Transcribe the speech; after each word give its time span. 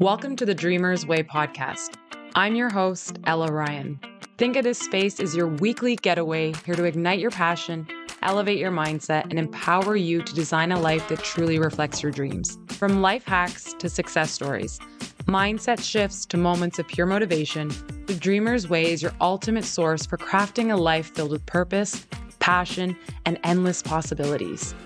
Welcome 0.00 0.36
to 0.36 0.46
the 0.46 0.54
Dreamers 0.54 1.04
Way 1.04 1.24
podcast. 1.24 1.96
I'm 2.36 2.54
your 2.54 2.70
host, 2.70 3.18
Ela 3.24 3.50
Ryan. 3.50 3.98
Think 4.36 4.54
of 4.54 4.62
this 4.62 4.78
space 4.78 5.18
as 5.18 5.34
your 5.34 5.48
weekly 5.48 5.96
getaway 5.96 6.52
here 6.64 6.76
to 6.76 6.84
ignite 6.84 7.18
your 7.18 7.32
passion, 7.32 7.84
elevate 8.22 8.60
your 8.60 8.70
mindset, 8.70 9.24
and 9.24 9.40
empower 9.40 9.96
you 9.96 10.22
to 10.22 10.34
design 10.36 10.70
a 10.70 10.78
life 10.78 11.08
that 11.08 11.24
truly 11.24 11.58
reflects 11.58 12.00
your 12.00 12.12
dreams. 12.12 12.58
From 12.68 13.02
life 13.02 13.24
hacks 13.24 13.74
to 13.80 13.88
success 13.88 14.30
stories, 14.30 14.78
mindset 15.26 15.82
shifts 15.82 16.26
to 16.26 16.36
moments 16.36 16.78
of 16.78 16.86
pure 16.86 17.04
motivation, 17.04 17.72
the 18.06 18.14
Dreamer's 18.14 18.68
Way 18.68 18.92
is 18.92 19.02
your 19.02 19.14
ultimate 19.20 19.64
source 19.64 20.06
for 20.06 20.16
crafting 20.16 20.72
a 20.72 20.76
life 20.76 21.12
filled 21.12 21.32
with 21.32 21.44
purpose, 21.46 22.06
passion, 22.38 22.96
and 23.26 23.40
endless 23.42 23.82
possibilities. 23.82 24.76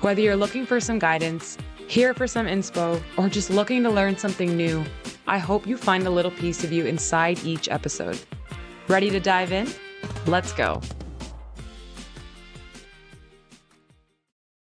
Whether 0.00 0.22
you're 0.22 0.36
looking 0.36 0.64
for 0.64 0.80
some 0.80 0.98
guidance, 0.98 1.58
here 1.88 2.14
for 2.14 2.26
some 2.26 2.46
inspo, 2.46 3.02
or 3.16 3.28
just 3.28 3.50
looking 3.50 3.82
to 3.82 3.90
learn 3.90 4.16
something 4.16 4.56
new, 4.56 4.84
I 5.26 5.38
hope 5.38 5.66
you 5.66 5.76
find 5.76 6.06
a 6.06 6.10
little 6.10 6.30
piece 6.30 6.64
of 6.64 6.72
you 6.72 6.86
inside 6.86 7.42
each 7.44 7.68
episode. 7.68 8.18
Ready 8.88 9.10
to 9.10 9.20
dive 9.20 9.52
in? 9.52 9.68
Let's 10.26 10.52
go. 10.52 10.80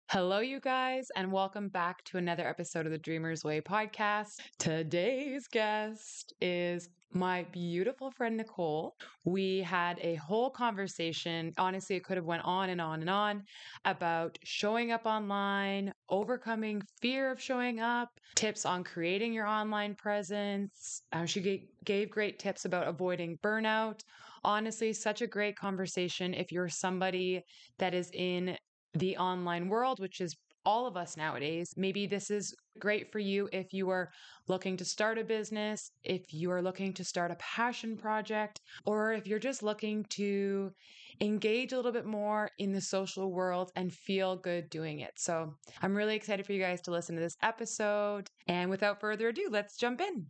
Hello, 0.09 0.39
you 0.39 0.59
guys, 0.59 1.07
and 1.15 1.31
welcome 1.31 1.69
back 1.69 2.03
to 2.03 2.17
another 2.17 2.45
episode 2.45 2.85
of 2.85 2.91
the 2.91 2.97
Dreamers 2.97 3.45
Way 3.45 3.61
podcast. 3.61 4.41
Today's 4.59 5.47
guest 5.47 6.33
is 6.41 6.89
my 7.13 7.43
beautiful 7.51 8.11
friend 8.11 8.37
Nicole. 8.37 8.95
We 9.23 9.59
had 9.59 9.99
a 10.01 10.15
whole 10.15 10.49
conversation. 10.49 11.51
Honestly, 11.57 11.95
it 11.95 12.03
could 12.03 12.17
have 12.17 12.25
went 12.25 12.43
on 12.43 12.69
and 12.69 12.81
on 12.81 13.01
and 13.01 13.09
on 13.09 13.43
about 13.85 14.37
showing 14.43 14.91
up 14.91 15.05
online, 15.05 15.93
overcoming 16.09 16.81
fear 17.01 17.31
of 17.31 17.41
showing 17.41 17.79
up, 17.79 18.09
tips 18.35 18.65
on 18.65 18.83
creating 18.83 19.33
your 19.33 19.47
online 19.47 19.95
presence. 19.95 21.01
Um, 21.11 21.25
she 21.25 21.41
g- 21.41 21.69
gave 21.85 22.09
great 22.09 22.39
tips 22.39 22.65
about 22.65 22.87
avoiding 22.87 23.37
burnout. 23.43 24.01
Honestly, 24.43 24.93
such 24.93 25.21
a 25.21 25.27
great 25.27 25.55
conversation 25.55 26.33
if 26.33 26.51
you're 26.51 26.69
somebody 26.69 27.43
that 27.79 27.93
is 27.93 28.09
in 28.13 28.57
the 28.93 29.17
online 29.17 29.67
world, 29.69 29.99
which 29.99 30.19
is 30.21 30.35
all 30.65 30.87
of 30.87 30.97
us 30.97 31.17
nowadays. 31.17 31.73
Maybe 31.75 32.07
this 32.07 32.29
is 32.29 32.55
great 32.79 33.11
for 33.11 33.19
you 33.19 33.49
if 33.51 33.73
you 33.73 33.89
are 33.89 34.11
looking 34.47 34.77
to 34.77 34.85
start 34.85 35.17
a 35.17 35.23
business, 35.23 35.91
if 36.03 36.33
you 36.33 36.51
are 36.51 36.61
looking 36.61 36.93
to 36.93 37.03
start 37.03 37.31
a 37.31 37.35
passion 37.35 37.97
project, 37.97 38.61
or 38.85 39.13
if 39.13 39.27
you're 39.27 39.39
just 39.39 39.63
looking 39.63 40.05
to 40.09 40.71
engage 41.19 41.71
a 41.71 41.75
little 41.75 41.91
bit 41.91 42.05
more 42.05 42.49
in 42.57 42.71
the 42.71 42.81
social 42.81 43.31
world 43.31 43.71
and 43.75 43.93
feel 43.93 44.35
good 44.35 44.69
doing 44.69 44.99
it. 44.99 45.11
So 45.17 45.53
I'm 45.81 45.95
really 45.95 46.15
excited 46.15 46.45
for 46.45 46.53
you 46.53 46.61
guys 46.61 46.81
to 46.81 46.91
listen 46.91 47.15
to 47.15 47.21
this 47.21 47.37
episode. 47.43 48.27
And 48.47 48.69
without 48.69 48.99
further 48.99 49.29
ado, 49.29 49.47
let's 49.49 49.77
jump 49.77 50.01
in. 50.01 50.25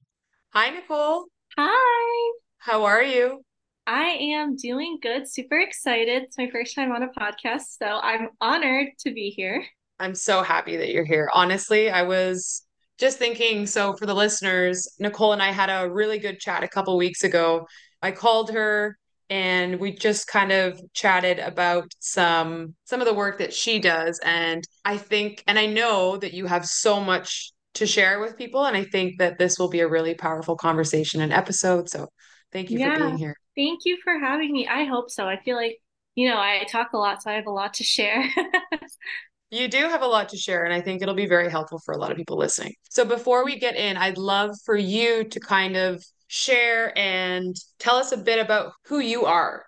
Hi, 0.54 0.70
Nicole. 0.70 1.26
Hi. 1.58 2.34
How 2.58 2.84
are 2.84 3.04
you? 3.04 3.44
I 3.88 4.18
am 4.36 4.56
doing 4.56 5.00
good. 5.02 5.30
Super 5.30 5.60
excited. 5.60 6.24
It's 6.24 6.38
my 6.38 6.50
first 6.52 6.76
time 6.76 6.92
on 6.92 7.04
a 7.04 7.10
podcast, 7.20 7.78
so 7.82 8.00
I'm 8.02 8.30
honored 8.40 8.90
to 9.00 9.14
be 9.14 9.34
here. 9.36 9.66
I'm 10.02 10.16
so 10.16 10.42
happy 10.42 10.78
that 10.78 10.90
you're 10.90 11.06
here. 11.06 11.30
Honestly, 11.34 11.90
I 11.90 12.02
was 12.04 12.64
just 12.98 13.20
thinking 13.20 13.68
so 13.68 13.94
for 13.96 14.06
the 14.06 14.14
listeners, 14.14 14.88
Nicole 15.00 15.34
and 15.34 15.42
I 15.42 15.52
had 15.52 15.70
a 15.70 15.90
really 15.90 16.20
good 16.20 16.40
chat 16.40 16.64
a 16.64 16.68
couple 16.68 16.98
weeks 16.98 17.24
ago. 17.24 17.68
I 18.02 18.12
called 18.12 18.52
her 18.52 18.98
and 19.30 19.80
we 19.80 19.94
just 19.94 20.28
kind 20.28 20.52
of 20.52 20.82
chatted 20.94 21.40
about 21.40 21.86
some 22.00 22.76
some 22.84 23.00
of 23.00 23.08
the 23.08 23.14
work 23.14 23.38
that 23.38 23.54
she 23.54 23.80
does 23.80 24.20
and 24.26 24.64
I 24.84 24.98
think 24.98 25.44
and 25.48 25.58
I 25.58 25.68
know 25.68 26.18
that 26.18 26.34
you 26.34 26.48
have 26.48 26.66
so 26.66 27.00
much 27.00 27.54
to 27.76 27.86
share 27.86 28.20
with 28.20 28.38
people 28.38 28.66
and 28.66 28.76
I 28.76 28.84
think 28.84 29.20
that 29.20 29.38
this 29.38 29.58
will 29.58 29.70
be 29.70 29.80
a 29.80 29.88
really 29.88 30.16
powerful 30.16 30.58
conversation 30.58 31.22
and 31.22 31.32
episode. 31.32 31.90
So 31.90 32.10
thank 32.52 32.70
you 32.72 32.80
yeah, 32.80 32.94
for 32.94 33.06
being 33.06 33.18
here. 33.18 33.36
Thank 33.56 33.82
you 33.86 33.98
for 34.04 34.20
having 34.20 34.52
me. 34.52 34.68
I 34.68 34.84
hope 34.84 35.10
so. 35.10 35.28
I 35.28 35.40
feel 35.42 35.56
like 35.56 35.78
you 36.16 36.30
know, 36.30 36.38
I 36.38 36.66
talk 36.70 36.92
a 36.94 36.98
lot, 36.98 37.24
so 37.24 37.32
I 37.32 37.36
have 37.36 37.48
a 37.48 37.52
lot 37.52 37.76
to 37.76 37.84
share. 37.84 38.26
You 39.52 39.68
do 39.68 39.80
have 39.80 40.02
a 40.02 40.08
lot 40.08 40.30
to 40.30 40.38
share, 40.38 40.64
and 40.64 40.74
I 40.74 40.80
think 40.80 41.02
it'll 41.02 41.14
be 41.14 41.28
very 41.28 41.52
helpful 41.52 41.80
for 41.84 41.94
a 41.94 41.98
lot 41.98 42.10
of 42.10 42.18
people 42.18 42.38
listening. 42.38 42.74
So, 42.90 43.04
before 43.04 43.44
we 43.44 43.60
get 43.60 43.76
in, 43.76 43.98
I'd 43.98 44.18
love 44.18 44.52
for 44.66 44.78
you 44.78 45.26
to 45.26 45.40
kind 45.42 45.76
of 45.76 46.02
share 46.28 46.98
and 46.98 47.54
tell 47.78 47.98
us 47.98 48.14
a 48.14 48.18
bit 48.18 48.40
about 48.40 48.72
who 48.86 49.00
you 49.00 49.26
are. 49.26 49.66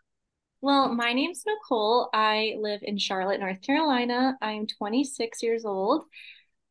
Well, 0.61 0.87
my 0.87 1.11
name's 1.11 1.43
Nicole. 1.45 2.09
I 2.13 2.55
live 2.57 2.79
in 2.83 2.97
Charlotte, 2.97 3.41
North 3.41 3.61
Carolina. 3.61 4.37
I'm 4.41 4.65
26 4.65 5.43
years 5.43 5.65
old. 5.65 6.05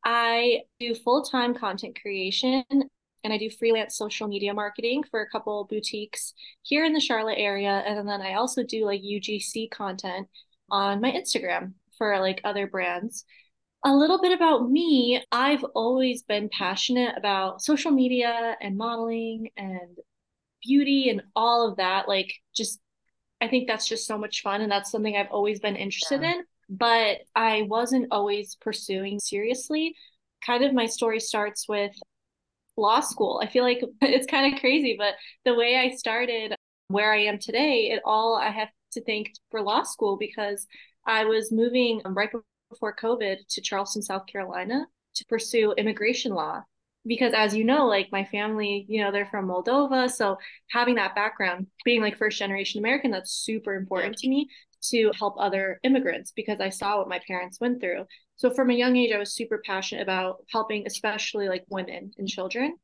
I 0.02 0.62
do 0.80 0.94
full 0.94 1.22
time 1.22 1.54
content 1.54 2.00
creation 2.00 2.64
and 2.70 3.32
I 3.32 3.36
do 3.36 3.50
freelance 3.50 3.96
social 3.96 4.28
media 4.28 4.54
marketing 4.54 5.04
for 5.10 5.20
a 5.20 5.28
couple 5.28 5.64
boutiques 5.68 6.32
here 6.62 6.86
in 6.86 6.94
the 6.94 7.00
Charlotte 7.00 7.38
area. 7.38 7.84
And 7.86 8.08
then 8.08 8.22
I 8.22 8.34
also 8.34 8.62
do 8.62 8.86
like 8.86 9.02
UGC 9.02 9.70
content 9.70 10.26
on 10.70 11.02
my 11.02 11.12
Instagram 11.12 11.74
for 11.98 12.18
like 12.20 12.40
other 12.44 12.66
brands. 12.66 13.24
A 13.84 13.94
little 13.94 14.20
bit 14.20 14.32
about 14.32 14.70
me 14.70 15.22
I've 15.32 15.64
always 15.74 16.22
been 16.22 16.48
passionate 16.56 17.16
about 17.16 17.62
social 17.62 17.90
media 17.90 18.56
and 18.60 18.76
modeling 18.76 19.50
and 19.56 19.98
beauty 20.62 21.08
and 21.10 21.22
all 21.34 21.68
of 21.68 21.76
that. 21.76 22.08
Like, 22.08 22.32
just 22.54 22.80
I 23.40 23.48
think 23.48 23.66
that's 23.66 23.88
just 23.88 24.06
so 24.06 24.16
much 24.16 24.42
fun. 24.42 24.60
And 24.60 24.70
that's 24.70 24.90
something 24.90 25.16
I've 25.16 25.32
always 25.32 25.58
been 25.58 25.76
interested 25.76 26.22
yeah. 26.22 26.34
in, 26.34 26.44
but 26.70 27.18
I 27.34 27.62
wasn't 27.62 28.06
always 28.12 28.56
pursuing 28.60 29.18
seriously. 29.18 29.96
Kind 30.46 30.64
of 30.64 30.72
my 30.72 30.86
story 30.86 31.18
starts 31.18 31.68
with 31.68 31.92
law 32.76 33.00
school. 33.00 33.40
I 33.42 33.48
feel 33.48 33.64
like 33.64 33.82
it's 34.00 34.26
kind 34.26 34.54
of 34.54 34.60
crazy, 34.60 34.94
but 34.96 35.14
the 35.44 35.54
way 35.54 35.76
I 35.76 35.96
started 35.96 36.54
where 36.88 37.12
I 37.12 37.24
am 37.24 37.38
today, 37.38 37.90
it 37.90 38.02
all 38.04 38.36
I 38.36 38.50
have 38.50 38.68
to 38.92 39.04
thank 39.04 39.32
for 39.50 39.60
law 39.60 39.82
school 39.82 40.16
because 40.16 40.66
I 41.06 41.24
was 41.24 41.52
moving 41.52 42.00
um, 42.04 42.14
right 42.14 42.30
before 42.70 42.94
COVID 42.96 43.38
to 43.48 43.60
Charleston, 43.60 44.02
South 44.02 44.26
Carolina 44.26 44.86
to 45.14 45.24
pursue 45.26 45.72
immigration 45.72 46.32
law. 46.32 46.62
Because 47.04 47.34
as 47.34 47.54
you 47.54 47.64
know, 47.64 47.86
like 47.86 48.08
my 48.12 48.24
family, 48.24 48.86
you 48.88 49.02
know, 49.02 49.10
they're 49.10 49.26
from 49.26 49.48
Moldova. 49.48 50.08
So 50.08 50.36
having 50.70 50.94
that 50.96 51.16
background, 51.16 51.66
being 51.84 52.00
like 52.00 52.16
first 52.16 52.38
generation 52.38 52.78
American, 52.78 53.10
that's 53.10 53.32
super 53.32 53.74
important 53.74 54.16
to 54.18 54.28
me 54.28 54.48
to 54.90 55.10
help 55.18 55.34
other 55.38 55.80
immigrants 55.82 56.32
because 56.34 56.60
I 56.60 56.68
saw 56.68 56.98
what 56.98 57.08
my 57.08 57.20
parents 57.26 57.58
went 57.60 57.80
through. 57.80 58.06
So 58.36 58.50
from 58.50 58.70
a 58.70 58.74
young 58.74 58.96
age, 58.96 59.12
I 59.12 59.18
was 59.18 59.34
super 59.34 59.62
passionate 59.64 60.02
about 60.02 60.44
helping, 60.50 60.86
especially 60.86 61.48
like 61.48 61.64
women 61.68 62.12
and 62.18 62.28
children. 62.28 62.76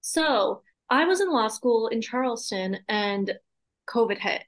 So 0.00 0.62
I 0.88 1.04
was 1.04 1.20
in 1.20 1.30
law 1.30 1.48
school 1.48 1.88
in 1.88 2.00
Charleston 2.00 2.78
and 2.88 3.32
COVID 3.88 4.18
hit. 4.18 4.42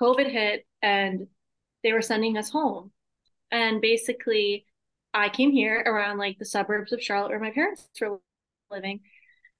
COVID 0.00 0.30
hit 0.30 0.64
and 0.80 1.26
they 1.82 1.92
were 1.92 2.02
sending 2.02 2.36
us 2.36 2.50
home. 2.50 2.90
And 3.50 3.80
basically, 3.80 4.66
I 5.14 5.28
came 5.28 5.52
here 5.52 5.82
around 5.84 6.18
like 6.18 6.38
the 6.38 6.44
suburbs 6.44 6.92
of 6.92 7.02
Charlotte 7.02 7.30
where 7.30 7.40
my 7.40 7.50
parents 7.50 7.88
were 8.00 8.20
living. 8.70 9.00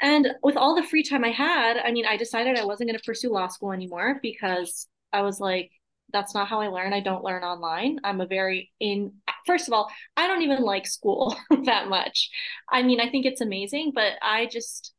And 0.00 0.28
with 0.42 0.56
all 0.56 0.74
the 0.74 0.82
free 0.82 1.04
time 1.04 1.24
I 1.24 1.30
had, 1.30 1.76
I 1.76 1.92
mean, 1.92 2.06
I 2.06 2.16
decided 2.16 2.58
I 2.58 2.64
wasn't 2.64 2.88
going 2.88 2.98
to 2.98 3.04
pursue 3.04 3.32
law 3.32 3.48
school 3.48 3.72
anymore 3.72 4.18
because 4.20 4.88
I 5.12 5.22
was 5.22 5.38
like, 5.38 5.70
that's 6.12 6.34
not 6.34 6.48
how 6.48 6.60
I 6.60 6.68
learn. 6.68 6.92
I 6.92 7.00
don't 7.00 7.24
learn 7.24 7.42
online. 7.42 7.98
I'm 8.04 8.20
a 8.20 8.26
very 8.26 8.70
in 8.80 9.12
first 9.46 9.68
of 9.68 9.74
all, 9.74 9.90
I 10.16 10.26
don't 10.26 10.42
even 10.42 10.62
like 10.62 10.86
school 10.86 11.36
that 11.64 11.88
much. 11.88 12.30
I 12.68 12.82
mean, 12.82 13.00
I 13.00 13.08
think 13.08 13.26
it's 13.26 13.40
amazing, 13.40 13.92
but 13.94 14.14
I 14.22 14.46
just 14.46 14.92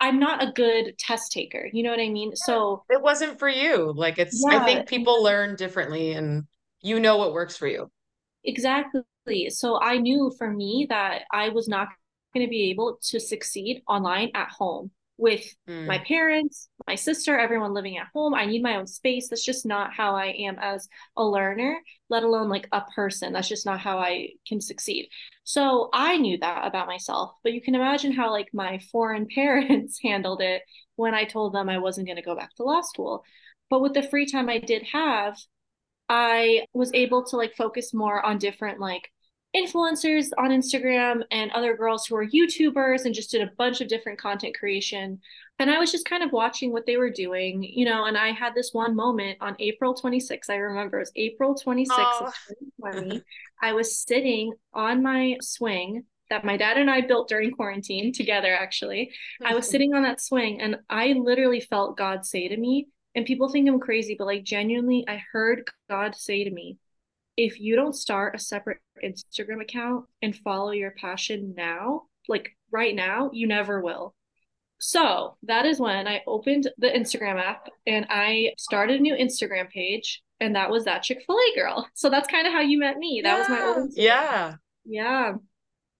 I'm 0.00 0.18
not 0.18 0.42
a 0.42 0.52
good 0.52 0.98
test 0.98 1.32
taker. 1.32 1.68
You 1.72 1.82
know 1.82 1.90
what 1.90 2.00
I 2.00 2.08
mean? 2.08 2.34
So 2.34 2.84
it 2.90 3.00
wasn't 3.00 3.38
for 3.38 3.48
you. 3.48 3.92
Like 3.94 4.18
it's 4.18 4.44
yeah. 4.46 4.58
I 4.58 4.64
think 4.64 4.88
people 4.88 5.22
learn 5.22 5.56
differently 5.56 6.12
and 6.12 6.44
you 6.86 7.00
know 7.00 7.16
what 7.16 7.32
works 7.32 7.56
for 7.56 7.66
you. 7.66 7.90
Exactly. 8.44 9.50
So 9.50 9.80
I 9.80 9.98
knew 9.98 10.32
for 10.38 10.48
me 10.48 10.86
that 10.88 11.22
I 11.32 11.48
was 11.48 11.66
not 11.66 11.88
going 12.32 12.46
to 12.46 12.50
be 12.50 12.70
able 12.70 12.98
to 13.02 13.18
succeed 13.18 13.82
online 13.88 14.30
at 14.34 14.48
home 14.50 14.92
with 15.18 15.44
mm. 15.68 15.86
my 15.86 15.98
parents, 16.06 16.68
my 16.86 16.94
sister, 16.94 17.36
everyone 17.36 17.72
living 17.72 17.96
at 17.96 18.08
home. 18.14 18.34
I 18.34 18.46
need 18.46 18.62
my 18.62 18.76
own 18.76 18.86
space. 18.86 19.28
That's 19.28 19.44
just 19.44 19.66
not 19.66 19.94
how 19.94 20.14
I 20.14 20.26
am 20.26 20.58
as 20.60 20.88
a 21.16 21.24
learner, 21.24 21.80
let 22.08 22.22
alone 22.22 22.48
like 22.48 22.68
a 22.70 22.82
person. 22.94 23.32
That's 23.32 23.48
just 23.48 23.66
not 23.66 23.80
how 23.80 23.98
I 23.98 24.28
can 24.46 24.60
succeed. 24.60 25.08
So 25.42 25.88
I 25.92 26.18
knew 26.18 26.38
that 26.38 26.66
about 26.66 26.86
myself. 26.86 27.32
But 27.42 27.52
you 27.52 27.62
can 27.62 27.74
imagine 27.74 28.12
how 28.12 28.30
like 28.30 28.48
my 28.52 28.78
foreign 28.92 29.26
parents 29.34 29.98
handled 30.02 30.40
it 30.40 30.62
when 30.94 31.14
I 31.14 31.24
told 31.24 31.52
them 31.52 31.68
I 31.68 31.78
wasn't 31.78 32.06
going 32.06 32.16
to 32.16 32.22
go 32.22 32.36
back 32.36 32.54
to 32.56 32.62
law 32.62 32.82
school. 32.82 33.24
But 33.70 33.80
with 33.80 33.94
the 33.94 34.02
free 34.02 34.26
time 34.26 34.48
I 34.48 34.58
did 34.58 34.84
have, 34.92 35.36
I 36.08 36.66
was 36.72 36.90
able 36.94 37.24
to 37.26 37.36
like 37.36 37.54
focus 37.56 37.92
more 37.92 38.24
on 38.24 38.38
different 38.38 38.80
like 38.80 39.10
influencers 39.56 40.28
on 40.38 40.50
Instagram 40.50 41.22
and 41.30 41.50
other 41.52 41.76
girls 41.76 42.06
who 42.06 42.16
are 42.16 42.26
YouTubers 42.26 43.04
and 43.04 43.14
just 43.14 43.30
did 43.30 43.42
a 43.42 43.50
bunch 43.56 43.80
of 43.80 43.88
different 43.88 44.18
content 44.18 44.56
creation. 44.56 45.18
And 45.58 45.70
I 45.70 45.78
was 45.78 45.90
just 45.90 46.04
kind 46.04 46.22
of 46.22 46.32
watching 46.32 46.72
what 46.72 46.84
they 46.84 46.96
were 46.96 47.10
doing, 47.10 47.62
you 47.62 47.86
know, 47.86 48.04
and 48.04 48.18
I 48.18 48.32
had 48.32 48.54
this 48.54 48.70
one 48.72 48.94
moment 48.94 49.38
on 49.40 49.56
April 49.58 49.94
26th. 49.94 50.50
I 50.50 50.56
remember 50.56 50.98
it 50.98 51.00
was 51.00 51.12
April 51.16 51.54
26th 51.54 51.86
oh. 51.90 52.26
of 52.26 52.34
2020. 52.82 53.22
I 53.62 53.72
was 53.72 53.98
sitting 54.00 54.52
on 54.74 55.02
my 55.02 55.36
swing 55.40 56.04
that 56.28 56.44
my 56.44 56.56
dad 56.56 56.76
and 56.76 56.90
I 56.90 57.02
built 57.02 57.28
during 57.28 57.52
quarantine 57.52 58.12
together, 58.12 58.54
actually. 58.54 59.12
I 59.44 59.54
was 59.54 59.68
sitting 59.70 59.94
on 59.94 60.02
that 60.02 60.20
swing 60.20 60.60
and 60.60 60.76
I 60.90 61.14
literally 61.14 61.60
felt 61.60 61.96
God 61.96 62.26
say 62.26 62.48
to 62.48 62.56
me, 62.56 62.88
and 63.16 63.24
people 63.24 63.48
think 63.48 63.66
I'm 63.66 63.80
crazy, 63.80 64.14
but 64.16 64.26
like 64.26 64.44
genuinely, 64.44 65.04
I 65.08 65.22
heard 65.32 65.68
God 65.88 66.14
say 66.14 66.44
to 66.44 66.50
me, 66.50 66.78
if 67.38 67.58
you 67.58 67.74
don't 67.74 67.94
start 67.94 68.34
a 68.34 68.38
separate 68.38 68.78
Instagram 69.02 69.62
account 69.62 70.04
and 70.20 70.36
follow 70.36 70.70
your 70.70 70.92
passion 70.92 71.54
now, 71.56 72.02
like 72.28 72.50
right 72.70 72.94
now, 72.94 73.30
you 73.32 73.46
never 73.46 73.80
will. 73.80 74.14
So 74.78 75.38
that 75.44 75.64
is 75.64 75.80
when 75.80 76.06
I 76.06 76.22
opened 76.26 76.70
the 76.76 76.88
Instagram 76.88 77.40
app 77.40 77.68
and 77.86 78.06
I 78.10 78.52
started 78.58 79.00
a 79.00 79.02
new 79.02 79.14
Instagram 79.14 79.70
page, 79.70 80.22
and 80.38 80.54
that 80.54 80.70
was 80.70 80.84
that 80.84 81.02
Chick 81.02 81.22
fil 81.26 81.36
A 81.36 81.58
girl. 81.58 81.88
So 81.94 82.10
that's 82.10 82.28
kind 82.28 82.46
of 82.46 82.52
how 82.52 82.60
you 82.60 82.78
met 82.78 82.98
me. 82.98 83.22
That 83.24 83.32
yeah. 83.32 83.38
was 83.38 83.48
my 83.48 83.80
old. 83.80 83.92
Yeah. 83.96 84.54
Yeah. 84.84 85.32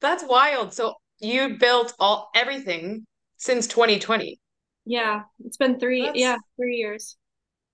That's 0.03 0.23
wild. 0.23 0.75
So 0.75 0.95
you 1.21 1.57
built 1.59 1.95
all 1.99 2.29
everything 2.35 3.07
since 3.39 3.67
2020. 3.67 4.39
Yeah, 4.87 5.23
it's 5.45 5.59
been 5.59 5.79
three. 5.79 6.07
That's... 6.07 6.19
Yeah, 6.19 6.39
three 6.57 6.77
years. 6.77 7.17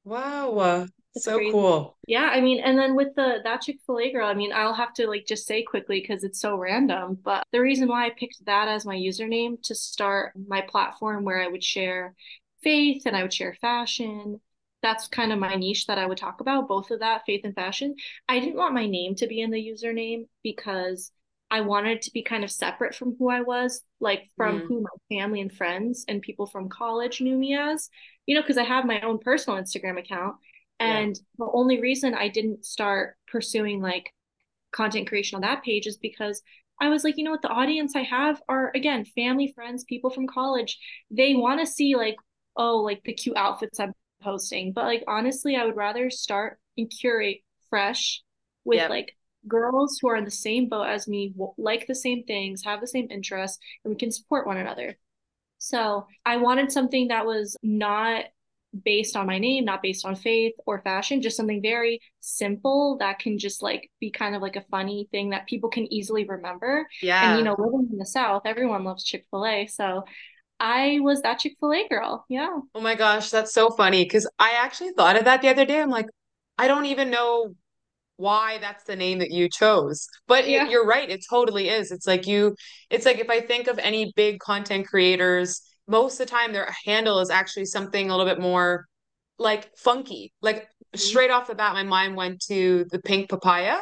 Wow. 0.05 0.87
That's 1.15 1.27
so 1.27 1.37
crazy. 1.37 1.53
cool. 1.53 1.99
Yeah, 2.07 2.31
I 2.33 2.41
mean, 2.41 2.61
and 2.61 2.79
then 2.79 2.97
with 2.97 3.15
the 3.15 3.41
that 3.45 3.61
Chick 3.61 3.79
Fil 3.87 4.01
A 4.01 4.13
girl, 4.13 4.27
I 4.27 4.35
mean, 4.35 4.53
I'll 4.53 4.73
have 4.73 4.95
to 4.95 5.07
like 5.07 5.27
just 5.27 5.47
say 5.47 5.63
quickly 5.63 6.01
because 6.01 6.25
it's 6.25 6.41
so 6.41 6.57
random. 6.57 7.19
But 7.23 7.45
the 7.53 7.61
reason 7.61 7.87
why 7.87 8.07
I 8.07 8.11
picked 8.11 8.45
that 8.47 8.67
as 8.67 8.87
my 8.87 8.97
username 8.97 9.63
to 9.65 9.75
start 9.75 10.33
my 10.49 10.63
platform 10.63 11.25
where 11.25 11.41
I 11.41 11.49
would 11.49 11.63
share 11.63 12.15
faith 12.63 13.03
and 13.05 13.15
I 13.15 13.23
would 13.23 13.35
share 13.35 13.57
fashion. 13.61 14.41
That's 14.83 15.07
kind 15.07 15.33
of 15.33 15.39
my 15.39 15.55
niche 15.55 15.87
that 15.87 15.99
I 15.99 16.07
would 16.07 16.19
talk 16.19 16.41
about, 16.41 16.67
both 16.67 16.91
of 16.91 17.01
that, 17.01 17.23
faith 17.25 17.43
and 17.45 17.55
fashion. 17.55 17.95
I 18.29 18.41
didn't 18.41 18.57
want 18.57 18.75
my 18.75 18.87
name 18.87 19.15
to 19.17 19.29
be 19.29 19.41
in 19.41 19.51
the 19.53 19.65
username 19.65 20.27
because 20.43 21.13
I 21.53 21.61
wanted 21.61 22.01
to 22.03 22.11
be 22.13 22.23
kind 22.23 22.45
of 22.45 22.51
separate 22.51 22.95
from 22.95 23.15
who 23.19 23.29
I 23.29 23.43
was, 23.43 23.83
like 24.01 24.31
from 24.39 24.63
mm. 24.63 24.67
who 24.67 24.81
my 24.81 25.17
family 25.17 25.43
and 25.43 25.53
friends 25.53 26.07
and 26.09 26.23
people 26.23 26.47
from 26.47 26.71
college 26.71 27.21
knew 27.21 27.37
me 27.37 27.55
as, 27.55 27.91
you 28.25 28.35
know, 28.35 28.41
because 28.41 28.57
I 28.57 28.65
have 28.65 28.87
my 28.87 29.03
own 29.03 29.19
personal 29.19 29.61
Instagram 29.61 29.99
account. 29.99 30.37
And 30.81 31.15
yeah. 31.15 31.23
the 31.45 31.51
only 31.53 31.79
reason 31.79 32.15
I 32.15 32.29
didn't 32.29 32.65
start 32.65 33.17
pursuing 33.31 33.83
like 33.83 34.11
content 34.75 35.09
creation 35.09 35.37
on 35.37 35.43
that 35.43 35.63
page 35.63 35.87
is 35.87 35.99
because 35.99 36.41
I 36.81 36.89
was 36.89 37.05
like, 37.05 37.19
you 37.19 37.25
know 37.25 37.33
what, 37.33 37.43
the 37.43 37.49
audience 37.49 37.95
I 37.95 38.03
have 38.05 38.41
are 38.49 38.73
again 38.75 39.05
family, 39.05 39.53
friends, 39.55 39.85
people 39.85 40.09
from 40.09 40.27
college. 40.27 40.79
They 41.11 41.35
want 41.35 41.61
to 41.61 41.67
see 41.67 41.97
like, 41.97 42.17
oh, 42.57 42.79
like 42.79 43.03
the 43.05 43.13
cute 43.13 43.37
outfits 43.37 43.79
I'm 43.79 43.93
posting. 44.23 44.73
But 44.73 44.87
like 44.87 45.05
honestly, 45.07 45.57
I 45.57 45.67
would 45.67 45.77
rather 45.77 46.09
start 46.09 46.59
and 46.79 46.91
curate 46.91 47.41
fresh 47.69 48.23
with 48.65 48.79
yep. 48.79 48.89
like 48.89 49.15
girls 49.47 49.99
who 50.01 50.09
are 50.09 50.17
in 50.17 50.25
the 50.25 50.31
same 50.31 50.69
boat 50.69 50.85
as 50.85 51.09
me, 51.09 51.35
like 51.59 51.87
the 51.87 51.95
same 51.95 52.25
things, 52.25 52.65
have 52.65 52.81
the 52.81 52.87
same 52.87 53.09
interests, 53.11 53.59
and 53.85 53.93
we 53.93 53.99
can 53.99 54.11
support 54.11 54.47
one 54.47 54.57
another. 54.57 54.99
So 55.59 56.07
I 56.27 56.39
wanted 56.39 56.73
something 56.73 57.09
that 57.09 57.27
was 57.27 57.57
not 57.63 58.25
based 58.85 59.17
on 59.17 59.27
my 59.27 59.39
name, 59.39 59.65
not 59.65 59.83
based 59.83 60.05
on 60.05 60.17
faith 60.17 60.55
or 60.67 60.81
fashion, 60.81 61.23
just 61.23 61.37
something 61.37 61.61
very 61.61 62.01
simple 62.21 62.97
that 62.99 63.19
can 63.19 63.39
just 63.39 63.63
like 63.63 63.91
be 64.01 64.11
kind 64.11 64.35
of 64.35 64.43
like 64.43 64.57
a 64.57 64.65
funny 64.71 65.09
thing 65.11 65.31
that 65.31 65.47
people 65.47 65.69
can 65.69 65.93
easily 65.93 66.25
remember. 66.25 66.89
Yeah. 67.03 67.31
And 67.31 67.39
you 67.39 67.45
know, 67.45 67.55
living 67.59 67.89
in 67.93 67.99
the 67.99 68.07
South, 68.07 68.43
everyone 68.45 68.85
loves 68.85 69.05
Chick 69.05 69.27
fil 69.31 69.47
A. 69.47 69.67
So 69.67 70.05
I 70.59 70.99
was 71.01 71.23
that 71.23 71.39
Chick 71.39 71.57
fil 71.61 71.75
A 71.75 71.87
girl. 71.89 72.25
Yeah. 72.29 72.59
Oh 72.75 72.81
my 72.81 72.95
gosh, 72.95 73.31
that's 73.31 73.53
so 73.53 73.71
funny. 73.71 74.07
Cause 74.07 74.29
I 74.39 74.53
actually 74.57 74.93
thought 74.93 75.17
of 75.17 75.27
that 75.27 75.43
the 75.43 75.49
other 75.49 75.67
day. 75.67 75.81
I'm 75.81 75.91
like, 75.91 76.07
I 76.57 76.67
don't 76.67 76.87
even 76.87 77.11
know 77.11 77.55
why 78.17 78.59
that's 78.59 78.85
the 78.85 78.97
name 78.97 79.19
that 79.19 79.31
you 79.31 79.49
chose. 79.49 80.07
But 80.27 80.49
yeah. 80.49 80.69
you're 80.69 80.87
right, 80.87 81.09
it 81.09 81.25
totally 81.29 81.69
is. 81.69 81.91
It's 81.91 82.07
like 82.07 82.27
you 82.27 82.55
it's 82.91 83.07
like 83.07 83.19
if 83.19 83.31
I 83.31 83.41
think 83.41 83.67
of 83.67 83.79
any 83.79 84.13
big 84.17 84.39
content 84.39 84.87
creators, 84.87 85.61
most 85.89 86.21
of 86.21 86.27
the 86.27 86.31
time 86.31 86.53
their 86.53 86.75
handle 86.85 87.21
is 87.21 87.31
actually 87.31 87.67
something 87.67 88.11
a 88.11 88.17
little 88.17 88.31
bit 88.31 88.41
more 88.41 88.87
like 89.39 89.77
funky. 89.77 90.33
Like 90.41 90.63
mm-hmm. 90.63 90.99
straight 90.99 91.31
off 91.31 91.49
the 91.49 91.55
bat 91.55 91.75
my 91.75 91.83
mind 91.83 92.17
went 92.17 92.41
to 92.49 92.87
the 92.91 93.01
pink 93.01 93.29
papaya. 93.29 93.79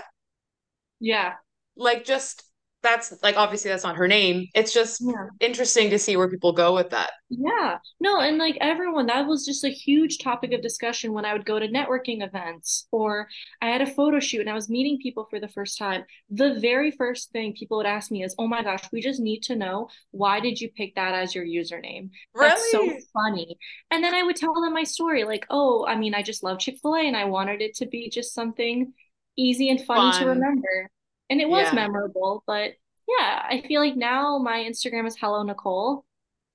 Yeah. 1.01 1.35
Like 1.77 2.05
just 2.05 2.45
that's 2.83 3.15
like 3.23 3.37
obviously 3.37 3.71
that's 3.71 3.85
not 3.85 3.97
her 3.97 4.09
name. 4.09 4.47
It's 4.55 4.73
just 4.73 5.01
yeah. 5.01 5.27
interesting 5.41 5.91
to 5.91 5.99
see 5.99 6.17
where 6.17 6.29
people 6.29 6.53
go 6.53 6.75
with 6.75 6.91
that. 6.91 7.13
Yeah. 7.29 7.79
No, 8.01 8.21
and 8.21 8.39
like 8.39 8.57
everyone, 8.61 9.07
that 9.07 9.27
was 9.27 9.45
just 9.45 9.65
a 9.65 9.69
huge 9.69 10.19
topic 10.19 10.53
of 10.53 10.63
discussion 10.63 11.13
when 11.13 11.25
I 11.25 11.33
would 11.33 11.45
go 11.45 11.59
to 11.59 11.69
networking 11.69 12.27
events 12.27 12.87
or 12.91 13.29
I 13.61 13.67
had 13.67 13.83
a 13.83 13.87
photo 13.87 14.19
shoot 14.19 14.41
and 14.41 14.51
I 14.51 14.55
was 14.55 14.71
meeting 14.71 14.99
people 15.01 15.27
for 15.29 15.41
the 15.41 15.49
first 15.49 15.79
time. 15.79 16.05
The 16.31 16.59
very 16.61 16.91
first 16.91 17.33
thing 17.33 17.53
people 17.53 17.77
would 17.77 17.87
ask 17.87 18.11
me 18.11 18.25
is, 18.25 18.35
"Oh 18.39 18.47
my 18.47 18.63
gosh, 18.63 18.83
we 18.93 19.01
just 19.01 19.21
need 19.21 19.43
to 19.45 19.57
know 19.57 19.89
why 20.11 20.41
did 20.41 20.61
you 20.61 20.71
pick 20.71 20.95
that 20.95 21.15
as 21.15 21.35
your 21.35 21.45
username?" 21.45 22.11
Really? 22.35 22.49
That's 22.49 22.71
so 22.71 22.89
funny. 23.13 23.59
And 23.91 24.03
then 24.03 24.15
I 24.15 24.23
would 24.23 24.37
tell 24.37 24.55
them 24.55 24.73
my 24.73 24.85
story 24.85 25.25
like, 25.25 25.47
"Oh, 25.51 25.85
I 25.87 25.97
mean, 25.97 26.15
I 26.15 26.23
just 26.23 26.43
love 26.43 26.59
Chick-fil-A 26.59 27.07
and 27.07 27.17
I 27.17 27.27
wanted 27.27 27.61
it 27.61 27.77
to 27.77 27.87
be 27.87 28.09
just 28.09 28.35
something 28.35 28.95
easy 29.37 29.69
and 29.69 29.85
funny 29.85 30.13
Fun. 30.13 30.23
to 30.23 30.29
remember." 30.29 30.91
And 31.31 31.41
it 31.41 31.49
was 31.49 31.67
yeah. 31.67 31.73
memorable 31.73 32.43
but 32.47 32.73
yeah 33.09 33.43
i 33.49 33.63
feel 33.67 33.81
like 33.81 33.97
now 33.97 34.39
my 34.39 34.59
instagram 34.59 35.07
is 35.07 35.17
hello 35.19 35.43
nicole 35.43 36.05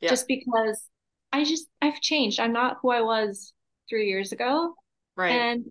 yeah. 0.01 0.09
just 0.09 0.27
because 0.27 0.87
i 1.31 1.43
just 1.43 1.67
i've 1.81 1.99
changed 2.01 2.39
i'm 2.39 2.53
not 2.53 2.77
who 2.81 2.91
i 2.91 3.01
was 3.01 3.53
three 3.89 4.07
years 4.07 4.31
ago 4.31 4.75
right 5.15 5.31
and 5.31 5.65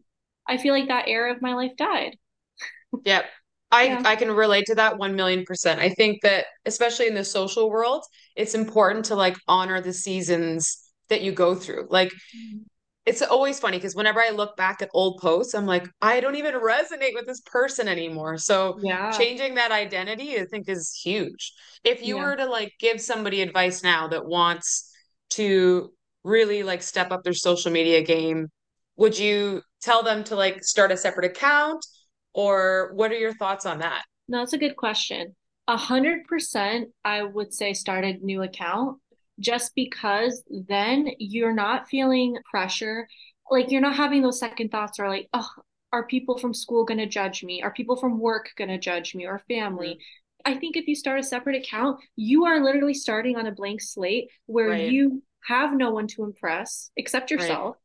i 0.48 0.56
feel 0.56 0.74
like 0.74 0.88
that 0.88 1.08
era 1.08 1.32
of 1.32 1.42
my 1.42 1.54
life 1.54 1.72
died 1.76 2.16
yep 3.04 3.26
I, 3.70 3.86
yeah. 3.86 4.02
I 4.04 4.14
can 4.14 4.30
relate 4.30 4.66
to 4.66 4.76
that 4.76 4.98
1 4.98 5.16
million 5.16 5.44
percent. 5.44 5.80
I 5.80 5.88
think 5.88 6.22
that 6.22 6.46
especially 6.64 7.08
in 7.08 7.14
the 7.14 7.24
social 7.24 7.68
world, 7.68 8.04
it's 8.36 8.54
important 8.54 9.06
to 9.06 9.16
like 9.16 9.36
honor 9.48 9.80
the 9.80 9.92
seasons 9.92 10.78
that 11.08 11.22
you 11.22 11.32
go 11.32 11.56
through. 11.56 11.88
Like 11.90 12.10
mm-hmm 12.10 12.58
it's 13.06 13.20
always 13.20 13.60
funny 13.60 13.76
because 13.76 13.94
whenever 13.94 14.20
I 14.20 14.30
look 14.30 14.56
back 14.56 14.80
at 14.80 14.88
old 14.94 15.20
posts, 15.20 15.54
I'm 15.54 15.66
like, 15.66 15.86
I 16.00 16.20
don't 16.20 16.36
even 16.36 16.54
resonate 16.54 17.12
with 17.14 17.26
this 17.26 17.42
person 17.42 17.86
anymore. 17.86 18.38
So 18.38 18.78
yeah. 18.82 19.10
changing 19.10 19.54
that 19.56 19.70
identity, 19.72 20.38
I 20.40 20.46
think, 20.46 20.68
is 20.68 20.98
huge. 21.04 21.52
If 21.84 22.02
you 22.02 22.16
yeah. 22.16 22.24
were 22.24 22.36
to 22.36 22.46
like 22.46 22.72
give 22.80 23.00
somebody 23.00 23.42
advice 23.42 23.82
now 23.82 24.08
that 24.08 24.24
wants 24.24 24.90
to 25.30 25.92
really 26.22 26.62
like 26.62 26.82
step 26.82 27.10
up 27.10 27.24
their 27.24 27.34
social 27.34 27.70
media 27.70 28.00
game, 28.02 28.48
would 28.96 29.18
you 29.18 29.60
tell 29.82 30.02
them 30.02 30.24
to 30.24 30.36
like 30.36 30.64
start 30.64 30.90
a 30.90 30.96
separate 30.96 31.26
account? 31.26 31.84
Or 32.32 32.92
what 32.94 33.12
are 33.12 33.18
your 33.18 33.34
thoughts 33.34 33.66
on 33.66 33.80
that? 33.80 34.02
No, 34.28 34.38
that's 34.38 34.54
a 34.54 34.58
good 34.58 34.76
question. 34.76 35.36
A 35.68 35.76
hundred 35.76 36.24
percent, 36.24 36.88
I 37.04 37.22
would 37.22 37.52
say 37.52 37.74
start 37.74 38.04
a 38.04 38.14
new 38.14 38.42
account 38.42 38.98
just 39.40 39.74
because 39.74 40.42
then 40.50 41.10
you're 41.18 41.54
not 41.54 41.88
feeling 41.88 42.36
pressure. 42.50 43.08
Like 43.50 43.70
you're 43.70 43.80
not 43.80 43.96
having 43.96 44.22
those 44.22 44.38
second 44.38 44.70
thoughts 44.70 44.98
or 44.98 45.08
like, 45.08 45.28
oh, 45.32 45.48
are 45.92 46.06
people 46.06 46.38
from 46.38 46.54
school 46.54 46.84
going 46.84 46.98
to 46.98 47.06
judge 47.06 47.44
me? 47.44 47.62
Are 47.62 47.72
people 47.72 47.96
from 47.96 48.18
work 48.18 48.50
going 48.56 48.70
to 48.70 48.78
judge 48.78 49.14
me 49.14 49.26
or 49.26 49.42
family? 49.48 49.90
Mm-hmm. 49.90 50.56
I 50.56 50.58
think 50.58 50.76
if 50.76 50.86
you 50.86 50.94
start 50.94 51.20
a 51.20 51.22
separate 51.22 51.56
account, 51.56 52.00
you 52.16 52.44
are 52.44 52.62
literally 52.62 52.94
starting 52.94 53.36
on 53.36 53.46
a 53.46 53.52
blank 53.52 53.80
slate 53.80 54.28
where 54.46 54.70
right. 54.70 54.90
you 54.90 55.22
have 55.46 55.72
no 55.72 55.90
one 55.90 56.06
to 56.08 56.24
impress 56.24 56.90
except 56.96 57.30
yourself. 57.30 57.76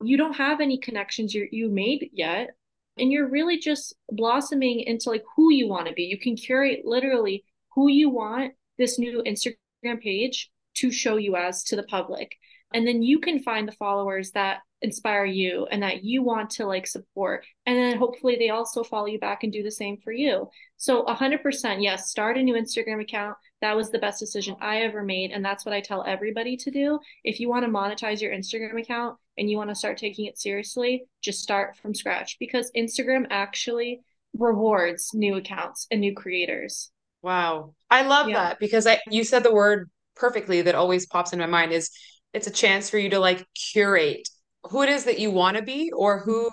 Right. 0.00 0.08
You 0.08 0.16
don't 0.16 0.34
have 0.34 0.60
any 0.60 0.78
connections 0.78 1.34
you 1.34 1.48
you 1.50 1.68
made 1.68 2.10
yet 2.12 2.50
and 2.98 3.12
you're 3.12 3.28
really 3.28 3.58
just 3.58 3.94
blossoming 4.10 4.80
into 4.80 5.10
like 5.10 5.24
who 5.36 5.52
you 5.52 5.68
want 5.68 5.88
to 5.88 5.94
be. 5.94 6.04
You 6.04 6.18
can 6.18 6.36
curate 6.36 6.82
literally 6.84 7.44
who 7.74 7.88
you 7.88 8.10
want 8.10 8.54
this 8.78 8.98
new 8.98 9.22
Instagram 9.22 10.00
page 10.00 10.50
to 10.78 10.90
show 10.90 11.16
you 11.16 11.36
as 11.36 11.64
to 11.64 11.76
the 11.76 11.82
public. 11.84 12.36
And 12.74 12.86
then 12.86 13.02
you 13.02 13.18
can 13.18 13.40
find 13.40 13.66
the 13.66 13.72
followers 13.72 14.32
that 14.32 14.58
inspire 14.80 15.24
you 15.24 15.66
and 15.70 15.82
that 15.82 16.04
you 16.04 16.22
want 16.22 16.50
to 16.50 16.66
like 16.66 16.86
support. 16.86 17.44
And 17.66 17.76
then 17.76 17.98
hopefully 17.98 18.36
they 18.38 18.50
also 18.50 18.84
follow 18.84 19.06
you 19.06 19.18
back 19.18 19.42
and 19.42 19.52
do 19.52 19.62
the 19.62 19.70
same 19.70 19.96
for 19.96 20.12
you. 20.12 20.48
So 20.76 21.04
100% 21.04 21.82
yes 21.82 22.10
start 22.10 22.38
a 22.38 22.42
new 22.42 22.54
instagram 22.54 23.00
account. 23.00 23.36
That 23.60 23.76
was 23.76 23.90
the 23.90 23.98
best 23.98 24.20
decision 24.20 24.54
i 24.60 24.82
ever 24.82 25.02
made 25.02 25.32
and 25.32 25.44
that's 25.44 25.64
what 25.64 25.74
i 25.74 25.80
tell 25.80 26.04
everybody 26.06 26.56
to 26.58 26.70
do. 26.70 27.00
If 27.24 27.40
you 27.40 27.48
want 27.48 27.64
to 27.64 27.70
monetize 27.70 28.20
your 28.20 28.32
instagram 28.32 28.80
account 28.80 29.18
and 29.36 29.50
you 29.50 29.56
want 29.56 29.70
to 29.70 29.74
start 29.74 29.98
taking 29.98 30.26
it 30.26 30.38
seriously 30.38 31.04
just 31.22 31.42
start 31.42 31.76
from 31.76 31.94
scratch 31.94 32.36
because 32.38 32.70
instagram 32.76 33.26
actually 33.30 34.00
rewards 34.36 35.10
new 35.12 35.36
accounts 35.36 35.86
and 35.90 36.00
new 36.00 36.14
creators. 36.14 36.90
Wow. 37.22 37.74
I 37.90 38.02
love 38.02 38.28
yeah. 38.28 38.50
that 38.50 38.60
because 38.60 38.86
i 38.86 39.00
you 39.10 39.24
said 39.24 39.42
the 39.42 39.52
word 39.52 39.90
perfectly 40.18 40.62
that 40.62 40.74
always 40.74 41.06
pops 41.06 41.32
in 41.32 41.38
my 41.38 41.46
mind 41.46 41.72
is 41.72 41.90
it's 42.34 42.46
a 42.46 42.52
chance 42.52 42.90
for 42.90 42.98
you 42.98 43.10
to 43.10 43.18
like 43.18 43.46
curate 43.54 44.28
who 44.64 44.82
it 44.82 44.88
is 44.88 45.04
that 45.04 45.18
you 45.18 45.30
want 45.30 45.56
to 45.56 45.62
be 45.62 45.90
or 45.96 46.20
who 46.20 46.50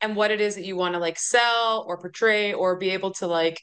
and 0.00 0.14
what 0.14 0.30
it 0.30 0.40
is 0.40 0.54
that 0.54 0.64
you 0.64 0.76
want 0.76 0.94
to 0.94 1.00
like 1.00 1.18
sell 1.18 1.84
or 1.88 1.98
portray 1.98 2.52
or 2.52 2.76
be 2.76 2.90
able 2.90 3.12
to 3.14 3.26
like 3.26 3.60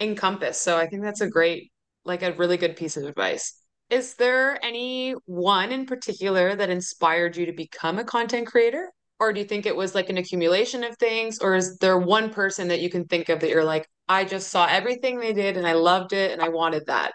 encompass. 0.00 0.60
So 0.60 0.76
I 0.76 0.86
think 0.86 1.02
that's 1.02 1.20
a 1.20 1.28
great, 1.28 1.72
like 2.04 2.22
a 2.22 2.32
really 2.32 2.56
good 2.56 2.76
piece 2.76 2.96
of 2.96 3.04
advice. 3.04 3.58
Is 3.90 4.14
there 4.14 4.58
any 4.64 5.12
one 5.26 5.70
in 5.70 5.86
particular 5.86 6.54
that 6.56 6.70
inspired 6.70 7.36
you 7.36 7.46
to 7.46 7.52
become 7.52 7.98
a 7.98 8.04
content 8.04 8.46
creator? 8.46 8.90
Or 9.20 9.32
do 9.32 9.40
you 9.40 9.46
think 9.46 9.66
it 9.66 9.76
was 9.76 9.94
like 9.94 10.08
an 10.08 10.16
accumulation 10.16 10.82
of 10.82 10.96
things? 10.96 11.38
Or 11.40 11.54
is 11.54 11.76
there 11.78 11.98
one 11.98 12.30
person 12.30 12.68
that 12.68 12.80
you 12.80 12.90
can 12.90 13.04
think 13.04 13.28
of 13.28 13.40
that 13.40 13.50
you're 13.50 13.64
like, 13.64 13.86
I 14.08 14.24
just 14.24 14.48
saw 14.48 14.66
everything 14.66 15.18
they 15.18 15.32
did 15.32 15.56
and 15.56 15.66
I 15.66 15.74
loved 15.74 16.12
it 16.12 16.32
and 16.32 16.40
I 16.42 16.48
wanted 16.48 16.86
that. 16.86 17.12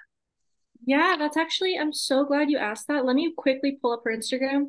Yeah, 0.85 1.15
that's 1.17 1.37
actually, 1.37 1.77
I'm 1.77 1.93
so 1.93 2.25
glad 2.25 2.49
you 2.49 2.57
asked 2.57 2.87
that. 2.87 3.05
Let 3.05 3.15
me 3.15 3.33
quickly 3.35 3.77
pull 3.81 3.93
up 3.93 4.01
her 4.05 4.15
Instagram 4.15 4.67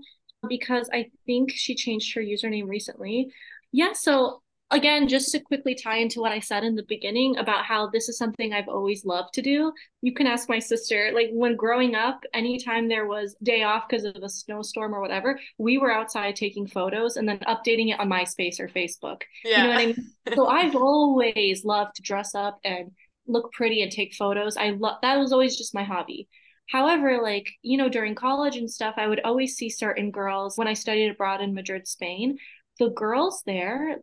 because 0.48 0.88
I 0.92 1.10
think 1.26 1.50
she 1.52 1.74
changed 1.74 2.14
her 2.14 2.20
username 2.20 2.68
recently. 2.68 3.28
Yeah, 3.72 3.92
so 3.92 4.42
again, 4.70 5.08
just 5.08 5.32
to 5.32 5.40
quickly 5.40 5.74
tie 5.74 5.98
into 5.98 6.20
what 6.20 6.32
I 6.32 6.40
said 6.40 6.64
in 6.64 6.74
the 6.74 6.84
beginning 6.88 7.36
about 7.38 7.64
how 7.64 7.88
this 7.88 8.08
is 8.08 8.18
something 8.18 8.52
I've 8.52 8.68
always 8.68 9.04
loved 9.04 9.34
to 9.34 9.42
do, 9.42 9.72
you 10.02 10.12
can 10.12 10.26
ask 10.26 10.48
my 10.48 10.58
sister. 10.58 11.10
Like 11.14 11.30
when 11.32 11.56
growing 11.56 11.94
up, 11.94 12.22
anytime 12.34 12.88
there 12.88 13.06
was 13.06 13.36
day 13.42 13.62
off 13.62 13.88
because 13.88 14.04
of 14.04 14.16
a 14.22 14.28
snowstorm 14.28 14.94
or 14.94 15.00
whatever, 15.00 15.38
we 15.56 15.78
were 15.78 15.92
outside 15.92 16.36
taking 16.36 16.66
photos 16.66 17.16
and 17.16 17.28
then 17.28 17.38
updating 17.40 17.92
it 17.92 18.00
on 18.00 18.08
MySpace 18.08 18.60
or 18.60 18.68
Facebook. 18.68 19.22
Yeah. 19.44 19.56
You 19.56 19.62
know 19.62 19.68
what 19.70 19.78
I 19.78 19.86
mean? 19.86 20.12
so 20.34 20.46
I've 20.48 20.76
always 20.76 21.64
loved 21.64 21.96
to 21.96 22.02
dress 22.02 22.34
up 22.34 22.58
and 22.64 22.92
look 23.28 23.52
pretty 23.52 23.82
and 23.82 23.92
take 23.92 24.14
photos. 24.14 24.56
I 24.56 24.70
love 24.70 24.98
that 25.02 25.18
was 25.18 25.32
always 25.32 25.56
just 25.56 25.74
my 25.74 25.84
hobby. 25.84 26.28
However, 26.68 27.20
like, 27.22 27.50
you 27.62 27.78
know, 27.78 27.88
during 27.88 28.14
college 28.14 28.56
and 28.56 28.70
stuff, 28.70 28.94
I 28.98 29.06
would 29.06 29.20
always 29.20 29.56
see 29.56 29.70
certain 29.70 30.10
girls 30.10 30.56
when 30.58 30.68
I 30.68 30.74
studied 30.74 31.10
abroad 31.10 31.40
in 31.40 31.54
Madrid, 31.54 31.86
Spain. 31.88 32.38
The 32.78 32.90
girls 32.90 33.42
there, 33.46 33.98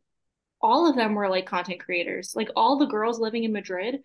all 0.61 0.89
of 0.89 0.95
them 0.95 1.13
were 1.15 1.29
like 1.29 1.45
content 1.45 1.79
creators. 1.79 2.33
Like 2.35 2.49
all 2.55 2.77
the 2.77 2.87
girls 2.87 3.19
living 3.19 3.43
in 3.43 3.53
Madrid 3.53 4.01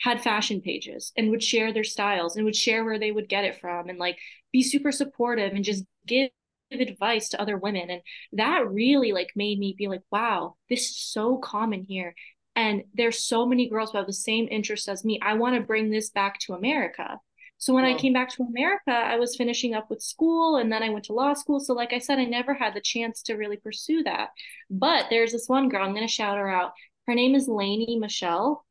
had 0.00 0.22
fashion 0.22 0.60
pages 0.60 1.12
and 1.16 1.30
would 1.30 1.42
share 1.42 1.72
their 1.72 1.84
styles 1.84 2.36
and 2.36 2.44
would 2.44 2.56
share 2.56 2.84
where 2.84 2.98
they 2.98 3.12
would 3.12 3.28
get 3.28 3.44
it 3.44 3.60
from 3.60 3.88
and 3.88 3.98
like 3.98 4.18
be 4.52 4.62
super 4.62 4.92
supportive 4.92 5.52
and 5.52 5.64
just 5.64 5.84
give 6.06 6.30
advice 6.70 7.30
to 7.30 7.40
other 7.40 7.56
women 7.56 7.88
and 7.90 8.02
that 8.32 8.68
really 8.68 9.12
like 9.12 9.30
made 9.34 9.58
me 9.58 9.74
be 9.76 9.88
like 9.88 10.02
wow 10.12 10.54
this 10.68 10.82
is 10.82 10.96
so 10.98 11.38
common 11.38 11.82
here 11.82 12.14
and 12.58 12.82
there's 12.92 13.20
so 13.20 13.46
many 13.46 13.68
girls 13.68 13.92
who 13.92 13.98
have 13.98 14.06
the 14.06 14.12
same 14.12 14.48
interests 14.50 14.88
as 14.88 15.04
me 15.04 15.18
i 15.22 15.34
want 15.34 15.54
to 15.54 15.62
bring 15.62 15.90
this 15.90 16.10
back 16.10 16.38
to 16.40 16.54
america 16.54 17.18
so 17.60 17.74
when 17.74 17.84
wow. 17.84 17.90
I 17.90 17.98
came 17.98 18.12
back 18.12 18.28
to 18.30 18.44
America, 18.44 18.92
I 18.92 19.16
was 19.16 19.34
finishing 19.34 19.74
up 19.74 19.90
with 19.90 20.00
school 20.00 20.56
and 20.56 20.70
then 20.70 20.84
I 20.84 20.90
went 20.90 21.06
to 21.06 21.12
law 21.12 21.34
school. 21.34 21.58
So, 21.58 21.74
like 21.74 21.92
I 21.92 21.98
said, 21.98 22.20
I 22.20 22.24
never 22.24 22.54
had 22.54 22.72
the 22.72 22.80
chance 22.80 23.20
to 23.22 23.34
really 23.34 23.56
pursue 23.56 24.04
that. 24.04 24.28
But 24.70 25.06
there's 25.10 25.32
this 25.32 25.48
one 25.48 25.68
girl, 25.68 25.84
I'm 25.84 25.92
going 25.92 26.06
to 26.06 26.12
shout 26.12 26.38
her 26.38 26.48
out. 26.48 26.72
Her 27.08 27.14
name 27.14 27.34
is 27.34 27.48
Lainey 27.48 27.98
Michelle. 27.98 28.64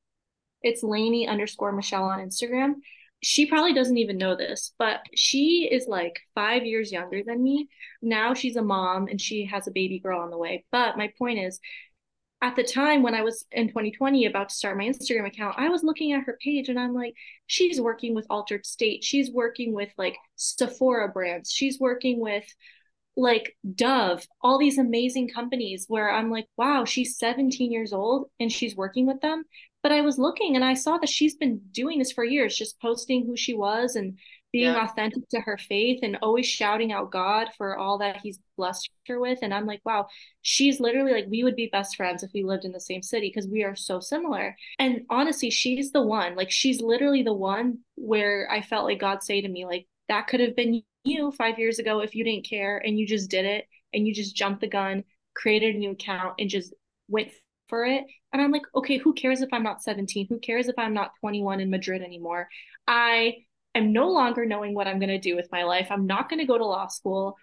It's 0.62 0.84
Lainey 0.84 1.28
underscore 1.28 1.74
Michelle 1.74 2.06
on 2.06 2.20
Instagram. 2.20 2.76
She 3.22 3.48
probably 3.48 3.74
doesn't 3.74 3.98
even 3.98 4.18
know 4.18 4.36
this, 4.36 4.74
but 4.78 5.02
she 5.16 5.68
is 5.70 5.88
like 5.88 6.20
five 6.36 6.66
years 6.66 6.92
younger 6.92 7.24
than 7.26 7.44
me. 7.44 7.68
Now 8.02 8.36
she's 8.36 8.56
a 8.56 8.62
mom 8.62 9.08
and 9.08 9.20
she 9.20 9.46
has 9.46 9.68
a 9.68 9.72
baby 9.72 10.00
girl 10.00 10.22
on 10.22 10.30
the 10.30 10.38
way. 10.38 10.66
But 10.72 10.98
my 10.98 11.12
point 11.18 11.40
is, 11.40 11.60
at 12.42 12.56
the 12.56 12.64
time 12.64 13.02
when 13.02 13.16
I 13.16 13.24
was 13.24 13.46
in 13.52 13.68
2020 13.68 14.26
about 14.26 14.50
to 14.50 14.56
start 14.56 14.78
my 14.78 14.84
Instagram 14.84 15.28
account, 15.28 15.56
I 15.58 15.70
was 15.70 15.84
looking 15.84 16.14
at 16.14 16.24
her 16.26 16.38
page 16.44 16.70
and 16.70 16.80
I'm 16.80 16.94
like, 16.94 17.16
she's 17.48 17.82
working 17.82 18.14
with 18.14 18.28
Altered 18.30 18.66
State. 18.66 19.04
She's 19.04 19.32
working 19.32 19.74
with 19.74 19.90
like 19.98 20.16
Sephora 20.36 21.10
brands. 21.10 21.52
She's 21.52 21.80
working 21.80 22.20
with 22.20 22.46
like 23.16 23.58
Dove, 23.76 24.28
all 24.42 24.60
these 24.60 24.78
amazing 24.78 25.30
companies 25.30 25.86
where 25.88 26.12
I'm 26.12 26.30
like, 26.30 26.46
wow, 26.56 26.86
she's 26.86 27.18
17 27.18 27.72
years 27.72 27.92
old 27.92 28.30
and 28.40 28.52
she's 28.52 28.76
working 28.76 29.08
with 29.08 29.20
them. 29.22 29.44
But 29.82 29.92
I 29.92 30.02
was 30.02 30.20
looking 30.20 30.56
and 30.56 30.64
I 30.64 30.76
saw 30.76 31.00
that 31.00 31.10
she's 31.10 31.36
been 31.36 31.62
doing 31.72 31.98
this 31.98 32.12
for 32.12 32.24
years, 32.24 32.56
just 32.56 32.80
posting 32.80 33.26
who 33.26 33.36
she 33.36 33.56
was 33.56 33.96
and 33.96 34.20
being 34.58 34.74
yeah. 34.74 34.84
authentic 34.86 35.30
to 35.30 35.40
her 35.40 35.56
faith 35.56 36.00
and 36.02 36.18
always 36.24 36.48
shouting 36.48 36.92
out 36.92 37.12
God 37.12 37.50
for 37.60 37.78
all 37.78 38.00
that 38.00 38.18
he's 38.24 38.40
blessed 38.58 38.90
her 39.08 39.20
with. 39.20 39.38
And 39.44 39.54
I'm 39.54 39.68
like, 39.68 39.82
wow, 39.86 40.08
she's 40.42 40.80
literally 40.80 41.12
like, 41.12 41.28
we 41.30 41.44
would 41.44 41.56
be 41.56 41.70
best 41.72 41.96
friends 41.96 42.24
if 42.24 42.32
we 42.34 42.44
lived 42.44 42.66
in 42.66 42.72
the 42.72 42.80
same 42.80 43.04
city 43.04 43.32
because 43.32 43.48
we 43.48 43.64
are 43.64 43.76
so 43.76 44.00
similar. 44.00 44.56
And 44.80 45.02
honestly, 45.12 45.52
she's 45.52 45.92
the 45.92 46.02
one, 46.02 46.36
like, 46.36 46.50
she's 46.50 46.82
literally 46.82 47.22
the 47.22 47.36
one 47.36 47.78
where 47.94 48.48
I 48.50 48.64
felt 48.64 48.86
like 48.86 49.00
God 49.00 49.22
say 49.22 49.42
to 49.42 49.48
me, 49.48 49.68
like, 49.68 49.86
that 50.10 50.26
could 50.26 50.40
have 50.40 50.56
been 50.56 50.82
you 51.04 51.32
five 51.34 51.60
years 51.60 51.78
ago 51.78 52.00
if 52.00 52.16
you 52.16 52.24
didn't 52.24 52.50
care 52.50 52.80
and 52.80 52.98
you 52.98 53.06
just 53.06 53.30
did 53.30 53.46
it 53.46 53.66
and 53.94 54.08
you 54.08 54.14
just 54.14 54.36
jumped 54.36 54.62
the 54.62 54.68
gun, 54.68 55.04
created 55.36 55.76
a 55.76 55.78
new 55.78 55.92
account 55.92 56.34
and 56.40 56.50
just 56.50 56.74
went 57.08 57.30
for 57.70 57.86
it. 57.86 58.06
And 58.34 58.42
I'm 58.42 58.52
like, 58.52 58.64
okay, 58.74 58.98
who 58.98 59.14
cares 59.14 59.42
if 59.42 59.50
I'm 59.54 59.62
not 59.62 59.84
17? 59.84 60.26
Who 60.30 60.40
cares 60.40 60.68
if 60.68 60.80
I'm 60.80 60.96
not 60.96 61.12
21 61.20 61.60
in 61.60 61.70
Madrid 61.70 62.02
anymore? 62.02 62.48
I 62.88 63.36
I'm 63.78 63.94
no 63.94 64.10
longer 64.10 64.46
knowing 64.46 64.74
what 64.74 64.88
I'm 64.88 65.00
going 65.00 65.10
to 65.10 65.20
do 65.20 65.36
with 65.36 65.52
my 65.52 65.64
life. 65.64 65.88
I'm 65.92 66.08
not 66.08 66.30
going 66.30 66.40
to 66.40 66.46
go 66.46 66.58
to 66.58 66.66
law 66.66 66.88
school. 66.88 67.38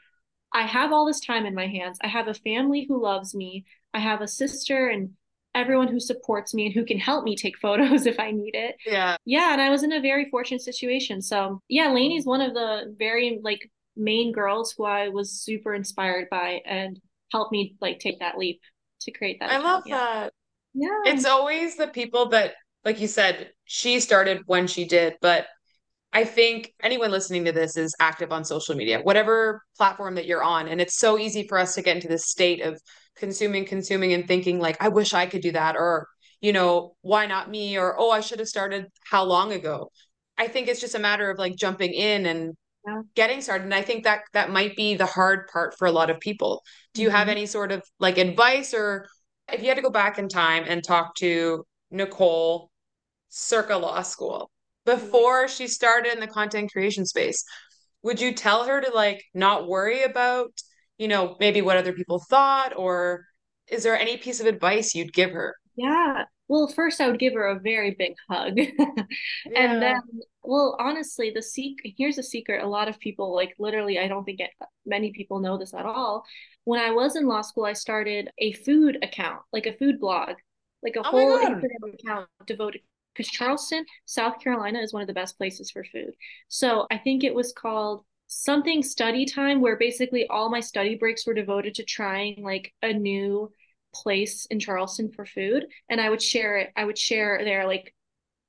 I 0.52 0.62
have 0.62 0.92
all 0.92 1.06
this 1.06 1.20
time 1.20 1.46
in 1.46 1.54
my 1.54 1.68
hands. 1.68 1.98
I 2.02 2.08
have 2.08 2.26
a 2.26 2.34
family 2.34 2.86
who 2.88 3.00
loves 3.00 3.34
me. 3.34 3.64
I 3.92 4.00
have 4.00 4.20
a 4.20 4.26
sister 4.26 4.88
and 4.88 5.10
everyone 5.54 5.86
who 5.86 6.00
supports 6.00 6.52
me 6.52 6.66
and 6.66 6.74
who 6.74 6.84
can 6.84 6.98
help 6.98 7.24
me 7.24 7.36
take 7.36 7.56
photos 7.62 8.06
if 8.06 8.18
I 8.18 8.32
need 8.32 8.56
it. 8.56 8.74
Yeah. 8.84 9.16
Yeah. 9.24 9.52
And 9.52 9.62
I 9.62 9.70
was 9.70 9.84
in 9.84 9.92
a 9.92 10.00
very 10.00 10.28
fortunate 10.28 10.62
situation. 10.62 11.22
So, 11.22 11.62
yeah, 11.68 11.92
Lainey's 11.92 12.26
one 12.26 12.40
of 12.40 12.52
the 12.52 12.94
very 12.98 13.38
like 13.42 13.70
main 13.96 14.32
girls 14.32 14.74
who 14.76 14.84
I 14.84 15.10
was 15.10 15.30
super 15.30 15.72
inspired 15.72 16.28
by 16.30 16.62
and 16.66 17.00
helped 17.30 17.52
me 17.52 17.76
like 17.80 18.00
take 18.00 18.18
that 18.18 18.38
leap 18.38 18.60
to 19.02 19.12
create 19.12 19.38
that. 19.38 19.50
I 19.50 19.54
account. 19.54 19.64
love 19.64 19.82
yeah. 19.86 19.96
that. 19.96 20.32
Yeah. 20.74 21.12
It's 21.12 21.26
always 21.26 21.76
the 21.76 21.86
people 21.86 22.30
that, 22.30 22.54
like 22.84 23.00
you 23.00 23.06
said, 23.06 23.50
she 23.64 24.00
started 24.00 24.42
when 24.46 24.66
she 24.66 24.84
did, 24.84 25.14
but 25.20 25.46
I 26.14 26.25
think 26.25 26.73
anyone 26.80 27.11
listening 27.11 27.44
to 27.47 27.52
this 27.52 27.76
is 27.76 27.92
active 27.99 28.30
on 28.30 28.44
social 28.44 28.76
media, 28.76 29.00
whatever 29.00 29.62
platform 29.76 30.14
that 30.14 30.26
you're 30.26 30.44
on. 30.44 30.68
And 30.68 30.80
it's 30.80 30.97
so 30.97 31.18
easy 31.18 31.47
for 31.49 31.59
us 31.59 31.75
to 31.75 31.83
get 31.83 31.97
into 31.97 32.06
this 32.06 32.26
state 32.26 32.62
of 32.62 32.80
consuming, 33.16 33.64
consuming, 33.64 34.12
and 34.12 34.26
thinking, 34.26 34.61
like, 34.61 34.76
I 34.80 34.88
wish 34.88 35.12
I 35.12 35.26
could 35.26 35.42
do 35.42 35.50
that. 35.52 35.75
Or, 35.75 36.06
you 36.40 36.52
know, 36.52 36.94
why 37.02 37.26
not 37.26 37.50
me? 37.50 37.76
Or, 37.76 37.99
oh, 37.99 38.12
I 38.12 38.21
should 38.21 38.38
have 38.38 38.47
started 38.47 38.87
how 39.11 39.25
long 39.25 39.52
ago? 39.52 39.90
I 40.38 40.47
think 40.47 40.68
it's 40.68 40.80
just 40.80 40.94
a 40.94 41.00
matter 41.00 41.30
of 41.30 41.38
like 41.38 41.56
jumping 41.56 41.92
in 41.92 42.26
and 42.26 42.54
yeah. 42.87 43.02
getting 43.16 43.40
started. 43.40 43.64
And 43.64 43.75
I 43.75 43.83
think 43.83 44.04
that 44.04 44.21
that 44.35 44.50
might 44.50 44.76
be 44.76 44.94
the 44.94 45.06
hard 45.06 45.49
part 45.52 45.76
for 45.76 45.87
a 45.87 45.92
lot 45.92 46.11
of 46.11 46.21
people. 46.21 46.62
Do 46.92 47.02
you 47.02 47.09
mm-hmm. 47.09 47.16
have 47.16 47.28
any 47.28 47.47
sort 47.47 47.73
of 47.73 47.83
like 47.99 48.18
advice 48.18 48.73
or 48.73 49.06
if 49.52 49.62
you 49.62 49.68
had 49.68 49.76
to 49.76 49.83
go 49.83 49.90
back 49.90 50.18
in 50.18 50.28
time 50.28 50.64
and 50.66 50.83
talk 50.83 51.16
to 51.16 51.64
Nicole 51.90 52.71
circa 53.28 53.76
law 53.76 54.02
school, 54.02 54.50
Mm-hmm. 54.86 55.00
before 55.00 55.48
she 55.48 55.66
started 55.66 56.12
in 56.12 56.20
the 56.20 56.26
content 56.26 56.70
creation 56.72 57.06
space 57.06 57.42
would 58.02 58.20
you 58.20 58.32
tell 58.34 58.64
her 58.64 58.80
to 58.80 58.90
like 58.90 59.24
not 59.34 59.66
worry 59.66 60.02
about 60.02 60.52
you 60.98 61.08
know 61.08 61.36
maybe 61.40 61.62
what 61.62 61.76
other 61.76 61.92
people 61.92 62.18
thought 62.20 62.76
or 62.76 63.24
is 63.68 63.82
there 63.82 63.98
any 63.98 64.18
piece 64.18 64.40
of 64.40 64.46
advice 64.46 64.94
you'd 64.94 65.14
give 65.14 65.30
her? 65.30 65.56
Yeah. 65.74 66.24
Well 66.46 66.68
first 66.68 67.00
i 67.00 67.08
would 67.08 67.18
give 67.18 67.32
her 67.32 67.46
a 67.48 67.58
very 67.58 67.92
big 67.98 68.14
hug. 68.30 68.58
Yeah. 69.46 69.72
and 69.72 69.82
then 69.82 70.00
well 70.42 70.76
honestly 70.78 71.32
the 71.34 71.42
secret 71.42 71.94
here's 71.96 72.18
a 72.18 72.22
secret. 72.22 72.62
A 72.62 72.68
lot 72.68 72.88
of 72.88 73.00
people 73.00 73.34
like 73.34 73.54
literally 73.58 73.98
i 73.98 74.06
don't 74.06 74.24
think 74.24 74.40
it, 74.40 74.50
many 74.84 75.12
people 75.12 75.40
know 75.40 75.56
this 75.56 75.72
at 75.72 75.86
all. 75.86 76.24
When 76.64 76.80
i 76.80 76.90
was 76.90 77.16
in 77.16 77.26
law 77.26 77.40
school 77.40 77.64
i 77.64 77.72
started 77.72 78.28
a 78.38 78.52
food 78.52 78.98
account 79.02 79.40
like 79.52 79.66
a 79.66 79.72
food 79.72 79.98
blog 79.98 80.34
like 80.82 80.96
a 80.96 81.00
oh 81.00 81.10
whole 81.10 81.38
Instagram 81.38 81.94
account 81.94 82.28
devoted 82.46 82.82
because 83.14 83.30
Charleston, 83.30 83.85
South 84.06 84.40
Carolina 84.40 84.80
is 84.80 84.92
one 84.92 85.02
of 85.02 85.09
the 85.09 85.14
best 85.14 85.38
places 85.38 85.71
for 85.71 85.85
food. 85.85 86.14
So 86.49 86.87
I 86.90 86.99
think 86.99 87.25
it 87.25 87.35
was 87.35 87.52
called 87.52 88.04
something 88.26 88.83
study 88.83 89.25
time 89.26 89.61
where 89.61 89.76
basically 89.76 90.26
all 90.28 90.50
my 90.50 90.61
study 90.61 90.97
breaks 90.97 91.26
were 91.26 91.35
devoted 91.35 91.75
to 91.75 91.85
trying 91.85 92.42
like 92.42 92.73
a 92.83 92.92
new 92.92 93.50
place 93.94 94.47
in 94.47 94.59
Charleston 94.59 95.12
for 95.12 95.25
food 95.25 95.66
and 95.88 96.00
I 96.00 96.11
would 96.11 96.21
share 96.21 96.56
it 96.56 96.73
I 96.75 96.85
would 96.85 96.99
share 96.99 97.40
there 97.44 97.64
like 97.64 97.94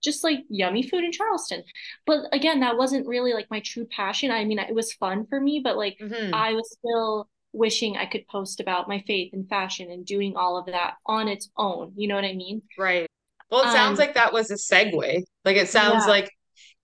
just 0.05 0.23
like 0.23 0.39
yummy 0.49 0.83
food 0.83 1.03
in 1.03 1.11
Charleston. 1.11 1.63
But 2.05 2.25
again, 2.31 2.61
that 2.61 2.77
wasn't 2.77 3.07
really 3.07 3.33
like 3.33 3.49
my 3.49 3.59
true 3.59 3.85
passion. 3.85 4.31
I 4.31 4.45
mean, 4.45 4.59
it 4.59 4.73
was 4.73 4.93
fun 4.93 5.25
for 5.25 5.41
me, 5.41 5.61
but 5.61 5.75
like 5.75 5.97
mm-hmm. 5.99 6.33
I 6.33 6.53
was 6.53 6.69
still 6.71 7.27
wishing 7.51 7.97
I 7.97 8.05
could 8.05 8.27
post 8.27 8.59
about 8.59 8.87
my 8.87 9.03
faith 9.07 9.33
and 9.33 9.49
fashion 9.49 9.89
and 9.89 10.05
doing 10.05 10.35
all 10.35 10.57
of 10.57 10.67
that 10.67 10.95
on 11.05 11.27
its 11.27 11.49
own. 11.57 11.93
You 11.95 12.07
know 12.07 12.15
what 12.15 12.23
I 12.23 12.33
mean? 12.33 12.61
Right. 12.77 13.07
Well, 13.55 13.69
it 13.69 13.73
sounds 13.73 13.99
um, 13.99 14.05
like 14.05 14.15
that 14.15 14.33
was 14.33 14.51
a 14.51 14.55
segue. 14.55 15.23
Like 15.45 15.55
it 15.55 15.69
sounds 15.69 16.03
yeah. 16.05 16.11
like 16.11 16.29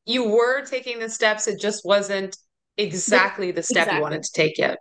you 0.06 0.30
were 0.30 0.66
taking 0.66 1.00
the 1.00 1.10
steps, 1.10 1.48
it 1.48 1.60
just 1.60 1.84
wasn't 1.84 2.38
exactly 2.78 3.51
the 3.51 3.62
step 3.62 3.84
exactly. 3.84 3.98
you 3.98 4.01
wanted 4.01 4.24
to 4.24 4.32
take 4.32 4.58
yet. 4.58 4.78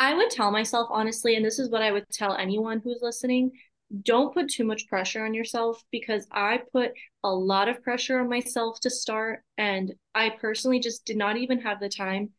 I 0.00 0.14
would 0.14 0.30
tell 0.30 0.50
myself 0.50 0.88
honestly, 0.90 1.36
and 1.36 1.44
this 1.44 1.58
is 1.58 1.68
what 1.68 1.82
I 1.82 1.92
would 1.92 2.08
tell 2.10 2.34
anyone 2.34 2.80
who's 2.80 3.00
listening 3.02 3.52
don't 4.02 4.32
put 4.32 4.48
too 4.48 4.64
much 4.64 4.86
pressure 4.86 5.24
on 5.24 5.34
yourself 5.34 5.82
because 5.90 6.26
I 6.30 6.60
put 6.72 6.92
a 7.24 7.30
lot 7.30 7.68
of 7.68 7.82
pressure 7.82 8.20
on 8.20 8.28
myself 8.28 8.80
to 8.80 8.90
start. 8.90 9.42
And 9.56 9.94
I 10.14 10.30
personally 10.30 10.80
just 10.80 11.04
did 11.04 11.16
not 11.16 11.36
even 11.36 11.60
have 11.60 11.80
the 11.80 11.88
time 11.88 12.30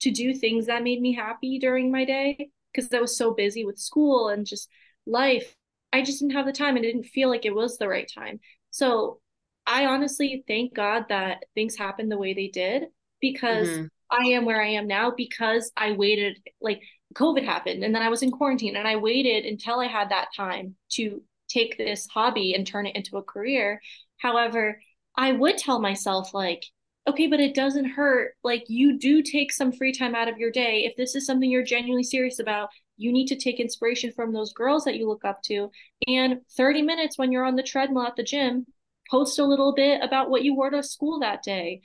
to 0.00 0.10
do 0.10 0.34
things 0.34 0.66
that 0.66 0.82
made 0.82 1.00
me 1.00 1.14
happy 1.14 1.58
during 1.58 1.90
my 1.90 2.04
day 2.04 2.50
because 2.72 2.92
I 2.92 3.00
was 3.00 3.16
so 3.16 3.32
busy 3.32 3.64
with 3.64 3.78
school 3.78 4.28
and 4.28 4.46
just 4.46 4.68
life 5.06 5.56
I 5.94 6.02
just 6.02 6.18
didn't 6.18 6.34
have 6.34 6.44
the 6.44 6.52
time 6.52 6.74
and 6.74 6.84
it 6.84 6.92
didn't 6.92 7.06
feel 7.06 7.28
like 7.28 7.46
it 7.46 7.54
was 7.54 7.78
the 7.78 7.88
right 7.88 8.10
time. 8.12 8.40
So 8.70 9.20
I 9.64 9.86
honestly 9.86 10.42
thank 10.48 10.74
God 10.74 11.04
that 11.08 11.44
things 11.54 11.76
happened 11.76 12.10
the 12.10 12.18
way 12.18 12.34
they 12.34 12.48
did 12.48 12.86
because 13.20 13.68
mm-hmm. 13.68 13.86
I 14.10 14.30
am 14.30 14.44
where 14.44 14.60
I 14.60 14.70
am 14.70 14.88
now 14.88 15.12
because 15.16 15.70
I 15.76 15.92
waited 15.92 16.38
like 16.60 16.82
COVID 17.14 17.44
happened 17.44 17.84
and 17.84 17.94
then 17.94 18.02
I 18.02 18.08
was 18.08 18.24
in 18.24 18.32
quarantine 18.32 18.74
and 18.74 18.88
I 18.88 18.96
waited 18.96 19.44
until 19.44 19.78
I 19.78 19.86
had 19.86 20.10
that 20.10 20.34
time 20.36 20.74
to 20.94 21.22
take 21.48 21.78
this 21.78 22.08
hobby 22.08 22.54
and 22.54 22.66
turn 22.66 22.86
it 22.86 22.96
into 22.96 23.16
a 23.16 23.22
career. 23.22 23.80
However, 24.18 24.80
I 25.16 25.30
would 25.30 25.58
tell 25.58 25.78
myself, 25.80 26.34
like, 26.34 26.64
okay, 27.06 27.28
but 27.28 27.38
it 27.38 27.54
doesn't 27.54 27.84
hurt. 27.84 28.32
Like, 28.42 28.64
you 28.66 28.98
do 28.98 29.22
take 29.22 29.52
some 29.52 29.70
free 29.70 29.92
time 29.92 30.16
out 30.16 30.28
of 30.28 30.38
your 30.38 30.50
day. 30.50 30.86
If 30.86 30.96
this 30.96 31.14
is 31.14 31.24
something 31.24 31.48
you're 31.48 31.62
genuinely 31.62 32.02
serious 32.02 32.40
about, 32.40 32.70
you 32.96 33.12
need 33.12 33.26
to 33.26 33.36
take 33.36 33.60
inspiration 33.60 34.12
from 34.12 34.32
those 34.32 34.52
girls 34.52 34.84
that 34.84 34.96
you 34.96 35.08
look 35.08 35.24
up 35.24 35.42
to. 35.42 35.70
And 36.06 36.40
30 36.56 36.82
minutes 36.82 37.18
when 37.18 37.32
you're 37.32 37.44
on 37.44 37.56
the 37.56 37.62
treadmill 37.62 38.06
at 38.06 38.16
the 38.16 38.22
gym, 38.22 38.66
post 39.10 39.38
a 39.38 39.44
little 39.44 39.74
bit 39.74 40.02
about 40.02 40.30
what 40.30 40.44
you 40.44 40.54
wore 40.54 40.70
to 40.70 40.82
school 40.82 41.20
that 41.20 41.42
day. 41.42 41.82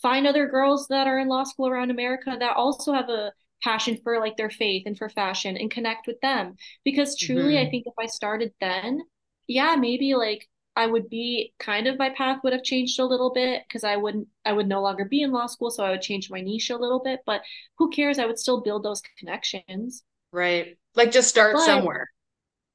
Find 0.00 0.26
other 0.26 0.46
girls 0.46 0.88
that 0.88 1.06
are 1.06 1.18
in 1.18 1.28
law 1.28 1.44
school 1.44 1.68
around 1.68 1.90
America 1.90 2.36
that 2.38 2.56
also 2.56 2.92
have 2.92 3.08
a 3.08 3.32
passion 3.62 3.98
for 4.02 4.18
like 4.18 4.36
their 4.36 4.50
faith 4.50 4.82
and 4.86 4.98
for 4.98 5.08
fashion 5.08 5.56
and 5.56 5.70
connect 5.70 6.06
with 6.06 6.20
them. 6.20 6.56
Because 6.84 7.16
truly, 7.16 7.54
mm-hmm. 7.54 7.66
I 7.66 7.70
think 7.70 7.84
if 7.86 7.94
I 7.98 8.06
started 8.06 8.52
then, 8.60 9.00
yeah, 9.46 9.76
maybe 9.76 10.14
like 10.14 10.48
I 10.74 10.86
would 10.86 11.08
be 11.08 11.52
kind 11.58 11.86
of 11.86 11.98
my 11.98 12.10
path 12.10 12.40
would 12.42 12.52
have 12.52 12.62
changed 12.62 12.98
a 12.98 13.04
little 13.04 13.32
bit 13.32 13.62
because 13.68 13.84
I 13.84 13.96
wouldn't 13.96 14.28
I 14.44 14.52
would 14.52 14.68
no 14.68 14.80
longer 14.80 15.04
be 15.04 15.22
in 15.22 15.30
law 15.30 15.46
school, 15.46 15.70
so 15.70 15.84
I 15.84 15.90
would 15.90 16.02
change 16.02 16.30
my 16.30 16.40
niche 16.40 16.70
a 16.70 16.76
little 16.76 17.00
bit. 17.00 17.20
But 17.26 17.42
who 17.78 17.90
cares? 17.90 18.18
I 18.18 18.26
would 18.26 18.38
still 18.38 18.62
build 18.62 18.82
those 18.82 19.02
connections. 19.18 20.02
Right. 20.32 20.76
Like 20.94 21.12
just 21.12 21.28
start 21.28 21.54
but, 21.54 21.64
somewhere. 21.64 22.08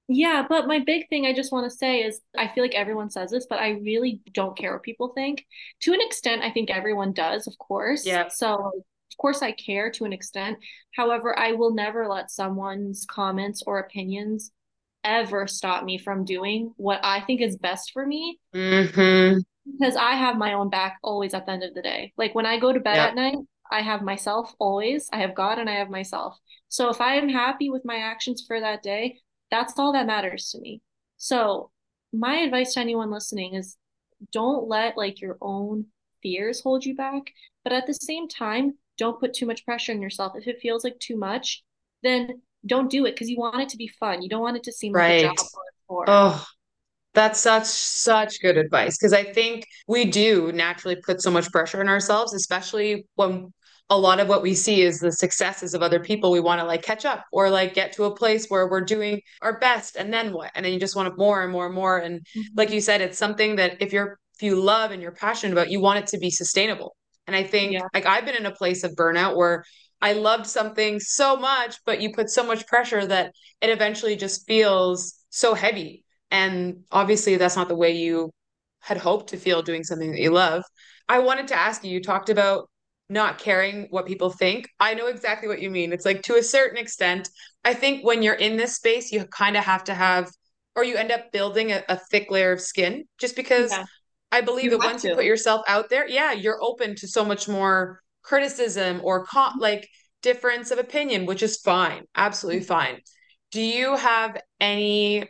Yeah, 0.10 0.46
but 0.48 0.68
my 0.68 0.80
big 0.80 1.10
thing 1.10 1.26
I 1.26 1.34
just 1.34 1.52
want 1.52 1.70
to 1.70 1.76
say 1.76 2.02
is 2.02 2.22
I 2.38 2.48
feel 2.48 2.64
like 2.64 2.76
everyone 2.76 3.10
says 3.10 3.32
this, 3.32 3.46
but 3.50 3.60
I 3.60 3.72
really 3.72 4.22
don't 4.34 4.58
care 4.58 4.74
what 4.74 4.84
people 4.84 5.10
think. 5.10 5.46
To 5.82 5.94
an 5.94 6.00
extent, 6.02 6.44
I 6.44 6.52
think 6.52 6.70
everyone 6.70 7.12
does, 7.12 7.46
of 7.46 7.58
course. 7.58 8.06
Yeah. 8.06 8.30
So 8.30 8.54
of 8.54 9.18
course 9.18 9.42
I 9.42 9.52
care 9.52 9.92
to 9.92 10.06
an 10.06 10.14
extent. 10.14 10.60
However, 10.96 11.38
I 11.38 11.54
will 11.54 11.74
never 11.74 12.08
let 12.08 12.32
someone's 12.32 13.06
comments 13.10 13.64
or 13.68 13.80
opinions 13.80 14.52
ever 15.04 15.48
stop 15.48 15.84
me 15.84 15.98
from 15.98 16.26
doing 16.26 16.74
what 16.78 17.00
I 17.04 17.22
think 17.22 17.42
is 17.42 17.58
best 17.58 17.92
for 17.92 18.06
me. 18.06 18.40
Mm-hmm. 18.56 19.40
Because 19.78 19.98
I 19.98 20.12
have 20.12 20.38
my 20.38 20.54
own 20.54 20.70
back 20.70 20.98
always 21.04 21.34
at 21.34 21.46
the 21.46 21.52
end 21.52 21.64
of 21.64 21.74
the 21.74 21.82
day. 21.82 22.14
Like 22.18 22.34
when 22.34 22.46
I 22.46 22.60
go 22.60 22.72
to 22.72 22.80
bed 22.80 22.96
yep. 22.96 23.10
at 23.10 23.16
night, 23.16 23.38
I 23.72 23.82
have 23.82 24.02
myself 24.02 24.54
always. 24.60 25.10
I 25.12 25.20
have 25.20 25.36
God 25.36 25.60
and 25.60 25.70
I 25.70 25.76
have 25.76 25.90
myself. 25.90 26.38
So 26.70 26.90
if 26.90 27.02
I 27.02 27.16
am 27.16 27.30
happy 27.30 27.70
with 27.70 27.84
my 27.86 27.98
actions 27.98 28.44
for 28.46 28.60
that 28.60 28.84
day, 28.84 29.20
that's 29.52 29.78
all 29.78 29.94
that 29.94 30.08
matters 30.08 30.50
to 30.52 30.60
me. 30.60 30.82
So 31.18 31.72
my 32.14 32.38
advice 32.38 32.74
to 32.74 32.80
anyone 32.80 33.12
listening 33.12 33.56
is 33.56 33.78
don't 34.32 34.68
let 34.68 34.98
like 34.98 35.22
your 35.22 35.38
own 35.42 35.86
fears 36.22 36.62
hold 36.62 36.86
you 36.86 36.96
back, 36.96 37.24
but 37.64 37.74
at 37.74 37.88
the 37.88 37.94
same 37.94 38.28
time, 38.28 38.74
don't 38.98 39.20
put 39.20 39.34
too 39.34 39.46
much 39.46 39.64
pressure 39.64 39.92
on 39.92 40.02
yourself. 40.02 40.34
If 40.36 40.48
it 40.48 40.60
feels 40.60 40.84
like 40.84 41.00
too 41.00 41.18
much, 41.18 41.64
then 42.04 42.42
don't 42.66 42.90
do 42.90 43.06
it 43.06 43.12
because 43.12 43.30
you 43.30 43.38
want 43.38 43.62
it 43.62 43.70
to 43.70 43.78
be 43.78 43.88
fun. 43.88 44.22
You 44.22 44.30
don't 44.30 44.42
want 44.42 44.58
it 44.58 44.64
to 44.64 44.72
seem 44.72 44.94
right. 44.94 45.24
like 45.24 45.34
a 45.34 45.36
job 45.36 45.48
or 45.88 46.06
Oh, 46.08 46.46
that's 47.14 47.40
such 47.40 47.66
such 47.66 48.42
good 48.42 48.58
advice 48.58 48.98
because 48.98 49.14
I 49.14 49.24
think 49.24 49.66
we 49.88 50.06
do 50.06 50.52
naturally 50.52 50.98
put 50.98 51.22
so 51.22 51.32
much 51.32 51.52
pressure 51.52 51.80
on 51.80 51.90
ourselves, 51.90 52.34
especially 52.34 53.08
when 53.16 53.54
a 53.90 53.98
lot 53.98 54.20
of 54.20 54.28
what 54.28 54.42
we 54.42 54.54
see 54.54 54.82
is 54.82 55.00
the 55.00 55.12
successes 55.12 55.74
of 55.74 55.82
other 55.82 56.00
people. 56.00 56.32
We 56.32 56.42
want 56.42 56.60
to 56.60 56.66
like 56.66 56.82
catch 56.82 57.06
up 57.06 57.26
or 57.32 57.50
like 57.50 57.74
get 57.74 57.94
to 57.94 58.04
a 58.04 58.16
place 58.16 58.48
where 58.48 58.68
we're 58.70 58.82
doing 58.82 59.22
our 59.42 59.60
best 59.60 59.96
and 59.96 60.14
then 60.14 60.34
what? 60.34 60.52
And 60.56 60.66
then 60.66 60.74
you 60.74 60.80
just 60.80 60.96
want 60.96 61.18
more 61.18 61.42
and 61.42 61.52
more 61.52 61.68
and 61.68 61.76
more. 61.76 61.98
And 61.98 62.20
mm-hmm. 62.20 62.42
like 62.56 62.72
you 62.72 62.82
said, 62.82 63.02
it's 63.02 63.18
something 63.18 63.56
that 63.56 63.82
if 63.82 63.94
you're 63.94 64.20
if 64.36 64.44
you 64.44 64.62
love 64.62 64.92
and 64.92 65.02
you're 65.02 65.14
passionate 65.14 65.54
about, 65.54 65.72
you 65.72 65.80
want 65.80 66.00
it 66.00 66.08
to 66.08 66.20
be 66.20 66.30
sustainable. 66.30 66.96
And 67.26 67.36
I 67.36 67.44
think 67.44 67.74
yeah. 67.74 67.88
like 67.94 68.06
I've 68.06 68.26
been 68.26 68.36
in 68.36 68.46
a 68.46 68.52
place 68.52 68.84
of 68.84 68.92
burnout 68.92 69.36
where 69.36 69.64
I 70.02 70.14
loved 70.14 70.46
something 70.46 71.00
so 71.00 71.38
much, 71.38 71.78
but 71.86 72.02
you 72.02 72.14
put 72.14 72.30
so 72.30 72.44
much 72.44 72.68
pressure 72.68 73.06
that 73.06 73.32
it 73.62 73.70
eventually 73.70 74.16
just 74.16 74.46
feels 74.46 75.16
so 75.30 75.54
heavy. 75.54 76.04
And 76.30 76.84
obviously, 76.92 77.38
that's 77.38 77.56
not 77.56 77.68
the 77.68 77.76
way 77.76 77.92
you 77.92 78.32
had 78.80 78.98
hoped 78.98 79.30
to 79.30 79.38
feel 79.38 79.62
doing 79.62 79.84
something 79.84 80.12
that 80.12 80.20
you 80.20 80.32
love. 80.32 80.64
I 81.10 81.20
wanted 81.20 81.48
to 81.48 81.56
ask 81.56 81.84
you, 81.84 81.92
you 81.92 82.04
talked 82.04 82.30
about 82.30 82.70
not 83.10 83.38
caring 83.38 83.88
what 83.90 84.06
people 84.06 84.30
think. 84.30 84.70
I 84.80 84.94
know 84.94 85.08
exactly 85.08 85.48
what 85.48 85.62
you 85.62 85.70
mean. 85.70 85.94
It's 85.94 86.06
like 86.06 86.24
to 86.24 86.36
a 86.36 86.44
certain 86.44 86.78
extent, 86.78 87.30
I 87.64 87.74
think 87.74 88.06
when 88.06 88.22
you're 88.22 88.36
in 88.36 88.58
this 88.58 88.76
space, 88.76 89.12
you 89.12 89.26
kind 89.26 89.56
of 89.56 89.64
have 89.64 89.84
to 89.86 89.94
have, 89.94 90.30
or 90.76 90.84
you 90.84 90.96
end 90.96 91.12
up 91.12 91.32
building 91.32 91.72
a, 91.72 91.84
a 91.88 91.98
thick 91.98 92.30
layer 92.30 92.52
of 92.52 92.62
skin 92.62 93.06
just 93.18 93.36
because 93.36 93.72
yeah. 93.72 93.86
I 94.32 94.42
believe 94.42 94.66
you 94.66 94.72
that 94.72 94.80
once 94.80 95.02
to. 95.04 95.10
you 95.10 95.16
put 95.16 95.26
yourself 95.26 95.64
out 95.68 95.90
there, 95.90 96.08
yeah, 96.08 96.34
you're 96.34 96.62
open 96.62 96.96
to 96.96 97.08
so 97.08 97.24
much 97.24 97.48
more 97.48 98.02
criticism 98.24 99.00
or 99.04 99.26
con- 99.26 99.60
like 99.60 99.88
difference 100.22 100.72
of 100.72 100.80
opinion, 100.80 101.26
which 101.26 101.42
is 101.44 101.58
fine, 101.58 102.04
absolutely 102.16 102.62
mm-hmm. 102.62 102.68
fine. 102.68 103.00
Do 103.52 103.62
you 103.62 103.96
have 103.96 104.42
any 104.60 105.30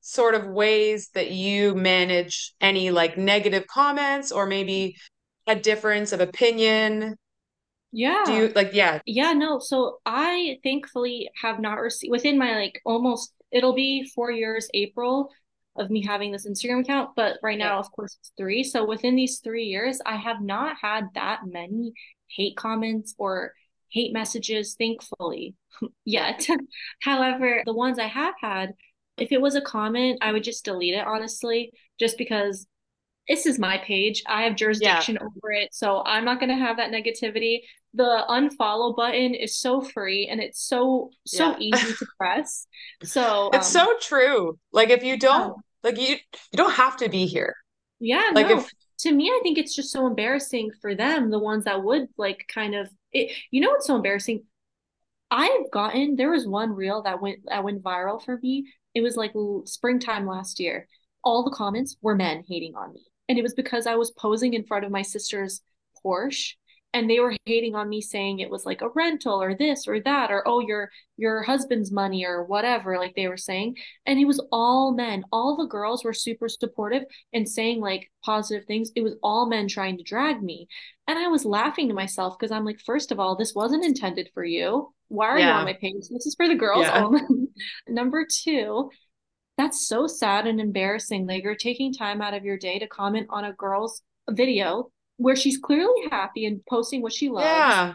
sort 0.00 0.34
of 0.34 0.46
ways 0.46 1.08
that 1.14 1.30
you 1.30 1.74
manage 1.74 2.52
any 2.60 2.90
like 2.90 3.16
negative 3.16 3.66
comments 3.66 4.30
or 4.30 4.46
maybe 4.46 4.96
a 5.46 5.54
difference 5.54 6.12
of 6.12 6.20
opinion? 6.20 7.16
Yeah. 7.92 8.24
Do 8.26 8.32
you 8.32 8.48
like 8.54 8.72
yeah. 8.72 9.00
Yeah, 9.06 9.32
no. 9.32 9.58
So 9.60 9.98
I 10.04 10.58
thankfully 10.62 11.30
have 11.40 11.60
not 11.60 11.80
received 11.80 12.10
within 12.10 12.38
my 12.38 12.56
like 12.56 12.80
almost 12.84 13.32
it'll 13.52 13.74
be 13.74 14.10
4 14.14 14.32
years 14.32 14.68
April 14.74 15.30
of 15.76 15.90
me 15.90 16.04
having 16.04 16.30
this 16.30 16.46
Instagram 16.46 16.80
account, 16.80 17.10
but 17.16 17.38
right 17.42 17.58
now, 17.58 17.78
of 17.78 17.90
course, 17.90 18.16
it's 18.20 18.32
three. 18.36 18.62
So 18.62 18.84
within 18.86 19.16
these 19.16 19.40
three 19.40 19.64
years, 19.64 20.00
I 20.06 20.16
have 20.16 20.40
not 20.40 20.76
had 20.80 21.08
that 21.14 21.40
many 21.46 21.94
hate 22.28 22.56
comments 22.56 23.14
or 23.18 23.52
hate 23.90 24.12
messages, 24.12 24.74
thankfully, 24.78 25.54
yet. 26.04 26.46
However, 27.02 27.62
the 27.64 27.74
ones 27.74 27.98
I 27.98 28.06
have 28.06 28.34
had, 28.40 28.74
if 29.16 29.32
it 29.32 29.40
was 29.40 29.54
a 29.54 29.60
comment, 29.60 30.18
I 30.20 30.32
would 30.32 30.44
just 30.44 30.64
delete 30.64 30.94
it, 30.94 31.06
honestly, 31.06 31.72
just 31.98 32.18
because 32.18 32.66
this 33.28 33.46
is 33.46 33.58
my 33.58 33.78
page. 33.78 34.22
I 34.26 34.42
have 34.42 34.56
jurisdiction 34.56 35.16
yeah. 35.20 35.26
over 35.26 35.52
it. 35.52 35.74
So 35.74 36.02
I'm 36.04 36.24
not 36.24 36.40
going 36.40 36.50
to 36.50 36.56
have 36.56 36.76
that 36.76 36.90
negativity. 36.90 37.60
The 37.94 38.24
unfollow 38.28 38.94
button 38.94 39.34
is 39.34 39.56
so 39.56 39.80
free 39.80 40.28
and 40.28 40.40
it's 40.40 40.60
so, 40.60 41.10
so 41.26 41.56
yeah. 41.58 41.76
easy 41.76 41.94
to 41.94 42.06
press. 42.18 42.66
So 43.02 43.50
it's 43.52 43.74
um, 43.74 43.86
so 43.86 43.98
true. 44.00 44.58
Like 44.72 44.90
if 44.90 45.02
you 45.02 45.18
don't, 45.18 45.48
yeah. 45.48 45.90
like 45.90 45.98
you, 45.98 46.08
you 46.08 46.56
don't 46.56 46.74
have 46.74 46.96
to 46.98 47.08
be 47.08 47.26
here. 47.26 47.54
Yeah. 47.98 48.30
Like 48.34 48.48
no. 48.48 48.58
if, 48.58 48.70
to 49.00 49.12
me, 49.12 49.28
I 49.28 49.40
think 49.42 49.58
it's 49.58 49.74
just 49.74 49.90
so 49.90 50.06
embarrassing 50.06 50.70
for 50.82 50.94
them, 50.94 51.30
the 51.30 51.38
ones 51.38 51.64
that 51.64 51.82
would 51.82 52.08
like 52.18 52.44
kind 52.52 52.74
of, 52.74 52.90
it, 53.12 53.32
you 53.50 53.60
know, 53.60 53.70
what's 53.70 53.86
so 53.86 53.96
embarrassing? 53.96 54.42
I've 55.30 55.70
gotten, 55.72 56.16
there 56.16 56.30
was 56.30 56.46
one 56.46 56.72
reel 56.72 57.02
that 57.02 57.22
went, 57.22 57.38
that 57.46 57.64
went 57.64 57.82
viral 57.82 58.22
for 58.22 58.38
me. 58.42 58.66
It 58.94 59.00
was 59.00 59.16
like 59.16 59.32
springtime 59.64 60.26
last 60.26 60.60
year. 60.60 60.86
All 61.24 61.42
the 61.42 61.50
comments 61.50 61.96
were 62.02 62.14
men 62.14 62.44
hating 62.46 62.74
on 62.76 62.92
me 62.92 63.00
and 63.28 63.38
it 63.38 63.42
was 63.42 63.54
because 63.54 63.86
I 63.86 63.94
was 63.94 64.10
posing 64.12 64.54
in 64.54 64.64
front 64.64 64.84
of 64.84 64.90
my 64.90 65.02
sister's 65.02 65.60
Porsche 66.04 66.54
and 66.94 67.10
they 67.10 67.18
were 67.18 67.34
hating 67.44 67.74
on 67.74 67.88
me 67.88 68.00
saying 68.00 68.38
it 68.38 68.48
was 68.48 68.64
like 68.64 68.80
a 68.80 68.88
rental 68.88 69.42
or 69.42 69.54
this 69.54 69.88
or 69.88 70.00
that 70.00 70.30
or 70.30 70.46
oh 70.46 70.60
your 70.60 70.90
your 71.16 71.42
husband's 71.42 71.90
money 71.90 72.24
or 72.24 72.44
whatever 72.44 72.96
like 72.98 73.14
they 73.16 73.26
were 73.26 73.36
saying. 73.36 73.76
And 74.06 74.18
it 74.18 74.26
was 74.26 74.40
all 74.52 74.94
men. 74.94 75.24
All 75.32 75.56
the 75.56 75.66
girls 75.66 76.04
were 76.04 76.12
super 76.12 76.48
supportive 76.48 77.02
and 77.32 77.48
saying 77.48 77.80
like 77.80 78.10
positive 78.24 78.64
things. 78.66 78.92
It 78.94 79.02
was 79.02 79.16
all 79.24 79.48
men 79.48 79.66
trying 79.66 79.98
to 79.98 80.04
drag 80.04 80.40
me. 80.40 80.68
And 81.08 81.18
i 81.18 81.26
was 81.26 81.44
laughing 81.44 81.88
to 81.88 81.94
myself 81.94 82.38
because 82.38 82.50
i'm 82.50 82.64
like 82.64 82.80
first 82.80 83.12
of 83.12 83.20
all 83.20 83.36
this 83.36 83.54
wasn't 83.54 83.84
intended 83.84 84.30
for 84.32 84.44
you. 84.44 84.94
Why 85.08 85.26
are 85.26 85.38
yeah. 85.38 85.48
you 85.48 85.52
on 85.58 85.64
my 85.64 85.74
page? 85.74 86.08
This 86.10 86.26
is 86.26 86.36
for 86.36 86.48
the 86.48 86.54
girls 86.54 86.86
yeah. 86.86 87.04
only. 87.04 87.22
Number 87.88 88.24
two 88.30 88.90
that's 89.56 89.86
so 89.86 90.06
sad 90.06 90.46
and 90.46 90.60
embarrassing 90.60 91.26
that 91.26 91.42
you're 91.42 91.54
taking 91.54 91.92
time 91.92 92.20
out 92.20 92.34
of 92.34 92.44
your 92.44 92.58
day 92.58 92.78
to 92.78 92.86
comment 92.86 93.26
on 93.30 93.44
a 93.44 93.52
girl's 93.52 94.02
video 94.30 94.90
where 95.16 95.36
she's 95.36 95.58
clearly 95.58 96.08
happy 96.10 96.46
and 96.46 96.64
posting 96.66 97.02
what 97.02 97.12
she 97.12 97.28
loves. 97.28 97.46
Yeah. 97.46 97.92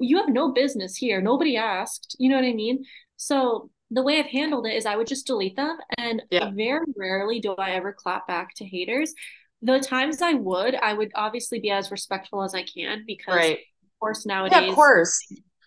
You 0.00 0.18
have 0.18 0.28
no 0.28 0.52
business 0.52 0.96
here. 0.96 1.20
Nobody 1.20 1.56
asked. 1.56 2.16
You 2.18 2.28
know 2.30 2.36
what 2.36 2.44
I 2.44 2.52
mean? 2.52 2.84
So 3.16 3.70
the 3.90 4.02
way 4.02 4.18
I've 4.18 4.26
handled 4.26 4.66
it 4.66 4.74
is 4.74 4.86
I 4.86 4.96
would 4.96 5.06
just 5.06 5.26
delete 5.26 5.56
them. 5.56 5.76
And 5.98 6.22
yeah. 6.30 6.50
very 6.54 6.86
rarely 6.96 7.40
do 7.40 7.54
I 7.54 7.72
ever 7.72 7.92
clap 7.92 8.26
back 8.26 8.54
to 8.56 8.66
haters. 8.66 9.14
The 9.62 9.80
times 9.80 10.20
I 10.20 10.34
would, 10.34 10.74
I 10.74 10.92
would 10.92 11.12
obviously 11.14 11.60
be 11.60 11.70
as 11.70 11.90
respectful 11.90 12.42
as 12.42 12.54
I 12.54 12.64
can 12.64 13.04
because, 13.06 13.36
right. 13.36 13.58
of 13.58 14.00
course, 14.00 14.26
nowadays, 14.26 14.58
yeah, 14.60 14.68
of 14.68 14.74
course. 14.74 15.18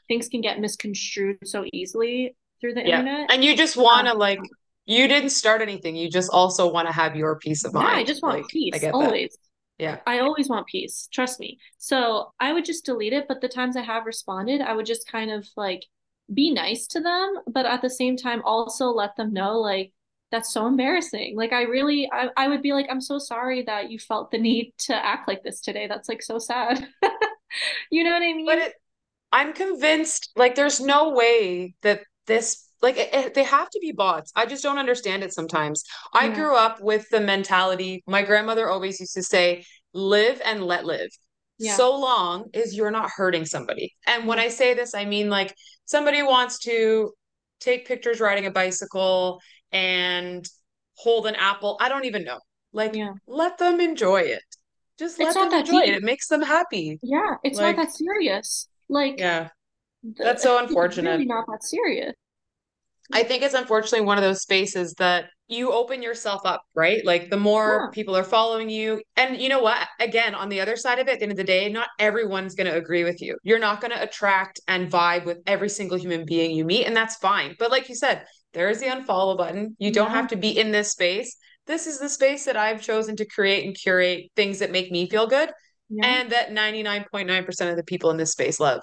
things 0.07 0.27
can 0.27 0.41
get 0.41 0.59
misconstrued 0.59 1.37
so 1.45 1.65
easily 1.73 2.35
through 2.61 2.73
the 2.73 2.81
yeah. 2.81 2.99
internet. 2.99 3.31
And 3.31 3.43
you 3.43 3.55
just 3.55 3.77
want 3.77 4.07
to, 4.07 4.13
um, 4.13 4.19
like, 4.19 4.39
you 4.85 5.07
didn't 5.07 5.29
start 5.29 5.61
anything. 5.61 5.95
You 5.95 6.09
just 6.09 6.29
also 6.31 6.71
want 6.71 6.87
to 6.87 6.93
have 6.93 7.15
your 7.15 7.37
peace 7.37 7.65
of 7.65 7.73
mind. 7.73 7.87
Yeah, 7.87 7.95
I 7.95 8.03
just 8.03 8.21
want 8.21 8.37
like, 8.37 8.47
peace 8.47 8.83
always. 8.93 9.31
That. 9.31 9.37
Yeah. 9.77 9.99
I 10.07 10.19
always 10.19 10.47
want 10.47 10.67
peace. 10.67 11.09
Trust 11.11 11.39
me. 11.39 11.57
So 11.77 12.31
I 12.39 12.53
would 12.53 12.65
just 12.65 12.85
delete 12.85 13.13
it. 13.13 13.25
But 13.27 13.41
the 13.41 13.49
times 13.49 13.75
I 13.75 13.81
have 13.81 14.05
responded, 14.05 14.61
I 14.61 14.73
would 14.73 14.85
just 14.85 15.07
kind 15.07 15.31
of 15.31 15.47
like 15.57 15.85
be 16.33 16.51
nice 16.51 16.87
to 16.87 16.99
them, 17.01 17.39
but 17.47 17.65
at 17.65 17.81
the 17.81 17.89
same 17.89 18.17
time 18.17 18.41
also 18.45 18.87
let 18.87 19.15
them 19.15 19.33
know 19.33 19.59
like 19.59 19.91
that's 20.31 20.51
so 20.51 20.67
embarrassing. 20.67 21.35
Like 21.35 21.53
I 21.53 21.63
really 21.63 22.09
I, 22.11 22.29
I 22.37 22.47
would 22.47 22.61
be 22.61 22.73
like, 22.73 22.87
I'm 22.89 23.01
so 23.01 23.19
sorry 23.19 23.63
that 23.63 23.91
you 23.91 23.99
felt 23.99 24.31
the 24.31 24.37
need 24.37 24.73
to 24.79 24.95
act 24.95 25.27
like 25.27 25.43
this 25.43 25.61
today. 25.61 25.87
That's 25.87 26.09
like 26.09 26.21
so 26.21 26.39
sad. 26.39 26.87
you 27.91 28.03
know 28.03 28.11
what 28.11 28.21
I 28.21 28.33
mean? 28.33 28.45
But 28.45 28.57
it, 28.59 28.73
I'm 29.31 29.53
convinced 29.53 30.31
like 30.35 30.55
there's 30.55 30.79
no 30.79 31.11
way 31.11 31.75
that 31.81 32.01
this 32.27 32.64
like 32.85 32.97
it, 32.97 33.09
it, 33.13 33.33
they 33.33 33.43
have 33.43 33.69
to 33.71 33.79
be 33.81 33.91
bots. 33.91 34.31
I 34.35 34.45
just 34.45 34.61
don't 34.61 34.77
understand 34.77 35.23
it 35.23 35.33
sometimes. 35.33 35.83
I 36.13 36.29
grew 36.29 36.55
up 36.55 36.79
with 36.81 37.09
the 37.09 37.19
mentality, 37.19 38.03
my 38.05 38.21
grandmother 38.21 38.69
always 38.69 38.99
used 38.99 39.15
to 39.15 39.23
say, 39.23 39.65
live 39.93 40.39
and 40.45 40.63
let 40.63 40.85
live. 40.85 41.09
Yeah. 41.57 41.75
So 41.77 41.97
long 41.99 42.35
as 42.53 42.75
you're 42.77 42.91
not 42.91 43.09
hurting 43.09 43.45
somebody. 43.45 43.95
And 44.05 44.27
when 44.27 44.39
I 44.39 44.49
say 44.49 44.75
this, 44.75 44.93
I 44.93 45.05
mean 45.05 45.29
like 45.31 45.55
somebody 45.85 46.21
wants 46.21 46.59
to 46.59 47.11
take 47.59 47.87
pictures 47.87 48.19
riding 48.19 48.45
a 48.45 48.51
bicycle 48.51 49.41
and 49.71 50.47
hold 50.95 51.25
an 51.25 51.35
apple. 51.35 51.77
I 51.81 51.89
don't 51.89 52.05
even 52.05 52.23
know. 52.23 52.39
Like, 52.71 52.93
Yeah. 52.95 53.13
let 53.25 53.57
them 53.57 53.79
enjoy 53.79 54.21
it. 54.21 54.43
Just 54.99 55.17
let 55.19 55.29
It's 55.29 55.35
them 55.35 55.51
enjoy 55.53 55.79
it. 55.79 55.85
deep. 55.87 55.95
It 55.95 56.03
makes 56.03 56.27
them 56.27 56.41
happy. 56.43 56.99
Yeah, 57.01 57.35
it's 57.43 57.57
Like, 57.57 57.77
not 57.77 57.85
that 57.87 57.93
serious. 57.95 58.67
Like 58.87 59.15
yeah, 59.19 59.49
that's 60.17 60.43
so 60.43 60.57
it's 60.59 60.67
unfortunate. 60.67 61.11
really 61.11 61.25
not 61.25 61.45
that 61.47 61.63
serious. 61.63 62.13
I 63.13 63.23
think 63.23 63.43
it's 63.43 63.53
unfortunately 63.53 64.05
one 64.05 64.17
of 64.17 64.23
those 64.23 64.41
spaces 64.41 64.93
that 64.95 65.25
you 65.47 65.71
open 65.71 66.01
yourself 66.01 66.41
up, 66.43 66.63
right? 66.73 67.05
Like 67.05 67.29
the 67.29 67.37
more 67.37 67.91
people 67.91 68.15
are 68.17 68.23
following 68.23 68.69
you, 68.69 69.01
and 69.15 69.37
you 69.39 69.47
know 69.47 69.59
what? 69.61 69.87
Again, 69.99 70.33
on 70.33 70.49
the 70.49 70.59
other 70.59 70.75
side 70.75 70.97
of 70.97 71.07
it, 71.07 71.11
at 71.13 71.19
the 71.19 71.23
end 71.23 71.31
of 71.31 71.37
the 71.37 71.43
day, 71.43 71.69
not 71.69 71.87
everyone's 71.99 72.55
going 72.55 72.65
to 72.71 72.75
agree 72.77 73.03
with 73.03 73.21
you. 73.21 73.37
You're 73.43 73.59
not 73.59 73.79
going 73.79 73.91
to 73.91 74.01
attract 74.01 74.59
and 74.67 74.91
vibe 74.91 75.25
with 75.25 75.37
every 75.45 75.69
single 75.69 75.97
human 75.99 76.25
being 76.25 76.51
you 76.51 76.65
meet, 76.65 76.85
and 76.87 76.95
that's 76.97 77.15
fine. 77.17 77.55
But 77.59 77.69
like 77.69 77.89
you 77.89 77.95
said, 77.95 78.25
there 78.53 78.69
is 78.69 78.79
the 78.79 78.87
unfollow 78.87 79.37
button. 79.37 79.75
You 79.77 79.91
don't 79.91 80.09
Yeah. 80.09 80.15
have 80.15 80.27
to 80.29 80.35
be 80.35 80.57
in 80.57 80.71
this 80.71 80.91
space. 80.91 81.37
This 81.67 81.85
is 81.87 81.99
the 81.99 82.09
space 82.09 82.45
that 82.45 82.57
I've 82.57 82.81
chosen 82.81 83.15
to 83.17 83.25
create 83.25 83.65
and 83.65 83.75
curate 83.75 84.31
things 84.35 84.59
that 84.59 84.71
make 84.71 84.91
me 84.91 85.07
feel 85.09 85.27
good 85.27 85.49
Yeah. 85.89 86.05
and 86.05 86.31
that 86.31 86.51
99.9% 86.51 87.69
of 87.69 87.75
the 87.75 87.83
people 87.83 88.09
in 88.09 88.17
this 88.17 88.31
space 88.31 88.59
love. 88.59 88.81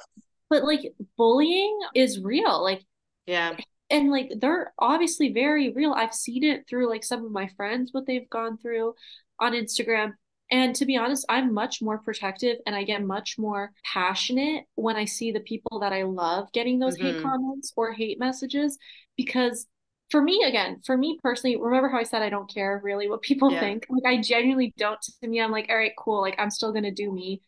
But 0.49 0.63
like 0.65 0.81
bullying 1.17 1.79
is 1.95 2.21
real. 2.23 2.63
Like 2.63 2.83
Yeah. 3.27 3.57
And 3.93 4.11
like 4.11 4.33
they're 4.41 4.75
obviously 4.79 5.33
very 5.33 5.71
real. 5.73 5.93
I've 5.93 6.15
seen 6.15 6.45
it 6.45 6.67
through 6.69 6.91
like 6.91 7.05
some 7.05 7.25
of 7.25 7.33
my 7.33 7.49
friends 7.57 7.93
what 7.93 8.07
they've 8.07 8.31
gone 8.31 8.59
through 8.59 8.95
on 9.41 9.53
Instagram. 9.55 10.15
And 10.51 10.75
to 10.77 10.87
be 10.87 10.97
honest, 10.99 11.27
I'm 11.31 11.55
much 11.55 11.81
more 11.83 11.99
protective 11.99 12.59
and 12.67 12.77
I 12.77 12.85
get 12.85 13.03
much 13.05 13.39
more 13.39 13.73
passionate 13.85 14.65
when 14.75 14.97
I 14.97 15.07
see 15.07 15.33
the 15.33 15.41
people 15.41 15.81
that 15.81 15.93
I 15.95 16.03
love 16.05 16.53
getting 16.53 16.79
those 16.81 16.97
hate 16.99 17.19
Mhm. 17.19 17.23
comments 17.23 17.73
or 17.77 17.93
hate 17.93 18.19
messages 18.21 18.79
because 19.17 19.67
for 20.11 20.21
me 20.23 20.45
again, 20.47 20.81
for 20.85 20.97
me 20.97 21.19
personally, 21.23 21.57
remember 21.57 21.89
how 21.89 21.99
I 21.99 22.03
said 22.03 22.23
I 22.23 22.29
don't 22.31 22.53
care 22.53 22.81
really 22.85 23.09
what 23.09 23.23
people 23.23 23.51
Yeah. 23.51 23.61
think? 23.61 23.87
Like 23.89 24.05
I 24.19 24.21
genuinely 24.21 24.75
don't 24.77 25.01
to 25.23 25.29
me 25.29 25.41
I'm 25.41 25.51
like, 25.53 25.69
all 25.71 25.77
right, 25.77 25.93
cool, 25.99 26.21
like 26.21 26.37
I'm 26.39 26.51
still 26.51 26.73
going 26.73 26.85
to 26.85 26.91
do 26.93 27.13
me 27.13 27.41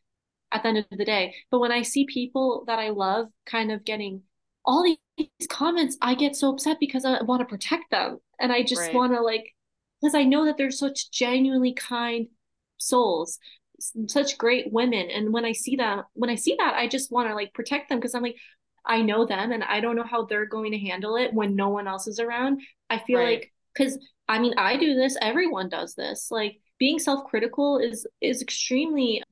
at 0.53 0.63
the 0.63 0.69
end 0.69 0.79
of 0.79 0.87
the 0.91 1.05
day. 1.05 1.35
But 1.51 1.61
when 1.61 1.73
I 1.73 1.83
see 1.83 2.07
people 2.07 2.65
that 2.67 2.79
I 2.79 2.91
love 2.91 3.29
kind 3.47 3.73
of 3.73 3.85
getting 3.85 4.23
all 4.65 4.83
these 4.83 5.29
comments, 5.49 5.97
I 6.01 6.15
get 6.15 6.37
so 6.37 6.51
upset 6.51 6.79
because 6.81 7.05
I 7.05 7.23
want 7.23 7.41
to 7.41 7.47
protect 7.47 7.91
them. 7.91 8.19
And 8.41 8.53
I 8.53 8.63
just 8.63 8.93
Right. 8.93 8.93
want 8.93 9.13
to 9.15 9.21
like, 9.21 9.55
because 10.01 10.15
I 10.15 10.25
know 10.25 10.45
that 10.47 10.57
they're 10.57 10.71
such 10.71 11.11
genuinely 11.11 11.73
kind 11.75 12.29
souls, 12.79 13.39
such 14.07 14.39
great 14.39 14.73
women. 14.73 15.11
And 15.11 15.33
when 15.33 15.45
I 15.45 15.53
see 15.53 15.77
that, 15.77 16.05
when 16.15 16.31
I 16.31 16.35
see 16.37 16.57
that, 16.59 16.75
I 16.75 16.89
just 16.89 17.13
want 17.13 17.29
to 17.29 17.35
like 17.35 17.53
protect 17.55 17.89
them 17.89 17.99
because 17.99 18.15
I'm 18.15 18.23
like, 18.23 18.37
I 18.87 19.03
know 19.03 19.25
them 19.27 19.53
and 19.53 19.65
I 19.65 19.81
don't 19.81 19.97
know 19.97 20.05
how 20.05 20.25
they're 20.27 20.47
going 20.47 20.73
to 20.73 20.79
handle 20.79 21.17
it 21.17 21.33
when 21.33 21.57
no 21.57 21.69
one 21.71 21.89
else 21.89 22.07
is 22.07 22.21
around. 22.21 22.61
I 22.91 22.99
feel 22.99 23.21
Right. 23.21 23.23
like, 23.23 23.53
because 23.75 23.99
I 24.29 24.39
mean, 24.39 24.55
I 24.59 24.77
do 24.77 24.95
this, 24.95 25.17
everyone 25.21 25.69
does 25.69 25.95
this. 25.95 26.29
Like 26.31 26.61
being 26.79 26.99
self-critical 26.99 27.79
is 27.79 28.07
is 28.21 28.43
extremely 28.43 29.23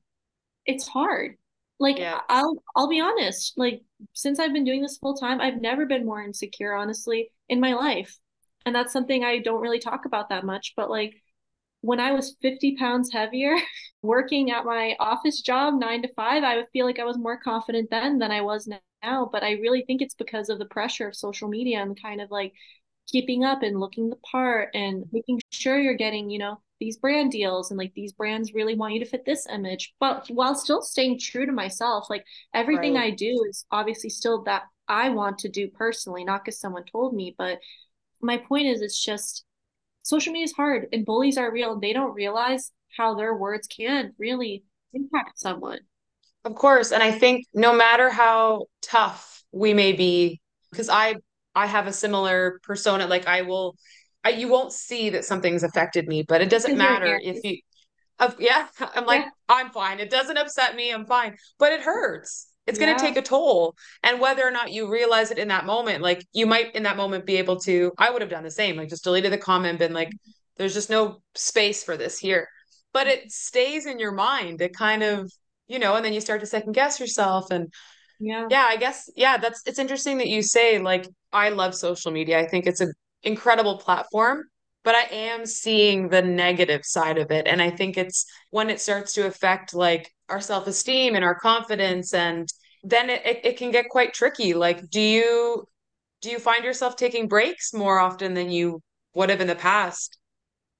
it's 0.65 0.87
hard. 0.87 1.37
Like 1.79 1.97
Yeah. 1.99 2.21
I'll 2.29 2.63
I'll 2.75 2.87
be 2.89 3.01
honest, 3.01 3.53
like 3.57 3.81
since 4.13 4.39
I've 4.39 4.53
been 4.53 4.63
doing 4.63 4.81
this 4.81 4.97
full 4.97 5.15
time, 5.15 5.41
I've 5.41 5.61
never 5.61 5.85
been 5.85 6.05
more 6.05 6.21
insecure, 6.23 6.73
honestly, 6.75 7.31
in 7.49 7.59
my 7.59 7.73
life. 7.73 8.17
And 8.65 8.73
that's 8.73 8.93
something 8.93 9.23
I 9.23 9.39
don't 9.39 9.61
really 9.61 9.79
talk 9.79 10.05
about 10.05 10.29
that 10.29 10.45
much, 10.45 10.73
but 10.77 10.89
like 10.89 11.15
when 11.81 11.99
I 11.99 12.11
was 12.13 12.37
50 12.41 12.75
pounds 12.77 13.11
heavier, 13.11 13.55
working 14.01 14.51
at 14.51 14.65
my 14.65 14.95
office 14.99 15.41
job 15.41 15.75
nine 15.79 16.01
to 16.03 16.13
five, 16.15 16.43
I 16.43 16.57
would 16.57 16.67
feel 16.73 16.85
like 16.85 16.99
I 16.99 17.05
was 17.05 17.17
more 17.17 17.39
confident 17.39 17.89
then 17.91 18.19
than 18.19 18.31
I 18.31 18.41
was 18.41 18.67
now. 19.03 19.29
But 19.31 19.43
I 19.43 19.53
really 19.53 19.83
think 19.85 20.01
it's 20.01 20.15
because 20.15 20.49
of 20.49 20.59
the 20.59 20.65
pressure 20.65 21.07
of 21.09 21.15
social 21.15 21.49
media 21.49 21.81
and 21.81 22.01
kind 22.01 22.21
of 22.21 22.31
like 22.31 22.53
keeping 23.07 23.43
up 23.43 23.63
and 23.63 23.79
looking 23.79 24.09
the 24.09 24.15
part 24.17 24.69
and 24.73 25.05
making 25.11 25.41
sure 25.51 25.79
you're 25.79 25.95
getting, 25.95 26.29
you 26.29 26.39
know, 26.39 26.61
these 26.83 26.97
brand 26.97 27.31
deals 27.31 27.71
and 27.71 27.77
like 27.77 27.93
these 27.95 28.11
brands 28.13 28.53
really 28.53 28.75
want 28.75 28.93
you 28.93 28.99
to 28.99 29.05
fit 29.09 29.25
this 29.25 29.47
image, 29.47 29.93
but 29.99 30.27
while 30.29 30.53
still 30.55 30.81
staying 30.81 31.17
true 31.19 31.45
to 31.45 31.51
myself. 31.53 32.09
Like 32.09 32.25
everything 32.53 32.95
Right. 32.95 33.03
I 33.03 33.11
do 33.11 33.45
is 33.49 33.65
obviously 33.71 34.09
still 34.09 34.43
that 34.43 34.63
I 34.87 35.09
want 35.09 35.39
to 35.39 35.49
do 35.49 35.69
personally, 35.69 36.25
not 36.25 36.43
because 36.43 36.59
someone 36.59 36.83
told 36.85 37.15
me. 37.15 37.35
But 37.37 37.59
my 38.21 38.37
point 38.37 38.67
is, 38.67 38.81
it's 38.81 39.03
just 39.03 39.45
social 40.03 40.33
media 40.33 40.45
is 40.45 40.53
hard 40.53 40.87
and 40.93 41.05
bullies 41.05 41.37
are 41.37 41.51
real 41.51 41.73
and 41.73 41.81
they 41.81 41.93
don't 41.93 42.13
realize 42.15 42.71
how 42.97 43.15
their 43.15 43.35
words 43.35 43.67
can 43.67 44.13
really 44.17 44.63
impact 44.93 45.39
someone. 45.39 45.79
Of 46.45 46.55
course, 46.55 46.91
and 46.91 47.01
I 47.01 47.11
think 47.11 47.45
no 47.53 47.73
matter 47.73 48.09
how 48.09 48.65
tough 48.81 49.43
we 49.51 49.73
may 49.73 49.93
be, 49.93 50.41
because 50.71 50.89
I 50.89 51.15
I 51.55 51.67
have 51.67 51.87
a 51.87 51.93
similar 51.93 52.59
persona, 52.63 53.07
like 53.07 53.27
I 53.27 53.43
will 53.43 53.77
I 54.23 54.29
you 54.29 54.47
won't 54.47 54.71
see 54.71 55.09
that 55.11 55.25
something's 55.25 55.63
affected 55.63 56.07
me, 56.07 56.23
but 56.23 56.41
it 56.41 56.49
doesn't 56.49 56.75
Because 56.75 56.83
you're 56.83 56.95
an 56.95 57.03
matter 57.03 57.19
if 57.23 57.43
you 57.43 57.57
yeah, 58.39 58.67
I'm 58.95 59.05
like 59.05 59.21
Yeah. 59.21 59.29
I'm 59.49 59.69
fine. 59.71 59.99
It 59.99 60.09
doesn't 60.09 60.37
upset 60.37 60.75
me. 60.75 60.91
I'm 60.91 61.05
fine. 61.05 61.35
But 61.59 61.73
it 61.73 61.81
hurts. 61.81 62.47
It's 62.65 62.79
going 62.79 62.95
to 62.95 63.03
Yeah. 63.03 63.09
take 63.09 63.17
a 63.17 63.21
toll. 63.21 63.75
And 64.03 64.21
whether 64.21 64.47
or 64.47 64.51
not 64.51 64.71
you 64.71 64.89
realize 64.89 65.31
it 65.31 65.37
in 65.37 65.49
that 65.49 65.65
moment, 65.65 66.01
like 66.01 66.25
you 66.31 66.45
might 66.45 66.75
in 66.75 66.83
that 66.83 66.95
moment 66.95 67.25
be 67.25 67.37
able 67.37 67.59
to 67.61 67.91
I 67.97 68.09
would 68.09 68.21
have 68.21 68.31
done 68.31 68.43
the 68.43 68.51
same, 68.51 68.77
like 68.77 68.89
just 68.89 69.03
deleted 69.03 69.33
the 69.33 69.37
comment, 69.37 69.79
been 69.79 69.93
like 69.93 70.09
mm-hmm. 70.09 70.31
there's 70.57 70.73
just 70.73 70.89
no 70.89 71.21
space 71.35 71.83
for 71.83 71.97
this 71.97 72.17
here. 72.17 72.47
But 72.93 73.07
it 73.07 73.19
mm-hmm. 73.19 73.29
stays 73.29 73.85
in 73.85 73.99
your 73.99 74.13
mind. 74.13 74.61
It 74.61 74.73
kind 74.75 75.03
of 75.03 75.31
you 75.67 75.79
know, 75.79 75.95
and 75.95 76.05
then 76.05 76.13
you 76.13 76.21
start 76.21 76.41
to 76.41 76.47
second 76.47 76.73
guess 76.73 76.99
yourself. 76.99 77.51
And 77.51 77.71
Yeah. 78.19 78.47
yeah, 78.49 78.65
I 78.67 78.77
guess, 78.77 79.09
yeah, 79.15 79.37
that's 79.37 79.61
it's 79.65 79.79
interesting 79.79 80.19
that 80.19 80.27
you 80.27 80.43
say, 80.43 80.79
like, 80.79 81.07
I 81.31 81.49
love 81.49 81.75
social 81.75 82.11
media. 82.11 82.39
I 82.39 82.47
think 82.47 82.67
it's 82.67 82.81
an 82.81 82.93
incredible 83.23 83.77
platform, 83.77 84.45
but 84.83 84.95
I 84.95 85.03
am 85.03 85.45
seeing 85.45 86.09
the 86.09 86.21
negative 86.21 86.85
side 86.85 87.17
of 87.17 87.31
it. 87.31 87.47
And 87.47 87.61
I 87.61 87.69
think 87.69 87.97
it's 87.97 88.25
when 88.49 88.69
it 88.69 88.81
starts 88.81 89.13
to 89.13 89.25
affect 89.27 89.73
like 89.73 90.11
our 90.29 90.41
self-esteem 90.41 91.15
and 91.15 91.23
our 91.23 91.35
confidence, 91.35 92.13
and 92.13 92.47
then 92.83 93.09
it, 93.09 93.25
it, 93.25 93.45
it 93.45 93.57
can 93.57 93.71
get 93.71 93.89
quite 93.89 94.13
tricky. 94.13 94.53
Like, 94.53 94.89
do 94.89 95.01
you 95.01 95.65
do 96.21 96.29
you 96.29 96.39
find 96.39 96.63
yourself 96.63 96.95
taking 96.95 97.27
breaks 97.27 97.73
more 97.73 97.99
often 97.99 98.33
than 98.33 98.49
you 98.49 98.81
would 99.13 99.29
have 99.29 99.41
in 99.41 99.47
the 99.47 99.55
past? 99.55 100.17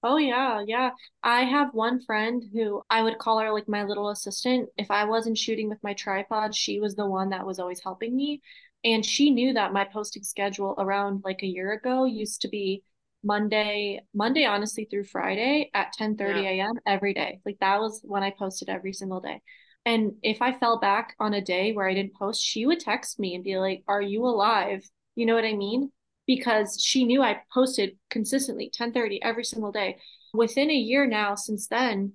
Oh 0.05 0.17
yeah, 0.17 0.61
yeah. 0.67 0.91
I 1.23 1.43
have 1.43 1.73
one 1.73 2.01
friend 2.01 2.43
who 2.53 2.83
I 2.89 3.01
would 3.01 3.19
call 3.19 3.39
her 3.39 3.53
like 3.53 3.69
my 3.69 3.83
little 3.83 4.09
assistant. 4.09 4.69
If 4.77 4.91
I 4.91 5.05
wasn't 5.05 5.37
shooting 5.37 5.69
with 5.69 5.81
my 5.83 5.93
tripod, 5.93 6.53
she 6.55 6.79
was 6.79 6.95
the 6.95 7.05
one 7.05 7.29
that 7.29 7.45
was 7.45 7.57
always 7.59 7.81
helping 7.81 8.15
me. 8.15 8.41
And 8.83 9.05
she 9.05 9.29
knew 9.29 9.53
that 9.53 9.73
my 9.73 9.85
posting 9.85 10.23
schedule 10.23 10.75
around 10.77 11.21
like 11.23 11.41
a 11.43 11.47
year 11.47 11.71
ago 11.73 12.05
used 12.05 12.41
to 12.41 12.47
be 12.49 12.83
Monday, 13.23 14.01
Monday 14.13 14.43
honestly 14.45 14.85
through 14.85 15.05
Friday 15.05 15.69
at 15.73 15.93
10:30 15.93 16.45
Yeah. 16.45 16.59
a.m. 16.59 16.73
every 16.85 17.13
day. 17.13 17.39
Like 17.45 17.59
that 17.59 17.79
was 17.79 18.01
when 18.03 18.23
I 18.23 18.31
posted 18.31 18.69
every 18.69 18.93
single 18.93 19.21
day. 19.21 19.41
And 19.85 20.13
if 20.23 20.41
I 20.41 20.53
fell 20.57 20.79
back 20.79 21.15
on 21.19 21.33
a 21.33 21.41
day 21.41 21.71
where 21.73 21.87
I 21.87 21.93
didn't 21.93 22.15
post, 22.15 22.41
she 22.43 22.65
would 22.65 22.79
text 22.79 23.19
me 23.19 23.35
and 23.35 23.43
be 23.43 23.57
like, 23.57 23.83
"Are 23.87 24.01
you 24.01 24.25
alive?" 24.25 24.83
You 25.15 25.25
know 25.25 25.35
what 25.35 25.45
I 25.45 25.53
mean? 25.53 25.91
because 26.25 26.81
she 26.81 27.03
knew 27.03 27.21
I 27.21 27.41
posted 27.53 27.97
consistently 28.09 28.69
10:30 28.73 29.21
every 29.21 29.43
single 29.43 29.73
day. 29.73 29.97
Within 30.33 30.69
a 30.69 30.73
year 30.73 31.05
now 31.05 31.35
since 31.35 31.67
then, 31.67 32.13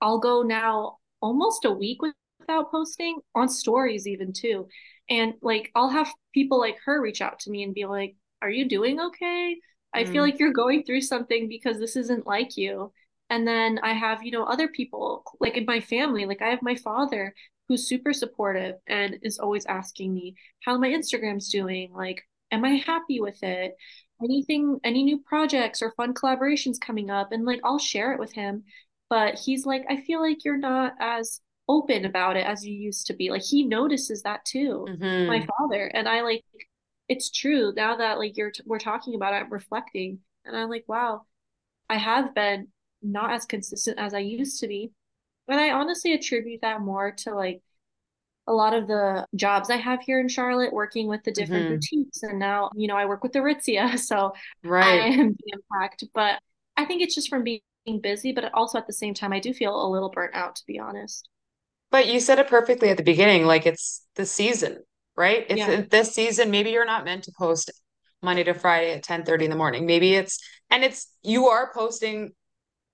I'll 0.00 0.18
go 0.18 0.42
now 0.42 0.98
almost 1.20 1.64
a 1.64 1.70
week 1.70 2.00
without 2.02 2.70
posting 2.70 3.20
on 3.34 3.48
stories 3.48 4.06
even 4.06 4.32
too. 4.32 4.68
And 5.12 5.34
like 5.42 5.70
I'll 5.76 5.90
have 5.90 6.12
people 6.34 6.58
like 6.60 6.78
her 6.86 7.00
reach 7.02 7.22
out 7.22 7.40
to 7.40 7.50
me 7.50 7.62
and 7.64 7.74
be 7.74 7.86
like, 7.86 8.16
"Are 8.42 8.50
you 8.50 8.68
doing 8.68 9.00
okay? 9.00 9.58
I 9.94 10.04
feel 10.06 10.22
Mm, 10.22 10.24
like 10.24 10.40
you're 10.40 10.52
going 10.54 10.84
through 10.84 11.02
something 11.02 11.48
because 11.48 11.78
this 11.78 11.96
isn't 11.96 12.26
like 12.26 12.56
you." 12.56 12.92
And 13.30 13.46
then 13.48 13.78
I 13.82 13.92
have, 13.94 14.24
you 14.24 14.32
know, 14.32 14.44
other 14.44 14.68
people 14.68 15.24
like 15.40 15.56
in 15.56 15.64
my 15.66 15.80
family, 15.80 16.26
like 16.26 16.42
I 16.42 16.48
have 16.50 16.62
my 16.62 16.76
father 16.76 17.34
who's 17.68 17.88
super 17.88 18.12
supportive 18.12 18.76
and 18.86 19.18
is 19.22 19.38
always 19.38 19.66
asking 19.66 20.14
me 20.14 20.36
how 20.64 20.78
my 20.78 20.88
Instagram's 20.90 21.50
doing, 21.50 21.92
like 21.94 22.22
am 22.52 22.64
I 22.66 22.76
happy 22.86 23.20
with 23.20 23.42
it? 23.42 23.76
Anything, 24.22 24.78
any 24.84 25.02
new 25.04 25.18
projects 25.18 25.82
or 25.82 25.92
fun 25.96 26.14
collaborations 26.14 26.76
coming 26.80 27.10
up? 27.10 27.32
And 27.32 27.44
like, 27.44 27.60
I'll 27.64 27.78
share 27.78 28.12
it 28.12 28.20
with 28.20 28.32
him. 28.32 28.64
But 29.10 29.38
he's 29.38 29.66
like, 29.66 29.84
I 29.90 30.02
feel 30.02 30.20
like 30.22 30.44
you're 30.44 30.56
not 30.58 30.94
as 31.00 31.40
open 31.68 32.04
about 32.04 32.36
it 32.36 32.46
as 32.46 32.64
you 32.66 32.74
used 32.74 33.06
to 33.08 33.14
be. 33.14 33.30
Like, 33.30 33.42
he 33.42 33.64
notices 33.64 34.22
that 34.22 34.44
too, 34.44 34.92
my 35.26 35.40
mhm. 35.40 35.50
father. 35.58 35.86
And 35.86 36.08
I 36.08 36.22
like, 36.22 36.44
it's 37.08 37.30
true 37.30 37.72
now 37.76 37.96
that 37.96 38.18
like 38.18 38.36
you're, 38.36 38.52
we're 38.66 38.78
talking 38.78 39.14
about 39.14 39.34
it, 39.34 39.38
I'm 39.38 39.52
reflecting. 39.52 40.20
And 40.44 40.56
I'm 40.56 40.70
like, 40.70 40.84
wow, 40.88 41.22
I 41.90 41.98
have 41.98 42.34
been 42.34 42.68
not 43.02 43.32
as 43.32 43.46
consistent 43.46 43.98
as 43.98 44.14
I 44.14 44.20
used 44.20 44.60
to 44.60 44.68
be. 44.68 44.92
And 45.48 45.60
I 45.60 45.72
honestly 45.72 46.14
attribute 46.14 46.62
that 46.62 46.80
more 46.82 47.12
to 47.12 47.34
like, 47.34 47.62
a 48.46 48.52
lot 48.52 48.74
of 48.74 48.88
the 48.88 49.26
jobs 49.36 49.70
I 49.70 49.76
have 49.76 50.00
here 50.02 50.20
in 50.20 50.28
Charlotte, 50.28 50.72
working 50.72 51.06
with 51.08 51.22
the 51.24 51.30
different 51.32 51.66
Mhm. 51.66 51.68
boutiques, 51.68 52.22
and 52.22 52.38
now 52.38 52.70
you 52.74 52.88
know 52.88 52.96
I 52.96 53.06
work 53.06 53.22
with 53.22 53.32
Aritzia, 53.32 53.98
so 53.98 54.32
right. 54.64 55.06
I 55.06 55.08
am 55.18 55.36
impact. 55.46 56.04
But 56.14 56.40
I 56.76 56.84
think 56.84 57.02
it's 57.02 57.14
just 57.14 57.28
from 57.28 57.44
being 57.44 57.60
busy, 58.02 58.32
but 58.32 58.52
also 58.54 58.78
at 58.78 58.86
the 58.86 58.92
same 58.92 59.14
time, 59.14 59.32
I 59.32 59.40
do 59.40 59.54
feel 59.54 59.86
a 59.86 59.90
little 59.90 60.10
burnt 60.10 60.34
out, 60.34 60.56
to 60.56 60.62
be 60.66 60.78
honest. 60.80 61.28
But 61.92 62.08
you 62.08 62.18
said 62.20 62.40
it 62.40 62.48
perfectly 62.48 62.90
at 62.90 62.96
the 62.96 63.04
beginning, 63.04 63.46
like 63.46 63.66
it's 63.66 64.02
the 64.16 64.26
season, 64.26 64.82
right? 65.16 65.46
It's 65.48 65.60
Yeah. 65.60 65.82
this 65.82 66.12
season, 66.14 66.50
maybe 66.50 66.70
you're 66.70 66.86
not 66.86 67.04
meant 67.04 67.24
to 67.24 67.32
post 67.38 67.70
Monday 68.22 68.44
to 68.44 68.54
Friday 68.54 68.92
at 68.94 69.04
10:30 69.04 69.44
in 69.44 69.50
the 69.52 69.56
morning. 69.58 69.86
Maybe 69.86 70.14
it's 70.14 70.40
and 70.70 70.82
it's 70.84 71.08
you 71.22 71.48
are 71.48 71.72
posting 71.74 72.32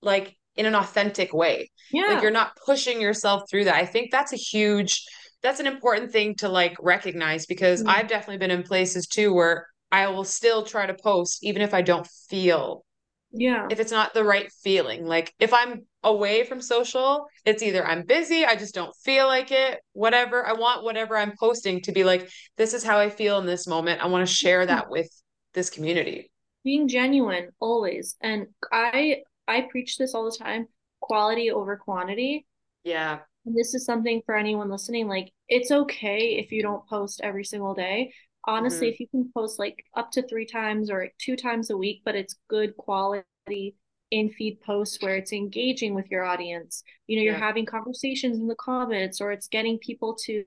like 0.02 0.36
in 0.56 0.66
an 0.66 0.74
authentic 0.74 1.32
way. 1.34 1.70
Like 2.06 2.18
Yeah. 2.18 2.22
you're 2.22 2.30
not 2.32 2.56
pushing 2.66 3.00
yourself 3.00 3.44
through 3.50 3.64
that. 3.64 3.76
I 3.76 3.86
think 3.86 4.10
that's 4.10 4.32
a 4.34 4.36
huge 4.36 5.04
that's 5.42 5.60
an 5.60 5.68
important 5.68 6.12
thing 6.12 6.34
to 6.36 6.48
like 6.48 6.76
recognize 6.80 7.46
because 7.46 7.84
Yeah. 7.84 7.92
I've 7.92 8.08
definitely 8.08 8.38
been 8.38 8.50
in 8.50 8.64
places 8.64 9.06
too 9.06 9.32
where 9.34 9.68
I 9.92 10.08
will 10.08 10.24
still 10.24 10.64
try 10.64 10.86
to 10.86 10.94
post 10.94 11.44
even 11.44 11.62
if 11.62 11.74
I 11.74 11.82
don't 11.82 12.06
feel 12.28 12.84
Yeah. 13.32 13.66
if 13.70 13.78
it's 13.80 13.92
not 13.92 14.14
the 14.14 14.24
right 14.24 14.50
feeling. 14.62 15.04
Like 15.06 15.34
if 15.38 15.52
I'm 15.52 15.86
away 16.02 16.44
from 16.44 16.60
social, 16.62 17.26
it's 17.44 17.62
either 17.62 17.86
I'm 17.86 18.04
busy, 18.04 18.44
I 18.44 18.56
just 18.56 18.74
don't 18.74 18.94
feel 19.04 19.26
like 19.26 19.50
it, 19.52 19.80
whatever. 19.92 20.46
I 20.46 20.54
want 20.54 20.82
whatever 20.84 21.16
I'm 21.16 21.34
posting 21.38 21.82
to 21.82 21.92
be 21.92 22.04
like, 22.04 22.28
this 22.56 22.72
is 22.74 22.82
how 22.84 22.98
I 22.98 23.10
feel 23.10 23.38
in 23.38 23.46
this 23.46 23.66
moment. 23.66 24.00
I 24.02 24.06
want 24.06 24.26
to 24.26 24.34
share 24.34 24.64
that 24.66 24.86
hmm. 24.86 24.92
with 24.92 25.10
this 25.54 25.70
community. 25.70 26.30
being 26.64 26.88
genuine 26.88 27.48
always 27.60 28.16
and 28.20 28.46
i 28.72 29.18
i 29.46 29.62
preach 29.70 29.96
this 29.96 30.14
all 30.14 30.24
the 30.30 30.36
time 30.36 30.66
quality 31.00 31.50
over 31.50 31.76
quantity 31.76 32.46
Yeah. 32.84 33.20
and 33.46 33.56
this 33.56 33.74
is 33.74 33.84
something 33.84 34.22
for 34.26 34.36
anyone 34.36 34.70
listening 34.70 35.08
like 35.08 35.32
it's 35.48 35.70
okay 35.70 36.36
if 36.38 36.52
you 36.52 36.62
don't 36.62 36.86
post 36.88 37.20
every 37.22 37.44
single 37.44 37.74
day 37.74 38.12
honestly 38.48 38.88
Mhm. 38.88 38.92
if 38.92 39.00
you 39.00 39.08
can 39.08 39.30
post 39.34 39.58
like 39.60 39.84
up 39.96 40.10
to 40.12 40.22
three 40.28 40.46
times 40.46 40.90
or 40.90 41.08
two 41.18 41.36
times 41.36 41.70
a 41.70 41.78
week 41.78 42.02
but 42.04 42.16
it's 42.16 42.36
good 42.48 42.76
quality 42.78 43.76
in 44.12 44.30
feed 44.30 44.60
posts 44.62 45.02
where 45.02 45.16
it's 45.16 45.32
engaging 45.34 45.94
with 45.94 46.10
your 46.10 46.24
audience 46.24 46.84
you 47.08 47.16
know 47.16 47.22
you're 47.22 47.34
Yeah. 47.34 47.40
having 47.48 47.66
conversations 47.66 48.38
in 48.38 48.48
the 48.48 48.56
comments 48.56 49.20
or 49.20 49.32
it's 49.32 49.48
getting 49.48 49.78
people 49.78 50.16
to 50.16 50.44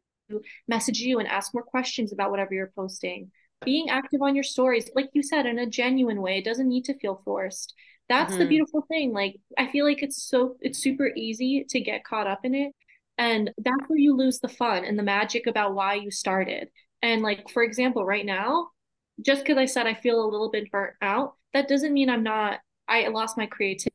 message 0.68 1.00
you 1.00 1.20
and 1.20 1.28
ask 1.28 1.54
more 1.54 1.64
questions 1.64 2.14
about 2.14 2.32
whatever 2.32 2.54
you're 2.54 2.74
posting 2.76 3.32
being 3.66 3.90
active 3.90 4.22
on 4.22 4.36
your 4.36 4.44
stories 4.44 4.90
like 4.96 5.10
you 5.14 5.22
said 5.24 5.46
in 5.46 5.60
a 5.60 5.68
genuine 5.70 6.22
way 6.22 6.38
it 6.40 6.46
doesn't 6.46 6.70
need 6.70 6.86
to 6.86 6.98
feel 7.00 7.22
forced 7.26 7.74
that's 8.10 8.38
the 8.38 8.46
Mhm. 8.46 8.48
beautiful 8.48 8.84
thing 8.90 9.14
like 9.14 9.36
i 9.58 9.68
feel 9.72 9.86
like 9.86 10.02
it's 10.04 10.24
so 10.24 10.58
it's 10.62 10.80
super 10.82 11.12
easy 11.16 11.66
to 11.70 11.80
get 11.80 12.04
caught 12.04 12.28
up 12.28 12.40
in 12.44 12.56
it 12.56 12.74
and 13.18 13.52
that's 13.60 13.84
where 13.88 14.00
you 14.00 14.16
lose 14.16 14.40
the 14.40 14.48
fun 14.50 14.84
and 14.86 14.98
the 14.98 15.04
magic 15.04 15.46
about 15.48 15.76
why 15.76 15.94
you 15.96 16.10
started 16.10 16.70
and 17.02 17.22
like 17.22 17.50
for 17.50 17.64
example 17.64 18.06
right 18.06 18.26
now 18.26 18.70
just 19.24 19.44
because 19.44 19.58
i 19.58 19.66
said 19.66 19.88
i 19.88 19.94
feel 19.94 20.24
a 20.24 20.30
little 20.30 20.50
bit 20.50 20.72
burnt 20.72 20.96
out 21.02 21.36
that 21.54 21.68
doesn't 21.68 21.94
mean 21.94 22.10
i'm 22.10 22.24
not 22.24 22.60
i 22.88 23.08
lost 23.08 23.38
my 23.38 23.46
creativity. 23.46 23.92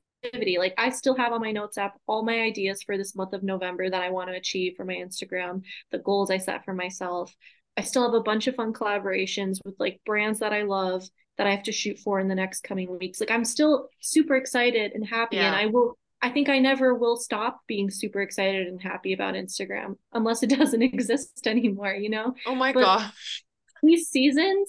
Like 0.59 0.75
i 0.77 0.91
still 0.91 1.15
have 1.15 1.33
on 1.33 1.41
my 1.41 1.53
notes 1.53 1.79
app 1.79 2.01
all 2.09 2.25
my 2.25 2.41
ideas 2.41 2.83
for 2.83 2.97
this 2.97 3.15
month 3.15 3.33
of 3.33 3.45
november 3.45 3.89
that 3.89 4.03
i 4.03 4.11
want 4.11 4.29
to 4.29 4.35
achieve 4.35 4.75
for 4.77 4.85
my 4.85 4.95
instagram 4.95 5.63
the 5.93 5.99
goals 5.99 6.33
i 6.33 6.39
set 6.39 6.65
for 6.65 6.75
myself. 6.75 7.33
I 7.77 7.83
still 7.83 8.05
have 8.05 8.15
a 8.15 8.23
bunch 8.23 8.47
of 8.47 8.55
fun 8.55 8.73
collaborations 8.73 9.59
with 9.65 9.75
like 9.79 10.01
brands 10.07 10.41
that 10.41 10.53
I 10.53 10.63
love 10.63 11.05
that 11.37 11.47
I 11.47 11.51
have 11.51 11.65
to 11.65 11.73
shoot 11.73 11.99
for 11.99 12.19
in 12.19 12.29
the 12.29 12.35
next 12.35 12.63
coming 12.63 12.99
weeks. 12.99 13.21
Like 13.21 13.31
I'm 13.31 13.45
still 13.45 13.89
super 14.01 14.37
excited 14.37 14.93
and 14.95 15.07
happy 15.07 15.37
and 15.37 15.55
I 15.55 15.67
will 15.67 15.99
I 16.27 16.31
think 16.33 16.49
I 16.49 16.59
never 16.59 16.95
will 16.95 17.17
stop 17.17 17.61
being 17.67 17.91
super 17.91 18.21
excited 18.21 18.67
and 18.67 18.81
happy 18.83 19.13
about 19.13 19.35
Instagram 19.35 19.97
unless 20.13 20.43
it 20.43 20.51
doesn't 20.59 20.83
exist 20.83 21.47
anymore, 21.47 21.93
you 21.95 22.11
know? 22.11 22.35
Oh 22.47 22.55
my 22.55 22.73
But 22.73 22.81
gosh. 22.81 23.45
these 23.83 24.09
seasons, 24.09 24.69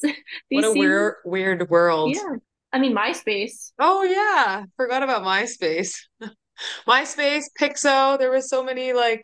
What 0.50 0.64
a 0.64 0.68
seasons, 0.74 0.78
weird 0.78 1.16
weird 1.26 1.70
world. 1.70 2.16
yeah. 2.16 2.36
I 2.74 2.80
mean, 2.80 2.96
MySpace. 2.96 3.72
Oh 3.80 4.04
yeah. 4.04 4.66
Forgot 4.76 5.04
about 5.04 5.24
MySpace. 5.24 5.96
MySpace, 6.88 7.46
Piczo, 7.60 8.18
there 8.20 8.32
was 8.32 8.50
so 8.50 8.64
many 8.64 8.94
like 8.94 9.24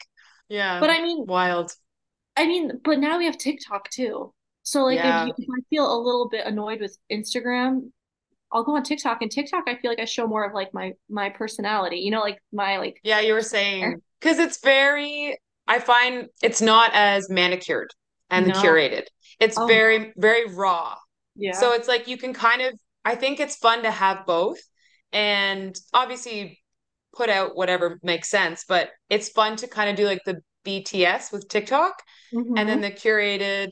yeah, 0.50 0.80
But 0.80 0.90
I 0.90 1.02
mean, 1.02 1.26
wild. 1.26 1.72
I 2.36 2.48
mean, 2.48 2.80
but 2.84 3.00
now 3.00 3.18
we 3.18 3.26
have 3.26 3.38
TikTok 3.38 3.90
too. 3.90 4.34
So 4.64 4.84
like 4.86 5.00
if 5.00 5.28
you 5.28 5.34
if 5.38 5.48
I 5.50 5.62
feel 5.70 5.86
a 5.94 6.00
little 6.02 6.30
bit 6.30 6.46
annoyed 6.48 6.80
with 6.82 6.98
Instagram, 7.12 7.92
I'll 8.54 8.64
go 8.64 8.76
on 8.76 8.84
TikTok 8.84 9.22
and 9.22 9.32
TikTok 9.32 9.66
I 9.68 9.76
feel 9.78 9.92
like 9.92 10.00
I 10.00 10.06
show 10.06 10.28
more 10.28 10.46
of 10.46 10.54
like 10.54 10.74
my 10.74 10.94
my 11.10 11.30
personality, 11.30 11.98
you 11.98 12.12
know, 12.12 12.22
like 12.22 12.40
my 12.54 12.78
like 12.78 13.04
Yeah, 13.04 13.20
you 13.20 13.34
were 13.34 13.42
saying 13.42 14.02
because 14.20 14.40
it's 14.40 14.60
very, 14.64 15.38
I 15.68 15.80
find 15.80 16.30
it's 16.42 16.62
not 16.62 16.92
as 16.94 17.30
manicured 17.30 17.92
and 18.30 18.54
No. 18.54 18.54
curated. 18.54 19.04
It's 19.40 19.58
Oh, 19.58 19.60
very, 19.60 20.14
very 20.18 20.46
raw. 20.54 20.96
yeah. 21.36 21.68
So 21.68 21.74
it's 21.74 21.88
like 21.88 22.08
you 22.08 22.18
can 22.18 22.34
kind 22.34 22.62
of, 22.62 22.74
I 23.06 23.16
think 23.16 23.40
it's 23.40 23.56
fun 23.58 23.84
to 23.84 23.92
have 23.92 24.26
both 24.26 24.60
and 25.12 25.78
obviously 25.94 26.62
put 27.16 27.30
out 27.30 27.56
whatever 27.56 28.00
makes 28.02 28.30
sense, 28.30 28.64
but 28.68 28.90
it's 29.10 29.30
fun 29.30 29.58
to 29.58 29.68
kind 29.68 29.90
of 29.90 29.96
do 29.98 30.06
like 30.06 30.22
the 30.26 30.42
BTS 30.64 31.32
with 31.32 31.48
TikTok 31.50 32.02
and 32.56 32.68
then 32.70 32.82
the 32.82 32.92
curated, 32.92 33.72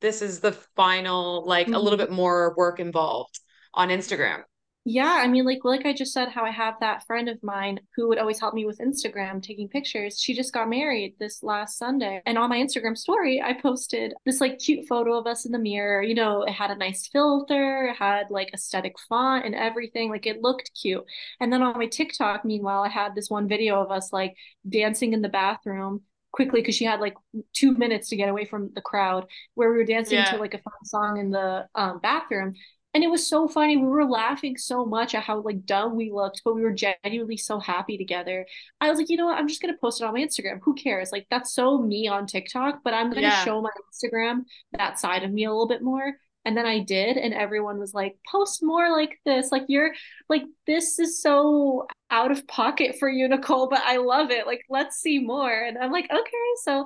this 0.00 0.22
is 0.22 0.40
the 0.40 0.52
final, 0.76 1.44
like 1.46 1.70
a 1.72 1.80
little 1.80 1.96
Mhm. 1.96 1.98
bit 1.98 2.10
more 2.12 2.54
work 2.56 2.78
involved 2.80 3.40
on 3.74 3.88
Instagram. 3.88 4.42
Yeah, 4.90 5.20
I 5.22 5.26
mean, 5.26 5.44
like 5.44 5.58
like 5.64 5.84
I 5.84 5.92
just 5.92 6.14
said, 6.14 6.30
how 6.30 6.44
I 6.44 6.50
have 6.50 6.76
that 6.80 7.04
friend 7.06 7.28
of 7.28 7.42
mine 7.42 7.78
who 7.94 8.08
would 8.08 8.16
always 8.16 8.40
help 8.40 8.54
me 8.54 8.64
with 8.64 8.78
Instagram 8.78 9.42
taking 9.42 9.68
pictures. 9.68 10.18
She 10.18 10.32
just 10.32 10.54
got 10.54 10.70
married 10.70 11.14
this 11.18 11.42
last 11.42 11.76
Sunday, 11.76 12.22
and 12.24 12.38
on 12.38 12.48
my 12.48 12.56
Instagram 12.56 12.96
story, 12.96 13.42
I 13.42 13.52
posted 13.52 14.14
this 14.24 14.40
like 14.40 14.58
cute 14.58 14.88
photo 14.88 15.18
of 15.18 15.26
us 15.26 15.44
in 15.44 15.52
the 15.52 15.58
mirror. 15.58 16.02
You 16.02 16.14
know, 16.14 16.42
it 16.42 16.52
had 16.52 16.70
a 16.70 16.76
nice 16.76 17.06
filter, 17.06 17.88
it 17.88 17.96
had 17.96 18.30
like 18.30 18.48
aesthetic 18.54 18.94
font 19.10 19.44
and 19.44 19.54
everything. 19.54 20.10
Like 20.10 20.26
it 20.26 20.40
looked 20.40 20.70
cute. 20.80 21.04
And 21.38 21.52
then 21.52 21.62
on 21.62 21.76
my 21.76 21.86
TikTok, 21.86 22.46
meanwhile, 22.46 22.82
I 22.82 22.88
had 22.88 23.14
this 23.14 23.28
one 23.28 23.46
video 23.46 23.82
of 23.82 23.90
us 23.90 24.10
like 24.10 24.36
dancing 24.66 25.12
in 25.12 25.20
the 25.20 25.28
bathroom 25.28 26.00
quickly 26.32 26.60
because 26.60 26.76
she 26.76 26.84
had 26.84 27.00
like 27.00 27.14
two 27.52 27.74
minutes 27.74 28.08
to 28.08 28.16
get 28.16 28.28
away 28.28 28.44
from 28.44 28.70
the 28.74 28.80
crowd 28.80 29.26
where 29.54 29.70
we 29.70 29.76
were 29.76 29.84
dancing 29.84 30.22
to 30.24 30.36
like 30.36 30.54
a 30.54 30.58
fun 30.58 30.84
song 30.84 31.18
in 31.18 31.30
the 31.30 31.66
um, 31.74 31.98
bathroom. 32.00 32.54
And 32.98 33.04
it 33.04 33.10
was 33.10 33.28
so 33.28 33.46
funny. 33.46 33.76
We 33.76 33.86
were 33.86 34.04
laughing 34.04 34.56
so 34.56 34.84
much 34.84 35.14
at 35.14 35.22
how 35.22 35.40
like 35.40 35.64
dumb 35.64 35.94
we 35.94 36.10
looked, 36.10 36.42
but 36.44 36.56
we 36.56 36.62
were 36.62 36.72
genuinely 36.72 37.36
so 37.36 37.60
happy 37.60 37.96
together. 37.96 38.44
I 38.80 38.90
was 38.90 38.98
like, 38.98 39.08
you 39.08 39.16
know 39.16 39.26
what? 39.26 39.38
I'm 39.38 39.46
just 39.46 39.62
gonna 39.62 39.76
post 39.80 40.00
it 40.00 40.04
on 40.04 40.14
my 40.14 40.18
Instagram. 40.18 40.58
Who 40.64 40.74
cares? 40.74 41.12
Like 41.12 41.28
that's 41.30 41.52
so 41.54 41.80
me 41.80 42.08
on 42.08 42.26
TikTok, 42.26 42.80
but 42.82 42.94
I'm 42.94 43.08
gonna 43.10 43.28
Yeah. 43.28 43.44
show 43.44 43.62
my 43.62 43.70
Instagram 43.94 44.46
that 44.72 44.98
side 44.98 45.22
of 45.22 45.30
me 45.30 45.44
a 45.44 45.48
little 45.48 45.68
bit 45.68 45.80
more. 45.80 46.12
And 46.44 46.56
then 46.56 46.66
I 46.66 46.80
did, 46.80 47.16
and 47.16 47.32
everyone 47.32 47.78
was 47.78 47.94
like, 47.94 48.18
post 48.28 48.64
more 48.64 48.90
like 48.90 49.20
this. 49.24 49.52
Like 49.52 49.66
you're 49.68 49.94
like 50.28 50.42
this 50.66 50.98
is 50.98 51.22
so 51.22 51.86
out 52.10 52.32
of 52.32 52.48
pocket 52.48 52.96
for 52.98 53.08
you, 53.08 53.28
Nicole, 53.28 53.68
but 53.68 53.82
I 53.84 53.98
love 53.98 54.32
it. 54.32 54.44
Like 54.44 54.62
let's 54.68 54.96
see 54.96 55.20
more. 55.20 55.52
And 55.52 55.78
I'm 55.78 55.92
like, 55.92 56.10
okay, 56.10 56.48
so 56.64 56.84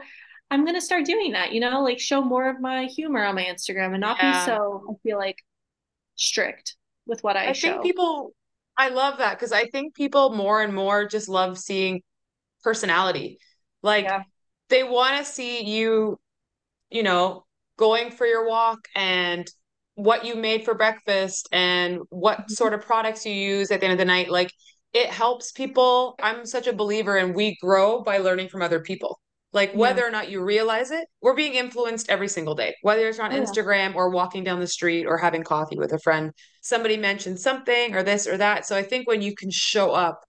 I'm 0.50 0.66
gonna 0.66 0.82
start 0.82 1.06
doing 1.06 1.32
that, 1.32 1.52
you 1.54 1.60
know, 1.60 1.80
like 1.82 1.98
show 1.98 2.20
more 2.20 2.50
of 2.50 2.60
my 2.60 2.84
humor 2.84 3.24
on 3.24 3.34
my 3.34 3.44
Instagram 3.44 3.92
and 3.92 4.00
not 4.02 4.20
be 4.20 4.34
so, 4.34 4.84
I 4.90 4.92
feel 5.02 5.16
like 5.16 5.38
strict 6.22 6.76
with 7.06 7.22
what 7.22 7.36
I, 7.36 7.48
I 7.48 7.52
show. 7.52 7.60
think 7.60 7.82
people, 7.82 8.34
I 8.76 8.88
love 8.88 9.18
that 9.18 9.38
because 9.38 9.52
I 9.52 9.66
think 9.66 9.94
people 9.94 10.30
more 10.30 10.62
and 10.62 10.74
more 10.74 11.06
just 11.06 11.28
love 11.28 11.58
seeing 11.58 12.02
personality. 12.62 13.38
Like 13.82 14.04
Yeah. 14.04 14.22
they 14.68 14.84
want 14.84 15.18
to 15.18 15.24
see 15.24 15.64
you, 15.64 16.18
you 16.90 17.02
know, 17.02 17.44
going 17.76 18.10
for 18.10 18.26
your 18.26 18.48
walk 18.48 18.80
and 18.94 19.46
what 19.94 20.24
you 20.24 20.34
made 20.36 20.64
for 20.64 20.74
breakfast 20.74 21.48
and 21.52 22.00
what 22.10 22.40
Mhm. 22.40 22.54
sort 22.54 22.74
of 22.74 22.82
products 22.82 23.26
you 23.26 23.32
use 23.32 23.70
at 23.70 23.80
the 23.80 23.86
end 23.86 23.92
of 23.92 23.98
the 23.98 24.04
night. 24.04 24.30
Like 24.30 24.52
it 24.92 25.08
helps 25.08 25.52
people. 25.52 26.14
I'm 26.22 26.46
such 26.46 26.66
a 26.66 26.72
believer 26.72 27.16
and 27.16 27.34
we 27.34 27.56
grow 27.60 28.02
by 28.02 28.18
learning 28.18 28.48
from 28.48 28.62
other 28.62 28.80
people. 28.80 29.20
Like 29.52 29.72
Yeah. 29.72 29.78
whether 29.78 30.06
or 30.06 30.10
not 30.10 30.30
you 30.30 30.42
realize 30.42 30.90
it, 30.90 31.06
we're 31.20 31.34
being 31.34 31.54
influenced 31.54 32.08
every 32.08 32.28
single 32.28 32.54
day, 32.54 32.74
whether 32.82 33.06
it's 33.08 33.18
on 33.18 33.32
Oh, 33.32 33.36
yeah. 33.36 33.42
Instagram 33.42 33.94
or 33.94 34.10
walking 34.10 34.44
down 34.44 34.60
the 34.60 34.66
street 34.66 35.06
or 35.06 35.18
having 35.18 35.42
coffee 35.42 35.76
with 35.78 35.92
a 35.92 35.98
friend. 35.98 36.32
Somebody 36.62 36.96
mentioned 36.96 37.38
something 37.40 37.94
or 37.94 38.02
this 38.02 38.26
or 38.26 38.38
that. 38.38 38.66
So 38.66 38.76
I 38.76 38.82
think 38.82 39.06
when 39.08 39.22
you 39.22 39.34
can 39.34 39.50
show 39.50 39.92
up 39.92 40.20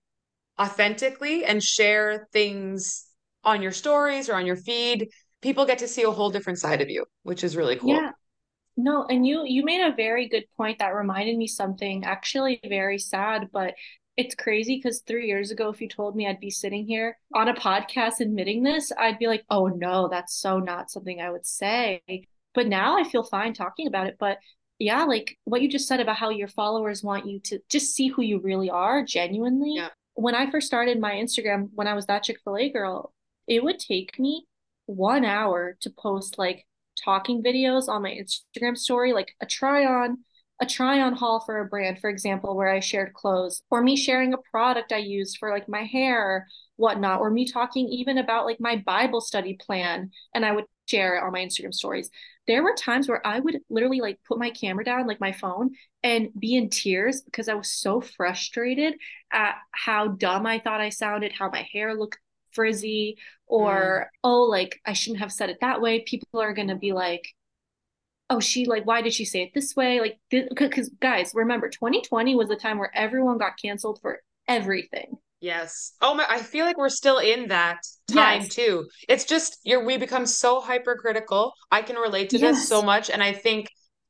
authentically 0.59 1.45
and 1.45 1.63
share 1.63 2.27
things 2.33 3.05
on 3.43 3.62
your 3.62 3.71
stories 3.71 4.29
or 4.29 4.36
on 4.36 4.45
your 4.45 4.55
feed, 4.55 5.09
people 5.41 5.65
get 5.65 5.79
to 5.79 5.88
see 5.88 6.03
a 6.03 6.12
whole 6.12 6.29
different 6.29 6.59
side 6.59 6.81
of 6.81 6.89
you, 6.89 7.05
which 7.23 7.43
is 7.43 7.55
really 7.55 7.77
cool. 7.77 7.89
Yeah. 7.91 8.12
No, 8.75 9.05
and 9.07 9.25
you 9.25 9.43
you 9.45 9.63
made 9.63 9.81
a 9.81 9.95
very 9.95 10.27
good 10.27 10.45
point 10.57 10.79
that 10.79 10.95
reminded 10.95 11.38
me 11.38 11.47
something 11.47 12.03
actually 12.05 12.59
very 12.67 12.97
sad, 12.97 13.49
but 13.53 13.75
it's 14.15 14.36
crazy 14.36 14.76
because 14.76 15.02
three 15.02 15.28
years 15.28 15.52
ago, 15.52 15.69
if 15.69 15.82
you 15.82 15.88
told 15.88 16.15
me 16.15 16.28
I'd 16.28 16.39
be 16.39 16.52
sitting 16.52 16.86
here 16.86 17.17
on 17.34 17.47
a 17.47 17.54
podcast 17.54 18.19
admitting 18.19 18.63
this, 18.63 18.91
I'd 18.97 19.19
be 19.19 19.28
like, 19.28 19.43
oh 19.49 19.67
no, 19.67 20.08
that's 20.08 20.36
so 20.36 20.60
not 20.60 20.91
something 20.91 21.19
I 21.19 21.32
would 21.32 21.45
say. 21.45 22.02
But 22.54 22.67
now 22.67 22.97
I 22.97 23.04
feel 23.04 23.23
fine 23.23 23.54
talking 23.54 23.88
about 23.88 24.08
it. 24.08 24.17
But 24.19 24.38
yeah, 24.78 25.04
like 25.04 25.38
what 25.45 25.62
you 25.62 25.69
just 25.69 25.88
said 25.88 25.99
about 25.99 26.17
how 26.17 26.30
your 26.30 26.47
followers 26.47 27.04
want 27.04 27.26
you 27.26 27.39
to 27.45 27.60
just 27.69 27.95
see 27.95 28.08
who 28.08 28.21
you 28.21 28.39
really 28.39 28.69
are 28.69 29.04
genuinely. 29.04 29.76
Yeah. 29.76 29.89
When 30.15 30.36
I 30.36 30.52
first 30.52 30.67
started 30.67 30.99
my 30.99 31.13
Instagram, 31.13 31.69
when 31.73 31.88
I 31.88 31.95
was 31.95 32.06
that 32.06 32.23
Chick-fil-A 32.23 32.69
girl, 32.69 33.12
it 33.47 33.63
would 33.63 33.80
take 33.80 34.19
me 34.19 34.45
one 34.86 35.26
hour 35.26 35.76
to 35.82 35.89
post 35.89 36.38
like 36.38 36.65
talking 37.04 37.41
videos 37.41 37.88
on 37.88 38.04
my 38.04 38.12
Instagram 38.12 38.78
story, 38.78 39.13
like 39.13 39.34
a 39.41 39.47
try 39.47 39.86
on 39.86 40.19
a 40.63 40.65
try 40.65 41.02
on 41.02 41.13
haul 41.13 41.41
for 41.41 41.60
a 41.60 41.65
brand, 41.65 41.99
for 41.99 42.10
example, 42.10 42.56
where 42.56 42.69
I 42.69 42.80
shared 42.80 43.13
clothes, 43.13 43.62
or 43.69 43.84
me 43.84 43.95
sharing 43.95 44.34
a 44.34 44.38
product 44.49 44.91
I 44.91 44.97
used 44.97 45.38
for 45.38 45.52
like 45.52 45.67
my 45.67 45.84
hair, 45.84 46.47
whatnot, 46.78 47.19
or 47.19 47.30
me 47.30 47.45
talking 47.45 47.88
even 47.89 48.17
about 48.17 48.45
like 48.45 48.60
my 48.60 48.78
Bible 48.78 49.21
study 49.21 49.58
plan 49.60 50.10
and 50.34 50.45
I 50.45 50.54
would 50.54 50.65
share 50.88 51.17
it 51.17 51.23
on 51.23 51.32
my 51.34 51.39
Instagram 51.39 51.73
stories. 51.73 52.10
There 52.47 52.63
were 52.63 52.76
times 52.76 53.08
where 53.08 53.26
I 53.26 53.39
would 53.39 53.60
literally 53.69 54.02
like 54.02 54.19
put 54.28 54.39
my 54.39 54.49
camera 54.49 54.84
down, 54.84 55.06
like 55.06 55.19
my 55.19 55.34
phone, 55.34 55.71
and 56.02 56.30
be 56.38 56.56
in 56.56 56.69
tears 56.69 57.21
because 57.21 57.47
I 57.47 57.54
was 57.54 57.71
so 57.71 58.02
frustrated 58.02 58.95
at 59.32 59.56
how 59.71 60.10
dumb 60.10 60.45
I 60.45 60.60
thought 60.60 60.82
I 60.82 60.89
sounded, 60.89 61.32
how 61.32 61.49
my 61.49 61.67
hair 61.71 61.93
looked 61.93 62.17
frizzy, 62.52 63.17
or 63.47 64.08
mm. 64.08 64.17
oh, 64.23 64.43
like 64.43 64.80
I 64.86 64.93
shouldn't 64.93 65.21
have 65.21 65.32
said 65.32 65.49
it 65.49 65.58
that 65.62 65.82
way. 65.82 66.02
People 66.02 66.41
are 66.41 66.54
going 66.54 66.69
to 66.69 66.76
be 66.76 66.93
like, 66.93 67.28
oh 68.34 68.39
she 68.39 68.65
like 68.65 68.86
why 68.86 69.02
did 69.02 69.13
she 69.13 69.26
say 69.26 69.43
it 69.43 69.54
this 69.54 69.76
way 69.76 70.00
like 70.00 70.19
because 70.30 70.89
guys 71.00 71.32
remember 71.34 71.69
2020 71.69 72.36
was 72.36 72.50
the 72.50 72.56
time 72.56 72.78
where 72.78 72.91
everyone 72.96 73.38
got 73.38 73.54
canceled 73.62 74.00
for 74.02 74.19
everything 74.48 75.15
yes 75.39 75.93
oh 76.02 76.13
my 76.13 76.26
i 76.30 76.39
feel 76.39 76.65
like 76.65 76.78
we're 76.78 76.89
still 76.89 77.19
in 77.19 77.48
that 77.50 77.78
time 78.08 78.41
yes. 78.41 78.50
too 78.50 78.88
it's 79.08 79.26
just 79.26 79.60
you're 79.63 79.86
we 79.86 79.98
become 79.98 80.26
so 80.26 80.60
hypercritical 80.60 81.54
i 81.72 81.82
can 81.82 81.96
relate 81.96 82.30
to 82.30 82.38
yes. 82.38 82.56
this 82.56 82.67
so 82.67 82.82
much 82.82 83.10
and 83.10 83.22
i 83.22 83.32
think 83.32 83.67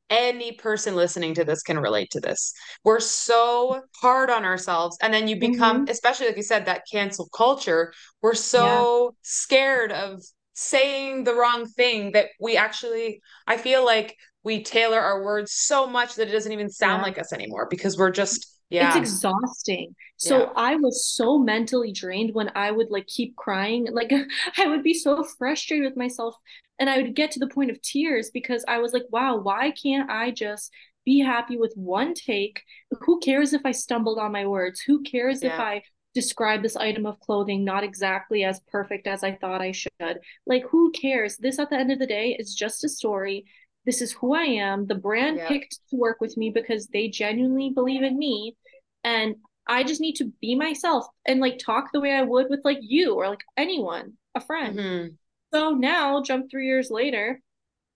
any 0.10 0.52
person 0.52 0.96
listening 0.96 1.34
to 1.34 1.44
this 1.44 1.64
can 1.64 1.80
relate 1.80 2.12
to 2.12 2.20
this. 2.20 2.54
We're 2.84 3.00
so 3.00 3.82
hard 4.00 4.30
on 4.30 4.46
ourselves. 4.46 4.96
And 5.02 5.12
then 5.12 5.28
you 5.28 5.40
become, 5.40 5.82
mm-hmm. 5.82 5.92
especially 5.92 6.28
like 6.28 6.38
you 6.38 6.44
said, 6.44 6.66
that 6.66 6.84
cancel 6.92 7.30
culture, 7.36 7.94
we're 8.22 8.36
so 8.36 9.06
yeah. 9.06 9.10
scared 9.24 9.92
of 9.92 10.22
saying 10.54 11.24
the 11.24 11.34
wrong 11.34 11.66
thing 11.66 12.12
that 12.12 12.28
we 12.40 12.58
actually 12.58 13.22
I 13.48 13.58
feel 13.58 13.86
like 13.86 14.16
we 14.44 14.62
tailor 14.62 15.00
our 15.00 15.24
words 15.24 15.54
so 15.54 15.88
much 15.88 16.16
that 16.16 16.28
it 16.28 16.32
doesn't 16.32 16.52
even 16.52 16.70
sound 16.70 17.00
yeah. 17.00 17.04
like 17.04 17.18
us 17.18 17.34
anymore 17.34 17.68
because 17.70 17.98
we're 17.98 18.12
just 18.12 18.54
yeah. 18.74 18.88
It's 18.88 18.98
exhausting. 18.98 19.94
So 20.18 20.40
yeah. 20.40 20.50
I 20.56 20.76
was 20.78 21.06
so 21.06 21.38
mentally 21.38 21.92
drained 21.92 22.34
when 22.34 22.50
I 22.56 22.72
would 22.72 22.90
like 22.90 23.06
keep 23.06 23.36
crying. 23.36 23.88
Like 23.92 24.12
I 24.58 24.66
would 24.68 24.82
be 24.82 24.96
so 24.96 25.24
frustrated 25.24 25.86
with 25.86 25.96
myself 25.96 26.36
and 26.80 26.90
I 26.90 26.98
would 26.98 27.16
get 27.16 27.30
to 27.32 27.40
the 27.40 27.48
point 27.48 27.70
of 27.70 27.82
tears 27.82 28.32
because 28.34 28.66
I 28.68 28.80
was 28.80 28.92
like, 28.92 29.06
wow, 29.12 29.38
why 29.38 29.72
can't 29.72 30.10
I 30.10 30.32
just 30.32 30.72
be 31.06 31.20
happy 31.20 31.56
with 31.56 31.74
one 31.76 32.16
take? 32.16 32.64
Who 33.02 33.20
cares 33.20 33.54
if 33.54 33.62
I 33.64 33.72
stumbled 33.72 34.18
on 34.18 34.32
my 34.32 34.48
words? 34.48 34.80
Who 34.82 35.04
cares 35.04 35.44
yeah. 35.44 35.54
if 35.54 35.60
I 35.60 35.84
describe 36.14 36.62
this 36.62 36.76
item 36.76 37.06
of 37.06 37.20
clothing 37.20 37.64
not 37.64 37.84
exactly 37.84 38.44
as 38.44 38.60
perfect 38.72 39.08
as 39.08 39.24
I 39.24 39.34
thought 39.34 39.62
I 39.62 39.72
should. 39.72 40.20
Like, 40.46 40.64
who 40.70 40.92
cares? 40.92 41.38
This, 41.38 41.60
at 41.60 41.70
the 41.70 41.78
end 41.78 41.92
of 41.92 42.00
the 42.00 42.08
day, 42.08 42.36
is 42.40 42.54
just 42.54 42.84
a 42.84 42.90
story. 42.90 43.46
This 43.86 44.02
is 44.02 44.14
who 44.14 44.34
I 44.34 44.44
am. 44.44 44.86
The 44.86 44.96
brand 44.96 45.38
yeah. 45.38 45.48
picked 45.48 45.80
to 45.90 45.98
work 45.98 46.22
with 46.22 46.38
me 46.38 46.50
because 46.50 46.88
they 46.88 47.10
genuinely 47.10 47.72
believe 47.72 48.04
in 48.04 48.18
me. 48.18 48.56
And 49.04 49.36
I 49.68 49.84
just 49.84 50.02
need 50.02 50.16
to 50.18 50.32
be 50.42 50.56
myself 50.56 51.06
and 51.26 51.40
like 51.40 51.58
talk 51.58 51.90
the 51.92 52.00
way 52.00 52.14
I 52.14 52.22
would 52.22 52.48
with 52.50 52.62
like 52.64 52.80
you 52.82 53.16
or 53.16 53.30
like 53.30 53.44
anyone, 53.58 54.14
a 54.36 54.42
friend. 54.42 54.78
Mm-hmm. 54.78 55.08
So 55.54 55.72
now, 55.72 56.22
jump 56.24 56.50
three 56.50 56.66
years 56.66 56.90
later, 56.90 57.42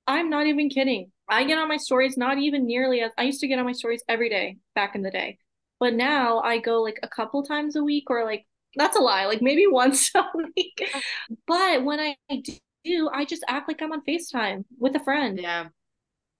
I'm 0.05 0.29
not 0.29 0.47
even 0.47 0.69
kidding. 0.69 1.11
I 1.29 1.43
get 1.43 1.57
on 1.57 1.67
my 1.67 1.77
stories 1.77 2.17
not 2.17 2.37
even 2.37 2.65
nearly 2.65 3.01
as 3.01 3.11
I 3.17 3.23
used 3.23 3.41
to 3.41 3.47
get 3.47 3.59
on 3.59 3.65
my 3.65 3.73
stories 3.73 4.03
every 4.07 4.29
day 4.29 4.57
back 4.75 4.95
in 4.95 5.01
the 5.01 5.11
day. 5.11 5.39
But 5.79 5.93
now 5.93 6.39
I 6.39 6.57
go 6.57 6.81
like 6.81 6.99
a 7.03 7.07
couple 7.07 7.43
times 7.43 7.75
a 7.75 7.83
week 7.83 8.09
or 8.09 8.23
like 8.25 8.45
that's 8.75 8.97
a 8.97 9.01
lie, 9.01 9.25
like 9.25 9.41
maybe 9.41 9.67
once 9.69 10.11
a 10.15 10.23
week. 10.55 10.89
But 11.45 11.83
when 11.83 11.99
I 11.99 12.15
do, 12.83 13.09
I 13.13 13.25
just 13.25 13.43
act 13.47 13.67
like 13.67 13.81
I'm 13.81 13.91
on 13.91 14.03
FaceTime 14.07 14.65
with 14.79 14.95
a 14.95 15.03
friend. 15.03 15.39
Yeah. 15.39 15.67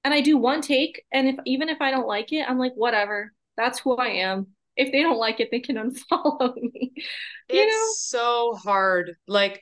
And 0.03 0.13
I 0.13 0.21
do 0.21 0.37
one 0.37 0.61
take 0.61 1.03
and 1.11 1.27
if 1.27 1.35
even 1.45 1.69
if 1.69 1.81
I 1.81 1.91
don't 1.91 2.07
like 2.07 2.31
it, 2.31 2.45
I'm 2.47 2.57
like 2.57 2.73
whatever. 2.75 3.33
That's 3.57 3.79
who 3.79 3.95
I 3.95 4.07
am. 4.07 4.47
If 4.75 4.91
they 4.91 5.01
don't 5.01 5.17
like 5.17 5.39
it, 5.39 5.49
they 5.51 5.59
can 5.59 5.75
unfollow 6.11 6.55
me. 6.55 6.93
You 6.95 7.03
it's 7.49 7.75
know? 7.75 7.93
so 7.95 8.59
hard. 8.63 9.15
Like 9.27 9.61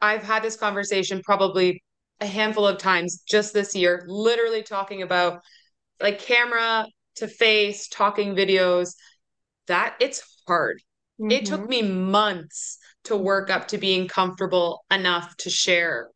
I've 0.00 0.22
had 0.22 0.42
this 0.42 0.56
conversation 0.56 1.22
probably 1.22 1.82
a 2.20 2.26
handful 2.26 2.66
of 2.66 2.78
times 2.78 3.22
just 3.28 3.54
this 3.54 3.74
year, 3.74 4.04
literally 4.06 4.62
talking 4.62 5.02
about 5.02 5.40
like 6.00 6.18
camera 6.18 6.86
to 7.16 7.28
face 7.28 7.88
talking 7.88 8.34
videos 8.34 8.94
that 9.66 9.94
it's 10.00 10.22
hard 10.46 10.82
mm-hmm. 11.20 11.30
it 11.30 11.46
took 11.46 11.60
mm-hmm. 11.62 11.70
me 11.70 11.82
months 11.82 12.78
to 13.04 13.16
work 13.16 13.50
up 13.50 13.68
to 13.68 13.78
being 13.78 14.08
comfortable 14.08 14.84
enough 14.90 15.36
to 15.36 15.50
share 15.50 16.08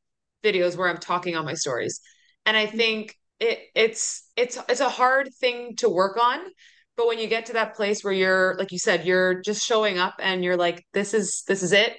videos 0.44 0.76
where 0.76 0.88
i'm 0.88 0.98
talking 0.98 1.36
on 1.36 1.44
my 1.44 1.54
stories 1.54 2.00
and 2.44 2.56
i 2.56 2.66
mm-hmm. 2.66 2.76
think 2.76 3.14
it 3.40 3.60
it's 3.74 4.30
it's 4.36 4.58
it's 4.68 4.80
a 4.80 4.88
hard 4.88 5.28
thing 5.40 5.76
to 5.76 5.88
work 5.88 6.16
on 6.16 6.38
but 6.96 7.06
when 7.06 7.18
you 7.18 7.26
get 7.26 7.46
to 7.46 7.52
that 7.54 7.74
place 7.74 8.02
where 8.02 8.12
you're 8.12 8.56
like 8.58 8.72
you 8.72 8.78
said 8.78 9.06
you're 9.06 9.40
just 9.42 9.64
showing 9.64 9.98
up 9.98 10.14
and 10.20 10.42
you're 10.42 10.56
like 10.56 10.84
this 10.94 11.12
is 11.12 11.42
this 11.46 11.62
is 11.62 11.72
it 11.72 11.96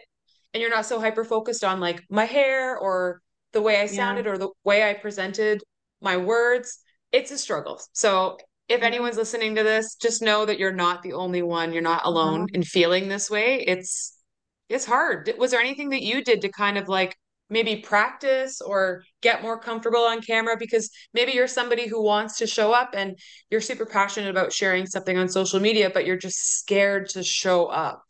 and 0.54 0.62
you're 0.62 0.72
not 0.72 0.86
so 0.86 1.00
hyper 1.00 1.24
focused 1.24 1.64
on 1.64 1.80
like 1.80 2.02
my 2.10 2.26
hair 2.26 2.78
or 2.78 3.22
the 3.54 3.62
way 3.62 3.80
i 3.80 3.86
sounded 3.86 4.26
yeah. 4.26 4.32
or 4.32 4.38
the 4.38 4.50
way 4.64 4.90
i 4.90 4.94
presented 4.94 5.62
my 6.02 6.18
words 6.18 6.80
it's 7.12 7.32
a 7.32 7.38
struggle 7.38 7.80
so 7.94 8.38
if 8.70 8.82
anyone's 8.82 9.18
listening 9.18 9.56
to 9.56 9.64
this, 9.64 9.96
just 9.96 10.22
know 10.22 10.46
that 10.46 10.60
you're 10.60 10.74
not 10.74 11.02
the 11.02 11.14
only 11.14 11.42
one. 11.42 11.72
You're 11.72 11.82
not 11.82 12.06
alone 12.06 12.42
uh-huh. 12.42 12.48
in 12.54 12.64
feeling 12.64 13.08
this 13.08 13.30
way. 13.30 13.64
It's 13.66 14.18
it's 14.70 14.86
hard. 14.86 15.32
Was 15.38 15.52
there 15.52 15.62
anything 15.62 15.90
that 15.90 16.04
you 16.04 16.24
did 16.24 16.42
to 16.42 16.50
kind 16.50 16.78
of 16.78 16.90
like 16.90 17.16
maybe 17.50 17.78
practice 17.78 18.60
or 18.60 19.04
get 19.22 19.42
more 19.42 19.58
comfortable 19.58 20.02
on 20.02 20.22
camera 20.22 20.58
because 20.60 20.90
maybe 21.14 21.32
you're 21.32 21.48
somebody 21.48 21.88
who 21.88 22.04
wants 22.04 22.38
to 22.38 22.46
show 22.46 22.74
up 22.74 22.90
and 22.94 23.18
you're 23.50 23.62
super 23.62 23.86
passionate 23.86 24.30
about 24.30 24.52
sharing 24.52 24.86
something 24.86 25.18
on 25.18 25.30
social 25.30 25.62
media 25.62 25.90
but 25.90 26.06
you're 26.06 26.18
just 26.18 26.60
scared 26.60 27.08
to 27.08 27.24
show 27.24 27.68
up. 27.68 28.04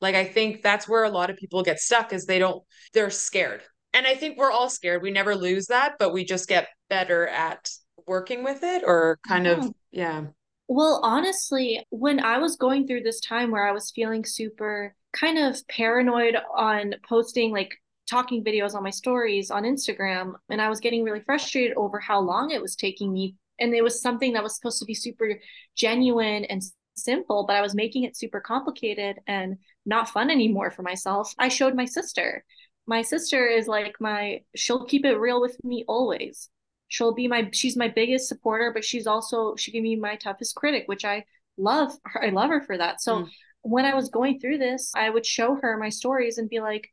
Like 0.00 0.14
I 0.14 0.24
think 0.24 0.62
that's 0.62 0.88
where 0.88 1.04
a 1.04 1.10
lot 1.10 1.28
of 1.28 1.36
people 1.36 1.62
get 1.62 1.80
stuck 1.80 2.14
is 2.14 2.24
they 2.24 2.38
don't 2.38 2.62
they're 2.94 3.10
scared. 3.10 3.62
And 3.92 4.06
I 4.06 4.14
think 4.14 4.38
we're 4.38 4.50
all 4.50 4.70
scared. 4.70 5.02
We 5.02 5.10
never 5.10 5.34
lose 5.34 5.66
that, 5.66 5.94
but 5.98 6.12
we 6.12 6.24
just 6.24 6.48
get 6.48 6.68
better 6.88 7.26
at 7.26 7.68
working 8.06 8.42
with 8.42 8.62
it 8.62 8.82
or 8.86 9.18
kind 9.26 9.44
yeah. 9.44 9.52
of 9.52 9.72
yeah. 9.90 10.26
Well 10.68 11.00
honestly 11.02 11.82
when 11.88 12.20
i 12.20 12.36
was 12.36 12.56
going 12.56 12.86
through 12.86 13.02
this 13.02 13.20
time 13.20 13.50
where 13.50 13.66
i 13.66 13.72
was 13.72 13.90
feeling 13.90 14.24
super 14.24 14.94
kind 15.14 15.38
of 15.38 15.66
paranoid 15.68 16.36
on 16.54 16.94
posting 17.08 17.52
like 17.52 17.72
talking 18.08 18.44
videos 18.44 18.74
on 18.74 18.82
my 18.82 18.90
stories 18.90 19.50
on 19.50 19.62
instagram 19.62 20.34
and 20.50 20.60
i 20.60 20.68
was 20.68 20.80
getting 20.80 21.04
really 21.04 21.20
frustrated 21.20 21.74
over 21.76 21.98
how 21.98 22.20
long 22.20 22.50
it 22.50 22.60
was 22.60 22.76
taking 22.76 23.12
me 23.12 23.34
and 23.58 23.74
it 23.74 23.82
was 23.82 24.02
something 24.02 24.34
that 24.34 24.42
was 24.42 24.56
supposed 24.56 24.78
to 24.78 24.84
be 24.84 24.94
super 24.94 25.40
genuine 25.74 26.44
and 26.44 26.62
simple 26.96 27.46
but 27.46 27.56
i 27.56 27.62
was 27.62 27.74
making 27.74 28.04
it 28.04 28.16
super 28.16 28.40
complicated 28.40 29.18
and 29.26 29.56
not 29.86 30.10
fun 30.10 30.30
anymore 30.30 30.70
for 30.70 30.82
myself 30.82 31.34
i 31.38 31.48
showed 31.48 31.74
my 31.74 31.86
sister. 31.86 32.44
My 32.86 33.02
sister 33.02 33.46
is 33.46 33.68
like 33.68 33.96
my 34.00 34.40
she'll 34.56 34.86
keep 34.86 35.04
it 35.04 35.18
real 35.18 35.42
with 35.42 35.62
me 35.62 35.84
always 35.86 36.48
she'll 36.88 37.14
be 37.14 37.28
my 37.28 37.48
she's 37.52 37.76
my 37.76 37.88
biggest 37.88 38.28
supporter 38.28 38.70
but 38.72 38.84
she's 38.84 39.06
also 39.06 39.54
she 39.56 39.70
can 39.70 39.82
be 39.82 39.96
my 39.96 40.16
toughest 40.16 40.54
critic 40.56 40.84
which 40.86 41.04
i 41.04 41.24
love 41.56 41.92
her 42.04 42.24
i 42.24 42.30
love 42.30 42.50
her 42.50 42.60
for 42.60 42.76
that. 42.78 43.00
So 43.00 43.20
mm. 43.20 43.28
when 43.62 43.84
i 43.84 43.94
was 43.94 44.08
going 44.08 44.40
through 44.40 44.58
this 44.58 44.92
i 44.94 45.08
would 45.08 45.26
show 45.26 45.56
her 45.56 45.76
my 45.76 45.88
stories 45.88 46.38
and 46.38 46.48
be 46.48 46.60
like 46.60 46.88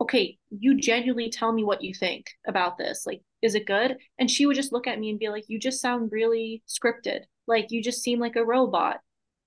okay 0.00 0.38
you 0.50 0.80
genuinely 0.80 1.30
tell 1.30 1.52
me 1.52 1.64
what 1.64 1.82
you 1.82 1.94
think 1.94 2.26
about 2.46 2.78
this. 2.78 3.04
Like 3.06 3.22
is 3.42 3.54
it 3.54 3.66
good? 3.66 3.96
And 4.18 4.30
she 4.30 4.44
would 4.46 4.56
just 4.56 4.72
look 4.72 4.86
at 4.86 4.98
me 4.98 5.10
and 5.10 5.18
be 5.18 5.28
like 5.28 5.44
you 5.48 5.58
just 5.58 5.80
sound 5.80 6.12
really 6.12 6.62
scripted. 6.68 7.22
Like 7.46 7.70
you 7.70 7.82
just 7.82 8.02
seem 8.02 8.18
like 8.18 8.36
a 8.36 8.44
robot 8.44 9.00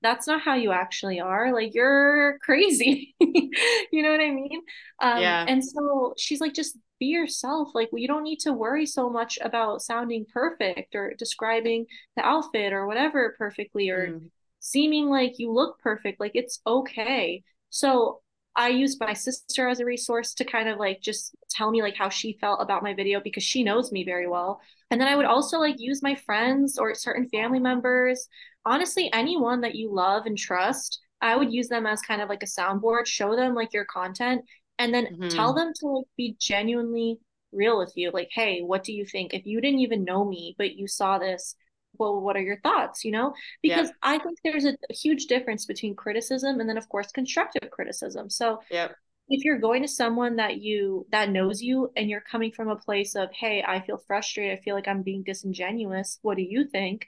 that's 0.03 0.27
not 0.27 0.41
how 0.41 0.53
you 0.53 0.71
actually 0.71 1.19
are 1.19 1.53
like 1.53 1.73
you're 1.73 2.37
crazy 2.39 3.15
you 3.19 4.03
know 4.03 4.11
what 4.11 4.19
i 4.19 4.29
mean 4.29 4.61
um, 5.01 5.19
yeah 5.19 5.45
and 5.47 5.63
so 5.63 6.13
she's 6.17 6.41
like 6.41 6.53
just 6.53 6.77
be 6.99 7.07
yourself 7.07 7.69
like 7.73 7.89
you 7.93 8.07
don't 8.07 8.23
need 8.23 8.39
to 8.39 8.53
worry 8.53 8.85
so 8.85 9.09
much 9.09 9.39
about 9.41 9.81
sounding 9.81 10.25
perfect 10.31 10.93
or 10.93 11.13
describing 11.17 11.85
the 12.15 12.23
outfit 12.23 12.73
or 12.73 12.85
whatever 12.85 13.33
perfectly 13.37 13.89
or 13.89 14.07
mm. 14.07 14.29
seeming 14.59 15.09
like 15.09 15.39
you 15.39 15.51
look 15.51 15.79
perfect 15.79 16.19
like 16.19 16.33
it's 16.35 16.59
okay 16.67 17.41
so 17.69 18.19
I 18.55 18.69
used 18.69 18.99
my 18.99 19.13
sister 19.13 19.67
as 19.67 19.79
a 19.79 19.85
resource 19.85 20.35
to 20.35 20.45
kind 20.45 20.69
of 20.69 20.77
like 20.77 21.01
just 21.01 21.35
tell 21.49 21.71
me 21.71 21.81
like 21.81 21.95
how 21.95 22.09
she 22.09 22.37
felt 22.39 22.61
about 22.61 22.83
my 22.83 22.93
video 22.93 23.19
because 23.19 23.43
she 23.43 23.63
knows 23.63 23.91
me 23.91 24.03
very 24.03 24.27
well. 24.27 24.61
And 24.91 25.01
then 25.01 25.07
I 25.07 25.15
would 25.15 25.25
also 25.25 25.57
like 25.57 25.77
use 25.79 26.03
my 26.03 26.13
friends 26.13 26.77
or 26.77 26.93
certain 26.93 27.27
family 27.29 27.59
members, 27.59 28.27
honestly, 28.65 29.09
anyone 29.13 29.61
that 29.61 29.75
you 29.75 29.93
love 29.93 30.25
and 30.25 30.37
trust. 30.37 30.99
I 31.21 31.37
would 31.37 31.53
use 31.53 31.69
them 31.69 31.85
as 31.85 32.01
kind 32.01 32.21
of 32.21 32.27
like 32.27 32.43
a 32.43 32.45
soundboard, 32.45 33.05
show 33.05 33.35
them 33.35 33.55
like 33.55 33.73
your 33.73 33.85
content 33.85 34.43
and 34.77 34.93
then 34.93 35.05
mm-hmm. 35.05 35.29
tell 35.29 35.53
them 35.53 35.71
to 35.79 35.87
like 35.87 36.05
be 36.17 36.35
genuinely 36.39 37.17
real 37.53 37.77
with 37.77 37.93
you. 37.95 38.11
Like 38.11 38.29
hey 38.33 38.61
what 38.61 38.83
do 38.83 38.91
you 38.91 39.05
think? 39.05 39.33
If 39.33 39.45
you 39.45 39.61
didn't 39.61 39.79
even 39.79 40.03
know 40.03 40.25
me 40.25 40.55
but 40.57 40.75
you 40.75 40.87
saw 40.87 41.17
this 41.17 41.55
well 41.97 42.19
what 42.19 42.35
are 42.35 42.41
your 42.41 42.59
thoughts? 42.59 43.05
You 43.05 43.11
know? 43.11 43.33
Because 43.61 43.89
i 44.01 44.17
think 44.17 44.37
there's 44.43 44.65
a, 44.65 44.75
a, 44.89 44.93
huge 44.93 45.27
difference 45.27 45.65
between 45.65 45.95
criticism 45.95 46.59
and 46.59 46.67
then 46.67 46.77
of 46.77 46.89
course 46.89 47.11
constructive 47.11 47.71
criticism. 47.71 48.29
So 48.29 48.59
yeah 48.69 48.89
if 49.29 49.45
you're 49.45 49.59
going 49.59 49.81
to 49.81 49.87
someone 49.87 50.35
that 50.35 50.57
you 50.57 51.07
that 51.11 51.29
knows 51.29 51.61
you 51.61 51.89
and 51.95 52.09
you're 52.09 52.19
coming 52.29 52.51
from 52.51 52.67
a 52.67 52.75
place 52.75 53.15
of 53.15 53.29
hey 53.31 53.63
i 53.65 53.79
feel 53.79 54.03
frustrated. 54.07 54.59
I 54.59 54.61
feel 54.61 54.75
like 54.75 54.89
i'm 54.89 55.03
being 55.03 55.23
disingenuous. 55.23 56.19
What 56.21 56.35
do 56.35 56.43
you 56.43 56.67
think 56.67 57.07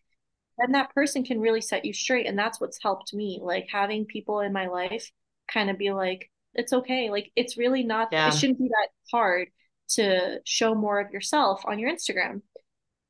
then 0.57 0.71
that 0.71 0.93
person 0.93 1.23
can 1.23 1.39
really 1.39 1.61
set 1.61 1.85
you 1.85 1.93
straight 1.93 2.25
and 2.25 2.37
that's 2.37 2.59
what's 2.59 2.81
helped 2.81 3.13
me 3.13 3.39
like 3.41 3.67
having 3.69 4.05
people 4.05 4.39
in 4.39 4.53
my 4.53 4.67
life 4.67 5.11
kind 5.51 5.69
of 5.69 5.77
be 5.77 5.91
like 5.91 6.29
it's 6.53 6.73
okay 6.73 7.09
like 7.09 7.31
it's 7.35 7.57
really 7.57 7.83
not 7.83 8.09
yeah. 8.11 8.27
it 8.27 8.33
shouldn't 8.33 8.59
be 8.59 8.69
that 8.69 8.89
hard 9.11 9.47
to 9.87 10.39
show 10.45 10.73
more 10.73 10.99
of 10.99 11.11
yourself 11.11 11.61
on 11.65 11.79
your 11.79 11.91
instagram. 11.91 12.41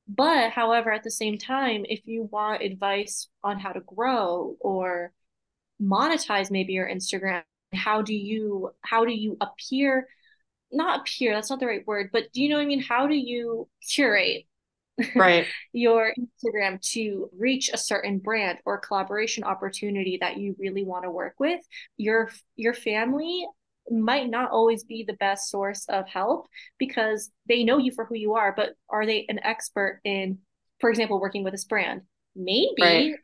But 0.07 0.51
however 0.51 0.91
at 0.91 1.03
the 1.03 1.11
same 1.11 1.37
time 1.37 1.85
if 1.87 2.01
you 2.05 2.23
want 2.31 2.61
advice 2.61 3.27
on 3.43 3.59
how 3.59 3.71
to 3.71 3.79
grow 3.79 4.55
or 4.59 5.11
monetize 5.81 6.51
maybe 6.51 6.73
your 6.73 6.89
instagram 6.89 7.43
how 7.73 8.01
do 8.01 8.13
you 8.13 8.71
how 8.81 9.05
do 9.05 9.13
you 9.13 9.37
appear? 9.41 10.07
Not 10.71 11.01
appear 11.01 11.33
that's 11.33 11.49
not 11.49 11.59
the 11.59 11.67
right 11.67 11.85
word 11.87 12.09
but 12.11 12.31
do 12.33 12.41
you 12.41 12.49
know 12.49 12.57
what 12.57 12.63
i 12.63 12.65
mean? 12.65 12.81
How 12.81 13.07
do 13.07 13.15
you 13.15 13.67
curate 13.89 14.45
right 15.15 15.45
your 15.73 16.13
instagram 16.19 16.79
to 16.81 17.29
reach 17.37 17.69
a 17.73 17.77
certain 17.77 18.19
brand 18.19 18.59
or 18.65 18.77
collaboration 18.77 19.43
opportunity 19.43 20.17
that 20.19 20.37
you 20.37 20.55
really 20.57 20.83
want 20.83 21.03
to 21.03 21.11
work 21.11 21.35
with 21.39 21.59
your 21.97 22.29
your 22.55 22.73
family 22.73 23.45
might 23.91 24.29
not 24.29 24.49
always 24.51 24.83
be 24.83 25.03
the 25.03 25.13
best 25.13 25.49
source 25.49 25.85
of 25.89 26.07
help 26.07 26.47
because 26.79 27.29
they 27.47 27.63
know 27.63 27.77
you 27.77 27.91
for 27.91 28.05
who 28.05 28.15
you 28.15 28.33
are 28.33 28.53
but 28.55 28.73
are 28.89 29.05
they 29.05 29.25
an 29.29 29.39
expert 29.43 29.99
in 30.03 30.39
for 30.79 30.89
example 30.89 31.19
working 31.19 31.43
with 31.43 31.53
this 31.53 31.65
brand 31.65 32.01
maybe 32.35 32.73
right. 32.79 33.15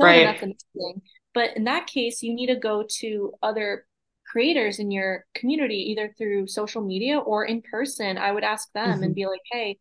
right. 0.00 0.24
that's 0.24 0.42
amazing 0.42 1.02
but 1.32 1.56
in 1.56 1.64
that 1.64 1.86
case 1.86 2.22
you 2.22 2.34
need 2.34 2.46
to 2.46 2.56
go 2.56 2.84
to 2.88 3.32
other 3.42 3.86
creators 4.26 4.78
in 4.78 4.90
your 4.90 5.24
community 5.34 5.90
either 5.90 6.14
through 6.16 6.46
social 6.46 6.82
media 6.82 7.18
or 7.18 7.44
in 7.44 7.60
person 7.62 8.16
i 8.16 8.30
would 8.30 8.44
ask 8.44 8.72
them 8.72 8.94
mm-hmm. 8.94 9.02
and 9.02 9.14
be 9.14 9.26
like 9.26 9.40
hey 9.50 9.76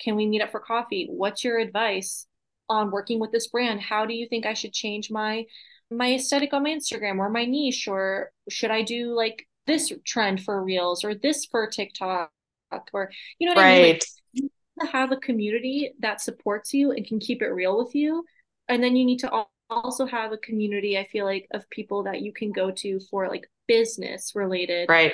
can 0.00 0.16
we 0.16 0.26
meet 0.26 0.42
up 0.42 0.50
for 0.50 0.60
coffee? 0.60 1.08
What's 1.10 1.44
your 1.44 1.58
advice 1.58 2.26
on 2.68 2.90
working 2.90 3.20
with 3.20 3.32
this 3.32 3.48
brand? 3.48 3.80
How 3.80 4.06
do 4.06 4.14
you 4.14 4.28
think 4.28 4.46
I 4.46 4.54
should 4.54 4.72
change 4.72 5.10
my 5.10 5.44
my 5.90 6.14
aesthetic 6.14 6.52
on 6.52 6.62
my 6.62 6.70
Instagram 6.70 7.18
or 7.18 7.28
my 7.28 7.44
niche 7.44 7.86
or 7.86 8.30
should 8.48 8.70
I 8.70 8.82
do 8.82 9.14
like 9.14 9.46
this 9.66 9.92
trend 10.04 10.42
for 10.42 10.62
reels 10.62 11.04
or 11.04 11.14
this 11.14 11.44
for 11.44 11.68
TikTok 11.68 12.30
or 12.92 13.10
you 13.38 13.46
know 13.46 13.54
what 13.54 13.62
right. 13.62 13.70
I 13.70 13.82
mean? 13.82 13.92
Like, 13.92 14.02
you 14.32 14.50
to 14.80 14.86
have 14.86 15.12
a 15.12 15.16
community 15.16 15.92
that 16.00 16.20
supports 16.20 16.74
you 16.74 16.90
and 16.90 17.06
can 17.06 17.20
keep 17.20 17.42
it 17.42 17.48
real 17.48 17.78
with 17.78 17.94
you. 17.94 18.24
And 18.68 18.82
then 18.82 18.96
you 18.96 19.04
need 19.04 19.18
to 19.20 19.44
also 19.70 20.06
have 20.06 20.32
a 20.32 20.38
community, 20.38 20.98
I 20.98 21.06
feel 21.06 21.24
like, 21.24 21.46
of 21.52 21.68
people 21.70 22.04
that 22.04 22.22
you 22.22 22.32
can 22.32 22.52
go 22.52 22.70
to 22.70 23.00
for 23.10 23.28
like 23.28 23.48
business 23.68 24.32
related 24.34 24.88
right 24.88 25.12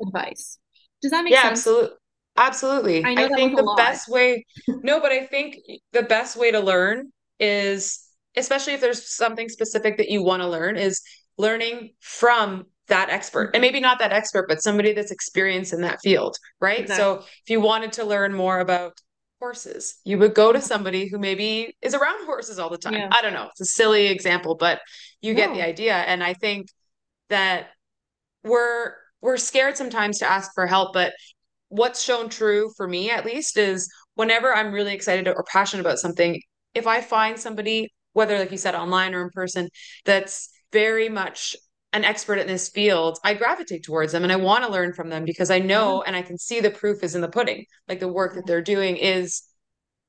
advice. 0.00 0.58
Does 1.02 1.10
that 1.10 1.24
make 1.24 1.32
yeah, 1.32 1.42
sense? 1.42 1.60
Absolutely. 1.60 1.96
Absolutely. 2.36 3.04
I, 3.04 3.12
I 3.12 3.28
think 3.28 3.56
the 3.56 3.74
best 3.76 4.08
way, 4.08 4.46
no, 4.68 5.00
but 5.00 5.12
I 5.12 5.26
think 5.26 5.56
the 5.92 6.02
best 6.02 6.36
way 6.36 6.50
to 6.50 6.60
learn 6.60 7.12
is, 7.38 8.06
especially 8.36 8.74
if 8.74 8.80
there's 8.80 9.14
something 9.14 9.48
specific 9.48 9.98
that 9.98 10.08
you 10.08 10.22
want 10.22 10.42
to 10.42 10.48
learn, 10.48 10.76
is 10.76 11.02
learning 11.36 11.90
from 12.00 12.66
that 12.90 13.08
expert 13.08 13.50
and 13.54 13.62
maybe 13.62 13.80
not 13.80 14.00
that 14.00 14.12
expert 14.12 14.46
but 14.48 14.60
somebody 14.62 14.92
that's 14.92 15.12
experienced 15.12 15.72
in 15.72 15.80
that 15.80 15.98
field 16.02 16.36
right 16.60 16.80
exactly. 16.80 17.02
so 17.02 17.18
if 17.20 17.48
you 17.48 17.60
wanted 17.60 17.92
to 17.92 18.04
learn 18.04 18.34
more 18.34 18.58
about 18.58 19.00
horses 19.38 20.00
you 20.04 20.18
would 20.18 20.34
go 20.34 20.52
to 20.52 20.60
somebody 20.60 21.08
who 21.08 21.16
maybe 21.18 21.74
is 21.80 21.94
around 21.94 22.26
horses 22.26 22.58
all 22.58 22.68
the 22.68 22.76
time 22.76 22.92
yeah. 22.92 23.08
i 23.12 23.22
don't 23.22 23.32
know 23.32 23.46
it's 23.46 23.60
a 23.60 23.64
silly 23.64 24.08
example 24.08 24.56
but 24.56 24.80
you 25.22 25.32
no. 25.32 25.36
get 25.36 25.54
the 25.54 25.62
idea 25.62 25.94
and 25.94 26.22
i 26.22 26.34
think 26.34 26.66
that 27.30 27.68
we're 28.44 28.92
we're 29.22 29.36
scared 29.36 29.76
sometimes 29.76 30.18
to 30.18 30.30
ask 30.30 30.52
for 30.52 30.66
help 30.66 30.92
but 30.92 31.12
what's 31.70 32.02
shown 32.02 32.28
true 32.28 32.70
for 32.76 32.86
me 32.86 33.10
at 33.10 33.24
least 33.24 33.56
is 33.56 33.90
whenever 34.14 34.54
I'm 34.54 34.72
really 34.72 34.92
excited 34.92 35.26
or 35.28 35.44
passionate 35.44 35.80
about 35.80 35.98
something, 35.98 36.40
if 36.74 36.86
I 36.86 37.00
find 37.00 37.38
somebody, 37.38 37.88
whether 38.12 38.38
like 38.38 38.50
you 38.50 38.58
said, 38.58 38.74
online 38.74 39.14
or 39.14 39.22
in 39.22 39.30
person, 39.30 39.68
that's 40.04 40.50
very 40.72 41.08
much 41.08 41.56
an 41.92 42.04
expert 42.04 42.38
in 42.38 42.46
this 42.46 42.68
field, 42.68 43.18
I 43.24 43.34
gravitate 43.34 43.84
towards 43.84 44.12
them 44.12 44.24
and 44.24 44.32
I 44.32 44.36
want 44.36 44.64
to 44.64 44.70
learn 44.70 44.92
from 44.92 45.08
them 45.08 45.24
because 45.24 45.50
I 45.50 45.58
know 45.58 46.00
mm-hmm. 46.00 46.08
and 46.08 46.16
I 46.16 46.22
can 46.22 46.38
see 46.38 46.60
the 46.60 46.70
proof 46.70 47.02
is 47.02 47.14
in 47.14 47.20
the 47.20 47.28
pudding. 47.28 47.64
Like 47.88 48.00
the 48.00 48.08
work 48.08 48.34
that 48.34 48.46
they're 48.46 48.62
doing 48.62 48.96
is 48.96 49.42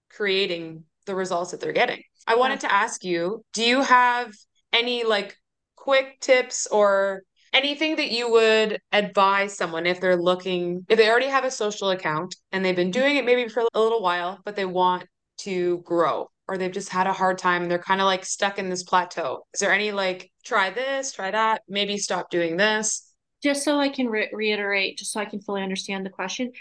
creating 0.10 0.84
the 1.06 1.16
results 1.16 1.52
that 1.52 1.60
they're 1.60 1.72
getting. 1.72 2.02
I 2.28 2.36
wanted 2.36 2.62
to 2.62 2.72
ask 2.72 3.04
you, 3.04 3.44
do 3.54 3.64
you 3.64 3.82
have 3.82 4.32
any 4.74 5.04
like 5.04 5.36
quick 5.76 6.20
tips 6.20 6.68
or 6.68 7.22
anything 7.54 7.98
that 7.98 8.12
you 8.12 8.32
would 8.32 8.80
advise 8.92 9.58
someone 9.58 9.86
if 9.86 10.00
they're 10.00 10.16
looking 10.16 10.86
if 10.90 10.98
they 10.98 11.10
already 11.10 11.28
have 11.28 11.44
a 11.44 11.52
social 11.52 11.90
account 11.90 12.36
and 12.52 12.64
they've 12.64 12.76
been 12.76 12.92
doing 12.92 13.18
it 13.18 13.26
maybe 13.26 13.48
for 13.50 13.64
a 13.74 13.80
little 13.80 14.02
while 14.02 14.40
but 14.46 14.56
they 14.56 14.66
want 14.66 15.06
to 15.38 15.80
grow 15.80 16.30
or 16.48 16.58
they've 16.58 16.72
just 16.72 16.90
had 16.90 17.08
a 17.08 17.14
hard 17.14 17.38
time 17.38 17.62
and 17.64 17.72
they're 17.72 17.80
kind 17.80 18.02
of 18.02 18.06
like 18.06 18.26
stuck 18.26 18.60
in 18.60 18.70
this 18.70 18.84
plateau. 18.84 19.46
Is 19.54 19.62
there 19.62 19.72
any 19.72 19.92
like 19.92 20.32
try 20.44 20.70
this 20.70 21.14
try 21.14 21.32
that 21.32 21.62
maybe 21.68 21.98
stop 21.98 22.30
doing 22.30 22.58
this? 22.58 23.08
Just 23.42 23.64
so 23.64 23.80
i 23.80 23.90
can 23.90 24.08
re- 24.08 24.30
reiterate 24.32 24.98
just 24.98 25.12
so 25.12 25.20
i 25.20 25.26
can 25.26 25.42
fully 25.42 25.64
understand 25.64 26.06
the 26.06 26.12
question 26.12 26.52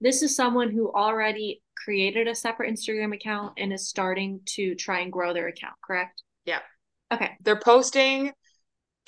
this 0.00 0.22
is 0.22 0.34
someone 0.34 0.70
who 0.70 0.90
already 0.90 1.60
created 1.76 2.28
a 2.28 2.34
separate 2.34 2.72
instagram 2.72 3.14
account 3.14 3.52
and 3.58 3.72
is 3.72 3.88
starting 3.88 4.40
to 4.46 4.74
try 4.74 5.00
and 5.00 5.12
grow 5.12 5.34
their 5.34 5.48
account 5.48 5.74
correct? 5.84 6.22
Yeah. 6.46 6.60
Okay. 7.12 7.32
They're 7.42 7.60
posting 7.60 8.32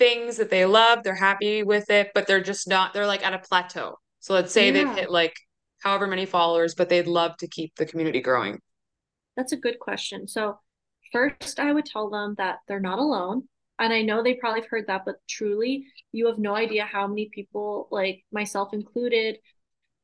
things 0.03 0.37
that 0.37 0.51
they 0.51 0.67
love, 0.67 1.05
they're 1.05 1.15
happy 1.15 1.63
with 1.63 1.89
it, 1.89 2.11
but 2.13 2.27
they're 2.27 2.43
just 2.43 2.67
not, 2.67 2.93
they're 2.93 3.07
like 3.07 3.25
at 3.25 3.35
a 3.35 3.39
plateau. 3.39 3.97
So 4.19 4.35
let's 4.35 4.53
say 4.53 4.67
yeah. 4.67 4.73
they've 4.73 4.95
hit 4.97 5.11
like 5.13 5.37
however 5.81 6.09
many 6.09 6.27
followers, 6.27 6.75
but 6.75 6.89
they'd 6.89 7.07
love 7.07 7.37
to 7.37 7.47
keep 7.47 7.77
the 7.77 7.87
community 7.87 8.21
growing. 8.21 8.59
That's 9.37 9.53
a 9.53 9.57
good 9.57 9.79
question. 9.79 10.27
So, 10.27 10.59
first, 11.13 11.61
I 11.61 11.73
would 11.73 11.87
tell 11.87 12.11
them 12.11 12.35
that 12.39 12.59
they're 12.67 12.81
not 12.81 12.99
alone. 12.99 13.49
And 13.79 13.93
I 13.93 14.03
know 14.03 14.23
they 14.23 14.35
probably 14.35 14.61
have 14.61 14.71
heard 14.71 14.87
that, 14.89 15.03
but 15.07 15.17
truly, 15.29 15.87
you 16.11 16.27
have 16.27 16.39
no 16.39 16.57
idea 16.57 16.85
how 16.85 17.07
many 17.07 17.31
people, 17.33 17.89
like 17.91 18.25
myself 18.33 18.75
included, 18.75 19.39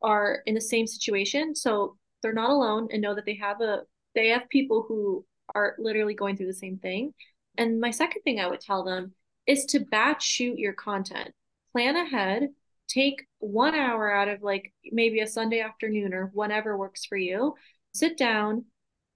are 0.01 0.43
in 0.47 0.55
the 0.55 0.61
same 0.61 0.87
situation. 0.87 1.55
So, 1.55 1.97
they're 2.23 2.33
not 2.33 2.51
alone 2.51 2.89
and 2.93 3.03
know 3.03 3.15
that 3.15 3.27
they 3.27 3.37
have 3.37 3.61
a 3.61 3.83
they 4.15 4.29
have 4.29 4.49
people 4.49 4.85
who 4.89 5.25
are 5.55 5.75
literally 5.79 6.15
going 6.15 6.37
through 6.37 6.47
the 6.47 6.53
same 6.53 6.79
thing. 6.79 7.15
And 7.57 7.81
my 7.81 7.91
second 7.91 8.23
thing 8.23 8.41
I 8.41 8.49
would 8.49 8.61
tell 8.61 8.85
them 8.85 9.13
is 9.49 9.65
to 9.65 9.81
batch 9.81 10.23
shoot 10.23 10.59
your 10.59 10.75
content. 10.75 11.33
Plan 11.73 11.97
ahead, 11.97 12.51
take 12.87 13.27
one 13.39 13.75
hour 13.75 14.13
out 14.13 14.29
of 14.29 14.43
like 14.43 14.73
maybe 14.93 15.21
a 15.21 15.27
Sunday 15.27 15.61
afternoon 15.61 16.15
or 16.15 16.31
whenever 16.35 16.77
works 16.77 17.05
for 17.05 17.17
you. 17.17 17.55
Sit 17.95 18.17
down, 18.17 18.67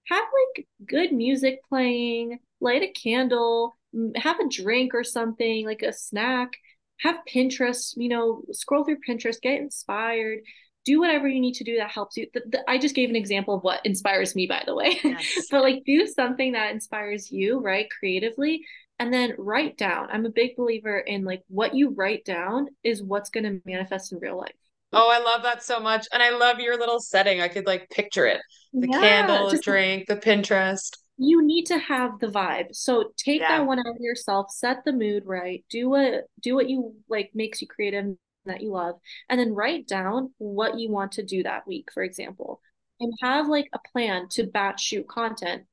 have 0.07 0.23
like 0.55 0.67
good 0.85 1.13
music 1.13 1.59
playing, 1.69 2.39
light 2.59 2.81
a 2.81 2.87
candle, 2.87 3.77
have 4.15 4.39
a 4.39 4.49
drink 4.49 4.93
or 4.95 5.03
something, 5.03 5.65
like 5.65 5.83
a 5.83 5.93
snack, 5.93 6.53
have 6.99 7.19
Pinterest, 7.31 7.93
you 7.95 8.09
know, 8.09 8.43
scroll 8.51 8.83
through 8.83 8.97
Pinterest, 9.07 9.39
get 9.39 9.61
inspired, 9.61 10.39
do 10.85 10.99
whatever 10.99 11.27
you 11.27 11.39
need 11.39 11.53
to 11.55 11.63
do 11.63 11.77
that 11.77 11.91
helps 11.91 12.17
you. 12.17 12.27
The, 12.33 12.41
the, 12.49 12.69
I 12.69 12.77
just 12.77 12.95
gave 12.95 13.09
an 13.09 13.15
example 13.15 13.55
of 13.55 13.63
what 13.63 13.85
inspires 13.85 14.35
me, 14.35 14.47
by 14.47 14.63
the 14.65 14.75
way. 14.75 14.99
Yes. 15.03 15.47
but 15.51 15.61
like 15.61 15.83
do 15.85 16.07
something 16.07 16.53
that 16.53 16.71
inspires 16.71 17.31
you, 17.31 17.59
right? 17.59 17.87
Creatively, 17.99 18.61
and 18.99 19.13
then 19.13 19.33
write 19.37 19.77
down. 19.77 20.07
I'm 20.11 20.25
a 20.25 20.29
big 20.29 20.55
believer 20.55 20.99
in 20.99 21.23
like 21.23 21.43
what 21.47 21.73
you 21.73 21.91
write 21.91 22.25
down 22.25 22.67
is 22.83 23.03
what's 23.03 23.29
going 23.29 23.43
to 23.43 23.61
manifest 23.65 24.11
in 24.11 24.19
real 24.19 24.37
life. 24.37 24.53
Oh, 24.93 25.09
I 25.11 25.19
love 25.23 25.41
that 25.43 25.63
so 25.63 25.79
much. 25.79 26.07
And 26.13 26.21
I 26.21 26.29
love 26.29 26.59
your 26.59 26.77
little 26.77 26.99
setting. 26.99 27.41
I 27.41 27.47
could 27.47 27.65
like 27.65 27.89
picture 27.89 28.27
it. 28.27 28.41
The 28.73 28.87
yeah, 28.89 28.99
candle, 28.99 29.49
the 29.49 29.57
drink, 29.57 30.07
the 30.07 30.15
Pinterest. 30.15 30.95
You 31.17 31.43
need 31.43 31.65
to 31.65 31.79
have 31.79 32.19
the 32.19 32.27
vibe. 32.27 32.67
So 32.73 33.11
take 33.17 33.41
yeah. 33.41 33.57
that 33.57 33.67
one 33.67 33.79
out 33.79 33.87
of 33.87 33.97
yourself, 33.99 34.51
set 34.51 34.85
the 34.85 34.93
mood 34.93 35.23
right, 35.25 35.65
do 35.69 35.89
what 35.89 36.25
do 36.41 36.55
what 36.55 36.69
you 36.69 36.95
like 37.09 37.31
makes 37.33 37.61
you 37.61 37.67
creative 37.67 38.15
that 38.45 38.61
you 38.61 38.71
love, 38.71 38.95
and 39.29 39.39
then 39.39 39.53
write 39.53 39.87
down 39.87 40.31
what 40.37 40.77
you 40.77 40.91
want 40.91 41.13
to 41.13 41.23
do 41.23 41.43
that 41.43 41.67
week, 41.67 41.89
for 41.93 42.03
example. 42.03 42.61
And 42.99 43.13
have 43.21 43.47
like 43.47 43.69
a 43.73 43.79
plan 43.91 44.27
to 44.31 44.45
batch 44.45 44.81
shoot 44.81 45.07
content. 45.07 45.63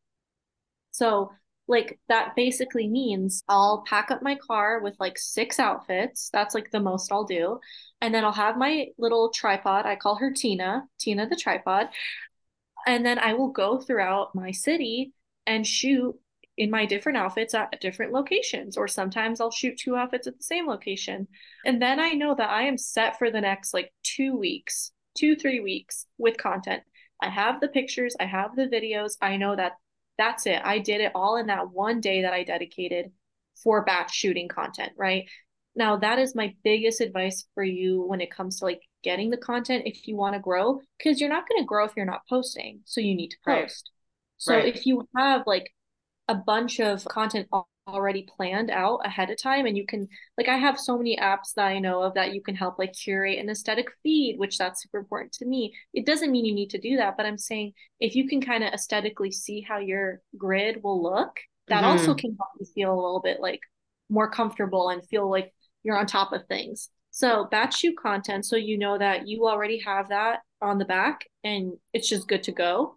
So 0.91 1.33
like 1.71 2.01
that 2.09 2.35
basically 2.35 2.89
means 2.89 3.45
I'll 3.49 3.85
pack 3.87 4.11
up 4.11 4.23
my 4.23 4.35
car 4.35 4.81
with 4.81 4.97
like 4.99 5.17
six 5.17 5.61
outfits. 5.61 6.29
That's 6.33 6.53
like 6.53 6.73
the 6.73 6.81
most 6.81 7.13
I'll 7.13 7.25
do. 7.25 7.61
And 8.01 8.13
then 8.13 8.25
I'll 8.25 8.33
have 8.33 8.57
my 8.57 8.89
little 8.99 9.31
tripod. 9.31 9.87
I 9.87 9.95
call 9.95 10.17
her 10.17 10.33
Tina, 10.33 10.83
Tina 10.99 11.29
the 11.29 11.37
tripod. 11.37 11.89
And 12.89 13.07
then 13.07 13.21
I 13.21 13.35
will 13.35 13.51
go 13.53 13.79
throughout 13.79 14.35
my 14.35 14.51
city 14.51 15.13
and 15.47 15.65
shoot 15.65 16.17
in 16.59 16.71
my 16.71 16.87
different 16.87 17.19
outfits 17.19 17.55
at 17.55 17.81
different 17.81 18.13
locations 18.13 18.77
or 18.77 18.89
sometimes 18.89 19.41
I'll 19.41 19.53
shoot 19.53 19.79
two 19.79 19.95
outfits 19.95 20.27
at 20.27 20.37
the 20.37 20.43
same 20.43 20.67
location. 20.67 21.29
And 21.65 21.81
then 21.81 22.01
I 22.01 22.11
know 22.11 22.35
that 22.35 22.51
I 22.51 22.63
am 22.63 22.79
set 22.79 23.17
for 23.17 23.31
the 23.31 23.41
next 23.41 23.73
like 23.73 23.93
2 24.03 24.37
weeks, 24.37 24.91
2 25.17 25.37
3 25.37 25.61
weeks 25.61 26.07
with 26.19 26.37
content. 26.37 26.83
I 27.23 27.29
have 27.29 27.61
the 27.61 27.69
pictures, 27.69 28.17
I 28.19 28.25
have 28.25 28.57
the 28.57 28.67
videos. 28.67 29.17
I 29.23 29.37
know 29.37 29.55
that 29.55 29.75
that's 30.21 30.47
it. 30.47 30.61
I 30.63 30.79
did 30.79 31.01
it 31.01 31.13
all 31.15 31.37
in 31.37 31.47
that 31.47 31.71
one 31.71 32.01
day 32.01 32.23
that 32.23 32.33
I 32.33 32.45
dedicated 32.45 33.11
for 33.63 33.85
batch 33.85 34.15
shooting 34.15 34.49
content, 34.49 34.93
right? 34.97 35.29
Now, 35.75 35.97
that 35.97 36.19
is 36.19 36.35
my 36.35 36.55
biggest 36.65 37.01
advice 37.01 37.47
for 37.55 37.63
you 37.63 38.03
when 38.03 38.21
it 38.21 38.31
comes 38.31 38.59
to 38.59 38.65
like 38.65 38.83
getting 39.03 39.31
the 39.31 39.37
content 39.37 39.85
if 39.87 40.07
you 40.07 40.17
want 40.17 40.35
to 40.35 40.41
grow, 40.41 40.81
because 40.99 41.21
you're 41.21 41.31
not 41.31 41.49
going 41.49 41.63
to 41.63 41.67
grow 41.67 41.85
if 41.85 41.93
you're 41.97 42.07
not 42.07 42.23
posting. 42.29 42.81
So 42.85 43.01
you 43.01 43.15
need 43.15 43.29
to 43.29 43.37
post. 43.45 43.91
Right. 43.93 44.39
So 44.39 44.55
right. 44.55 44.75
if 44.75 44.87
you 44.87 45.09
have 45.17 45.43
like 45.47 45.73
a 46.29 46.35
bunch 46.35 46.81
of 46.81 47.05
content 47.05 47.49
already 47.95 48.27
planned 48.37 48.71
out 48.71 49.01
ahead 49.05 49.31
of 49.31 49.41
time 49.41 49.67
and 49.67 49.77
you 49.77 49.87
can 49.87 50.09
like 50.37 50.49
I 50.49 50.57
have 50.57 50.79
so 50.79 50.97
many 50.97 51.17
apps 51.17 51.55
that 51.55 51.67
I 51.67 51.79
know 51.79 52.03
of 52.03 52.15
that 52.15 52.35
you 52.35 52.43
can 52.43 52.55
help 52.55 52.79
like 52.79 52.93
curate 52.93 53.39
an 53.39 53.51
aesthetic 53.51 53.89
feed 54.03 54.39
which 54.39 54.59
that's 54.59 54.83
super 54.83 54.99
important 54.99 55.33
to 55.35 55.47
me 55.47 55.73
it 55.95 56.07
doesn't 56.07 56.31
mean 56.31 56.45
you 56.45 56.55
need 56.55 56.71
to 56.71 56.81
do 56.81 56.97
that 56.97 57.17
but 57.17 57.27
I'm 57.27 57.39
saying 57.39 57.73
if 58.01 58.15
you 58.15 58.29
can 58.29 58.41
kind 58.41 58.65
of 58.65 58.73
aesthetically 58.73 59.31
see 59.31 59.61
how 59.61 59.79
your 59.79 60.21
grid 60.37 60.83
will 60.83 61.03
look 61.03 61.37
that 61.69 61.83
mm-hmm. 61.83 61.99
also 61.99 62.15
can 62.15 62.37
help 62.39 62.51
you 62.59 62.67
feel 62.75 62.93
a 62.93 63.01
little 63.01 63.21
bit 63.23 63.41
like 63.41 63.61
more 64.09 64.31
comfortable 64.31 64.89
and 64.89 65.07
feel 65.09 65.31
like 65.31 65.53
you're 65.83 65.97
on 65.97 66.07
top 66.07 66.33
of 66.33 66.47
things 66.47 66.91
so 67.11 67.47
batch 67.51 67.79
shoot 67.79 67.97
content 67.97 68.45
so 68.45 68.57
you 68.57 68.79
know 68.79 68.99
that 68.99 69.27
you 69.27 69.47
already 69.47 69.79
have 69.79 70.09
that 70.09 70.41
on 70.61 70.79
the 70.79 70.85
back 70.85 71.25
and 71.45 71.73
it's 71.93 72.09
just 72.09 72.29
good 72.29 72.43
to 72.43 72.53
go 72.53 72.97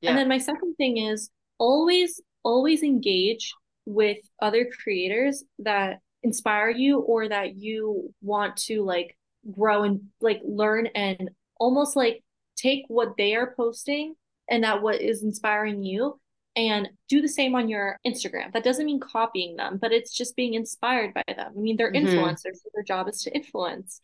yeah. 0.00 0.10
and 0.10 0.18
then 0.18 0.28
my 0.28 0.38
second 0.38 0.74
thing 0.76 0.96
is 0.96 1.30
always 1.58 2.20
always 2.44 2.82
engage 2.82 3.54
with 3.86 4.18
other 4.40 4.68
creators 4.82 5.44
that 5.58 6.00
inspire 6.22 6.70
you 6.70 7.00
or 7.00 7.28
that 7.28 7.56
you 7.56 8.14
want 8.22 8.56
to 8.56 8.82
like 8.82 9.16
grow 9.50 9.82
and 9.82 10.00
like 10.20 10.40
learn 10.44 10.86
and 10.94 11.30
almost 11.58 11.96
like 11.96 12.22
take 12.56 12.84
what 12.88 13.16
they 13.16 13.34
are 13.34 13.54
posting 13.56 14.14
and 14.48 14.64
that 14.64 14.82
what 14.82 15.00
is 15.00 15.22
inspiring 15.22 15.82
you 15.82 16.18
and 16.54 16.88
do 17.08 17.22
the 17.22 17.28
same 17.28 17.54
on 17.54 17.68
your 17.68 17.98
Instagram. 18.06 18.52
That 18.52 18.64
doesn't 18.64 18.84
mean 18.84 19.00
copying 19.00 19.56
them, 19.56 19.78
but 19.80 19.92
it's 19.92 20.16
just 20.16 20.36
being 20.36 20.54
inspired 20.54 21.14
by 21.14 21.24
them. 21.26 21.52
I 21.56 21.58
mean, 21.58 21.76
they're 21.76 21.92
mm-hmm. 21.92 22.06
influencers, 22.06 22.56
so 22.56 22.68
their 22.74 22.84
job 22.84 23.08
is 23.08 23.22
to 23.22 23.34
influence 23.34 24.00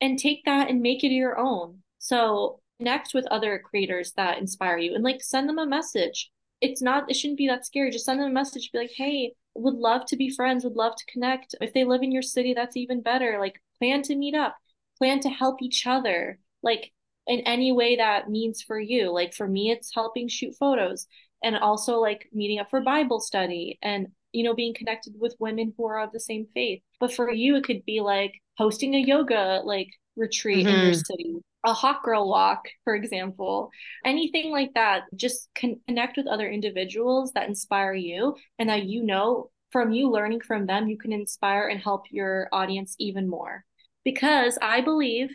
and 0.00 0.18
take 0.18 0.44
that 0.46 0.70
and 0.70 0.80
make 0.80 1.04
it 1.04 1.12
your 1.12 1.38
own. 1.38 1.82
So 1.98 2.60
connect 2.78 3.12
with 3.12 3.26
other 3.26 3.58
creators 3.58 4.12
that 4.12 4.38
inspire 4.38 4.78
you 4.78 4.94
and 4.94 5.04
like 5.04 5.22
send 5.22 5.48
them 5.48 5.58
a 5.58 5.66
message 5.66 6.30
it's 6.60 6.82
not 6.82 7.10
it 7.10 7.14
shouldn't 7.14 7.38
be 7.38 7.46
that 7.48 7.66
scary. 7.66 7.90
Just 7.90 8.04
send 8.04 8.20
them 8.20 8.28
a 8.28 8.32
message 8.32 8.70
be 8.72 8.78
like 8.78 8.92
hey 8.94 9.32
would 9.54 9.74
love 9.74 10.06
to 10.06 10.16
be 10.16 10.30
friends 10.30 10.64
would 10.64 10.76
love 10.76 10.94
to 10.96 11.12
connect. 11.12 11.54
If 11.60 11.72
they 11.72 11.84
live 11.84 12.02
in 12.02 12.12
your 12.12 12.22
city 12.22 12.54
that's 12.54 12.76
even 12.76 13.02
better. 13.02 13.38
Like 13.38 13.60
plan 13.78 14.02
to 14.02 14.16
meet 14.16 14.34
up 14.34 14.56
plan 14.98 15.20
to 15.20 15.30
help 15.30 15.62
each 15.62 15.86
other 15.86 16.38
like 16.62 16.92
in 17.26 17.40
any 17.40 17.72
way 17.72 17.96
that 17.96 18.28
means 18.28 18.62
for 18.62 18.78
you. 18.78 19.12
Like 19.12 19.34
for 19.34 19.48
me 19.48 19.70
it's 19.70 19.94
helping 19.94 20.28
shoot 20.28 20.54
photos 20.58 21.06
and 21.42 21.56
also 21.56 21.98
like 21.98 22.28
meeting 22.32 22.58
up 22.58 22.68
for 22.68 22.82
bible 22.82 23.18
study 23.18 23.78
and 23.82 24.08
you 24.32 24.44
know 24.44 24.54
being 24.54 24.74
connected 24.74 25.14
with 25.18 25.34
women 25.38 25.72
who 25.76 25.86
are 25.86 26.00
of 26.00 26.12
the 26.12 26.20
same 26.20 26.46
faith. 26.54 26.82
But 26.98 27.12
for 27.12 27.32
you 27.32 27.56
it 27.56 27.64
could 27.64 27.84
be 27.84 28.00
like 28.00 28.34
hosting 28.58 28.94
a 28.94 28.98
yoga 28.98 29.62
like 29.64 29.88
retreat 30.16 30.66
mm-hmm. 30.66 30.76
in 30.76 30.82
your 30.82 30.92
mm-hmm. 30.92 31.00
city 31.00 31.36
a 31.64 31.72
hot 31.72 32.02
girl 32.02 32.28
walk, 32.28 32.68
for 32.84 32.94
example, 32.94 33.70
anything 34.04 34.50
like 34.50 34.72
that. 34.74 35.02
Just 35.14 35.48
connect 35.54 36.16
with 36.16 36.26
other 36.26 36.48
individuals 36.48 37.32
that 37.32 37.48
inspire 37.48 37.94
you 37.94 38.36
and 38.58 38.68
that 38.68 38.84
you 38.84 39.02
know 39.02 39.50
from 39.70 39.92
you 39.92 40.10
learning 40.10 40.40
from 40.40 40.66
them, 40.66 40.88
you 40.88 40.98
can 40.98 41.12
inspire 41.12 41.68
and 41.68 41.80
help 41.80 42.06
your 42.10 42.48
audience 42.52 42.96
even 42.98 43.28
more. 43.28 43.64
Because 44.04 44.58
I 44.60 44.80
believe 44.80 45.30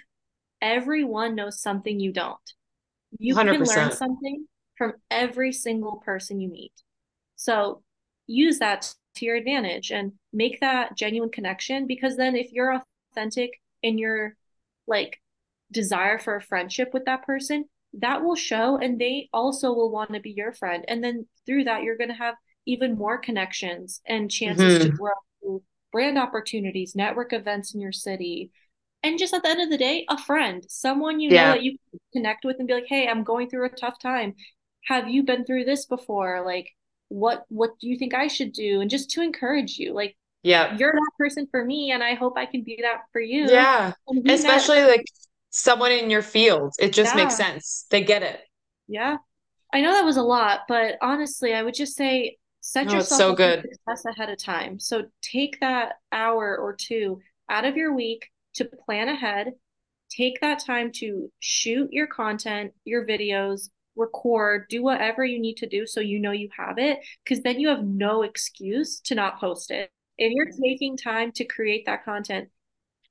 everyone 0.61 1.35
knows 1.35 1.61
something 1.61 1.99
you 1.99 2.11
don't. 2.11 2.37
You 3.17 3.35
100%. 3.35 3.51
can 3.51 3.63
learn 3.63 3.91
something 3.91 4.45
from 4.77 4.93
every 5.09 5.53
single 5.53 6.01
person 6.03 6.41
you 6.41 6.49
meet. 6.49 6.73
So 7.35 7.83
use 8.27 8.59
that 8.59 8.93
to 9.15 9.25
your 9.25 9.35
advantage 9.35 9.91
and 9.91 10.13
make 10.33 10.59
that 10.59 10.97
genuine 10.97 11.29
connection 11.29 11.87
because 11.87 12.17
then 12.17 12.35
if 12.35 12.51
you're 12.51 12.81
authentic 13.13 13.51
in 13.81 13.97
your 13.97 14.35
like 14.87 15.19
desire 15.75 16.17
for 16.17 16.35
a 16.35 16.41
friendship 16.41 16.89
with 16.93 17.05
that 17.05 17.25
person, 17.25 17.65
that 17.99 18.23
will 18.23 18.35
show 18.35 18.77
and 18.77 18.99
they 18.99 19.29
also 19.31 19.71
will 19.73 19.91
want 19.91 20.13
to 20.13 20.19
be 20.19 20.31
your 20.31 20.53
friend. 20.53 20.85
And 20.87 21.03
then 21.03 21.27
through 21.45 21.65
that, 21.65 21.83
you're 21.83 21.97
going 21.97 22.09
to 22.09 22.15
have 22.15 22.35
even 22.65 22.97
more 22.97 23.17
connections 23.17 24.01
and 24.07 24.31
chances 24.31 24.79
mm-hmm. 24.79 24.89
to 24.89 24.97
grow 24.97 25.61
brand 25.91 26.17
opportunities, 26.17 26.95
network 26.95 27.31
events 27.31 27.73
in 27.73 27.81
your 27.81 27.91
city. 27.91 28.51
And 29.03 29.19
just 29.19 29.33
at 29.33 29.43
the 29.43 29.49
end 29.49 29.61
of 29.61 29.69
the 29.69 29.77
day, 29.77 30.05
a 30.09 30.17
friend, 30.17 30.65
someone 30.67 31.19
you 31.19 31.29
yeah. 31.29 31.45
know 31.45 31.51
that 31.51 31.63
you 31.63 31.77
connect 32.11 32.43
with 32.43 32.57
and 32.57 32.67
be 32.67 32.73
like, 32.73 32.87
hey, 32.87 33.07
I'm 33.07 33.23
going 33.23 33.49
through 33.49 33.65
a 33.65 33.69
tough 33.69 33.99
time. 33.99 34.33
Have 34.85 35.09
you 35.09 35.23
been 35.23 35.45
through 35.45 35.65
this 35.65 35.85
before? 35.85 36.43
Like, 36.45 36.69
what 37.09 37.45
what 37.49 37.71
do 37.79 37.87
you 37.87 37.97
think 37.97 38.13
I 38.13 38.27
should 38.27 38.51
do? 38.51 38.81
And 38.81 38.89
just 38.89 39.11
to 39.11 39.21
encourage 39.21 39.77
you, 39.77 39.93
like, 39.93 40.17
yeah, 40.43 40.75
you're 40.77 40.91
that 40.91 41.11
person 41.17 41.47
for 41.49 41.63
me, 41.63 41.91
and 41.91 42.03
I 42.03 42.15
hope 42.15 42.33
I 42.35 42.45
can 42.45 42.63
be 42.63 42.79
that 42.81 43.01
for 43.11 43.21
you. 43.21 43.47
Yeah, 43.49 43.93
especially 44.27 44.83
like 44.83 45.05
someone 45.55 45.93
in 45.93 46.09
your 46.09 46.21
field. 46.21 46.73
It 46.79 46.91
just 46.91 47.15
yeah. 47.15 47.23
makes 47.23 47.37
sense. 47.37 47.85
They 47.89 48.03
get 48.03 48.23
it. 48.23 48.41
Yeah. 48.87 49.17
I 49.73 49.81
know 49.81 49.93
that 49.93 50.05
was 50.05 50.17
a 50.17 50.23
lot, 50.23 50.61
but 50.67 50.97
honestly, 51.01 51.53
I 51.53 51.63
would 51.63 51.73
just 51.73 51.95
say 51.95 52.37
set 52.59 52.91
yourself 52.91 53.19
so 53.19 53.35
good. 53.35 53.65
success 53.71 54.05
ahead 54.05 54.29
of 54.29 54.37
time. 54.37 54.79
So 54.79 55.05
take 55.21 55.59
that 55.61 55.93
hour 56.11 56.57
or 56.57 56.75
two 56.75 57.21
out 57.49 57.63
of 57.63 57.77
your 57.77 57.93
week 57.93 58.29
to 58.55 58.65
plan 58.65 59.07
ahead. 59.07 59.53
Take 60.09 60.41
that 60.41 60.63
time 60.63 60.91
to 60.95 61.31
shoot 61.39 61.89
your 61.91 62.07
content, 62.07 62.73
your 62.83 63.05
videos, 63.05 63.69
record, 63.95 64.65
do 64.69 64.83
whatever 64.83 65.23
you 65.23 65.39
need 65.39 65.55
to 65.57 65.67
do 65.67 65.87
so 65.87 66.01
you 66.01 66.19
know 66.19 66.31
you 66.31 66.49
have 66.57 66.77
it, 66.77 66.99
because 67.23 67.43
then 67.43 67.59
you 67.61 67.69
have 67.69 67.83
no 67.83 68.23
excuse 68.23 68.99
to 69.01 69.15
not 69.15 69.39
post 69.39 69.71
it. 69.71 69.89
If 70.17 70.33
you're 70.33 70.47
mm-hmm. 70.47 70.63
taking 70.63 70.97
time 70.97 71.31
to 71.33 71.45
create 71.45 71.85
that 71.85 72.03
content, 72.03 72.49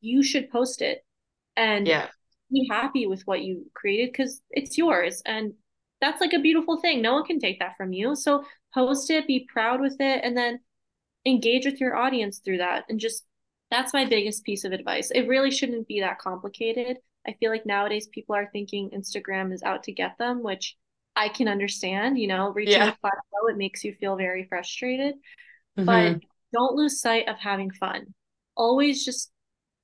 you 0.01 0.23
should 0.23 0.51
post 0.51 0.83
it. 0.83 1.05
And 1.57 1.87
yeah 1.87 2.09
be 2.55 2.69
happy 2.71 3.07
with 3.07 3.23
what 3.25 3.43
you 3.43 3.71
created 3.75 4.13
because 4.13 4.41
it's 4.51 4.79
yours 4.79 5.23
and 5.27 5.53
that's 6.01 6.21
like 6.21 6.33
a 6.33 6.39
beautiful 6.39 6.81
thing. 6.81 7.01
No 7.01 7.15
one 7.15 7.25
can 7.25 7.39
take 7.39 7.59
that 7.61 7.77
from 7.77 7.93
you. 7.93 8.15
So 8.15 8.45
post 8.75 9.11
it 9.11 9.27
be 9.27 9.49
proud 9.51 9.81
with 9.81 9.97
it 10.01 10.21
and 10.23 10.37
then 10.37 10.61
engage 11.25 11.65
with 11.65 11.81
your 11.81 11.97
audience 11.97 12.39
through 12.39 12.59
that. 12.59 12.85
And 12.89 13.01
just 13.01 13.25
that's 13.71 13.95
my 13.95 14.05
biggest 14.05 14.45
piece 14.45 14.65
of 14.65 14.73
advice. 14.73 15.11
It 15.11 15.29
really 15.29 15.51
shouldn't 15.51 15.89
be 15.89 16.01
that 16.01 16.19
complicated. 16.19 16.99
I 17.27 17.35
feel 17.41 17.51
like 17.51 17.65
nowadays 17.65 18.07
people 18.09 18.35
are 18.35 18.51
thinking 18.53 18.91
instagram 18.91 19.53
is 19.53 19.63
out 19.63 19.85
to 19.85 19.93
get 19.93 20.19
them 20.19 20.43
which 20.43 20.77
i 21.17 21.27
can 21.27 21.49
understand 21.49 22.19
you 22.19 22.27
know 22.27 22.51
reaching 22.51 22.75
yeah. 22.75 22.91
a 22.91 22.97
plateau 23.01 23.49
it 23.49 23.57
makes 23.57 23.83
you 23.83 23.95
feel 23.95 24.15
very 24.15 24.45
frustrated. 24.45 25.15
Mm-hmm. 25.79 25.87
but 25.87 26.21
don't 26.55 26.77
lose 26.77 27.01
sight 27.01 27.29
of 27.29 27.37
having 27.39 27.71
fun. 27.71 28.15
Always 28.57 29.05
just 29.05 29.31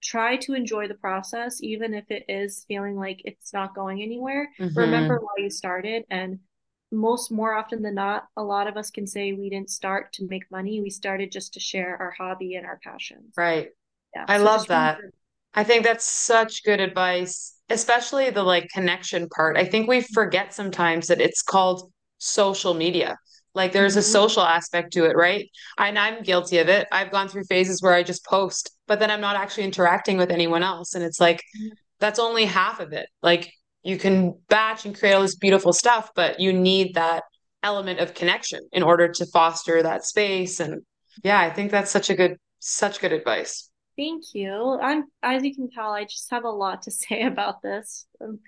try 0.02 0.36
to 0.36 0.54
enjoy 0.54 0.88
the 0.88 0.94
process 0.94 1.62
even 1.62 1.94
if 1.94 2.10
it 2.10 2.24
is 2.28 2.64
feeling 2.68 2.96
like 2.96 3.20
it's 3.24 3.52
not 3.52 3.74
going 3.74 4.02
anywhere. 4.02 4.50
Mm-hmm. 4.58 4.78
remember 4.78 5.18
why 5.18 5.42
you 5.42 5.50
started 5.50 6.04
and 6.10 6.38
most 6.92 7.30
more 7.30 7.54
often 7.54 7.82
than 7.82 7.94
not 7.94 8.26
a 8.36 8.42
lot 8.42 8.66
of 8.66 8.76
us 8.76 8.90
can 8.90 9.06
say 9.06 9.32
we 9.32 9.48
didn't 9.50 9.70
start 9.70 10.12
to 10.14 10.26
make 10.28 10.50
money. 10.50 10.80
We 10.80 10.90
started 10.90 11.30
just 11.30 11.54
to 11.54 11.60
share 11.60 11.96
our 11.96 12.10
hobby 12.18 12.56
and 12.56 12.66
our 12.66 12.80
passions. 12.82 13.32
Right. 13.36 13.68
Yeah 14.16 14.24
i 14.28 14.38
so 14.38 14.44
love 14.44 14.66
that 14.66 14.96
remember- 14.96 15.14
i 15.54 15.62
think 15.64 15.84
that's 15.84 16.04
such 16.04 16.64
good 16.64 16.80
advice 16.80 17.54
especially 17.70 18.30
the 18.30 18.42
like 18.42 18.68
connection 18.74 19.28
part. 19.28 19.56
I 19.56 19.64
think 19.64 19.88
we 19.88 20.00
forget 20.00 20.52
sometimes 20.52 21.06
that 21.06 21.20
it's 21.20 21.40
called 21.40 21.92
social 22.18 22.74
media 22.74 23.16
like 23.54 23.72
there's 23.72 23.96
a 23.96 24.00
mm-hmm. 24.00 24.12
social 24.12 24.42
aspect 24.42 24.92
to 24.92 25.04
it, 25.04 25.16
right? 25.16 25.50
And 25.78 25.98
I'm 25.98 26.22
guilty 26.22 26.58
of 26.58 26.68
it. 26.68 26.86
I've 26.92 27.10
gone 27.10 27.28
through 27.28 27.44
phases 27.44 27.82
where 27.82 27.92
I 27.92 28.02
just 28.02 28.24
post, 28.24 28.70
but 28.86 29.00
then 29.00 29.10
I'm 29.10 29.20
not 29.20 29.36
actually 29.36 29.64
interacting 29.64 30.16
with 30.16 30.30
anyone 30.30 30.62
else. 30.62 30.94
And 30.94 31.04
it's 31.04 31.20
like, 31.20 31.38
mm-hmm. 31.38 31.74
that's 31.98 32.18
only 32.18 32.44
half 32.44 32.80
of 32.80 32.92
it. 32.92 33.08
Like 33.22 33.52
you 33.82 33.98
can 33.98 34.38
batch 34.48 34.84
and 34.84 34.96
create 34.96 35.14
all 35.14 35.22
this 35.22 35.36
beautiful 35.36 35.72
stuff, 35.72 36.10
but 36.14 36.38
you 36.40 36.52
need 36.52 36.94
that 36.94 37.24
element 37.62 38.00
of 38.00 38.14
connection 38.14 38.60
in 38.72 38.82
order 38.82 39.08
to 39.08 39.26
foster 39.26 39.82
that 39.82 40.04
space. 40.04 40.60
And 40.60 40.82
yeah, 41.24 41.40
I 41.40 41.50
think 41.50 41.70
that's 41.70 41.90
such 41.90 42.10
a 42.10 42.14
good, 42.14 42.36
such 42.60 43.00
good 43.00 43.12
advice. 43.12 43.68
Thank 43.96 44.22
you. 44.32 44.78
I'm, 44.80 45.04
as 45.22 45.42
you 45.42 45.54
can 45.54 45.68
tell, 45.70 45.90
I 45.92 46.04
just 46.04 46.30
have 46.30 46.44
a 46.44 46.50
lot 46.50 46.82
to 46.82 46.90
say 46.90 47.22
about 47.22 47.62
this. 47.62 48.06
Um, 48.20 48.38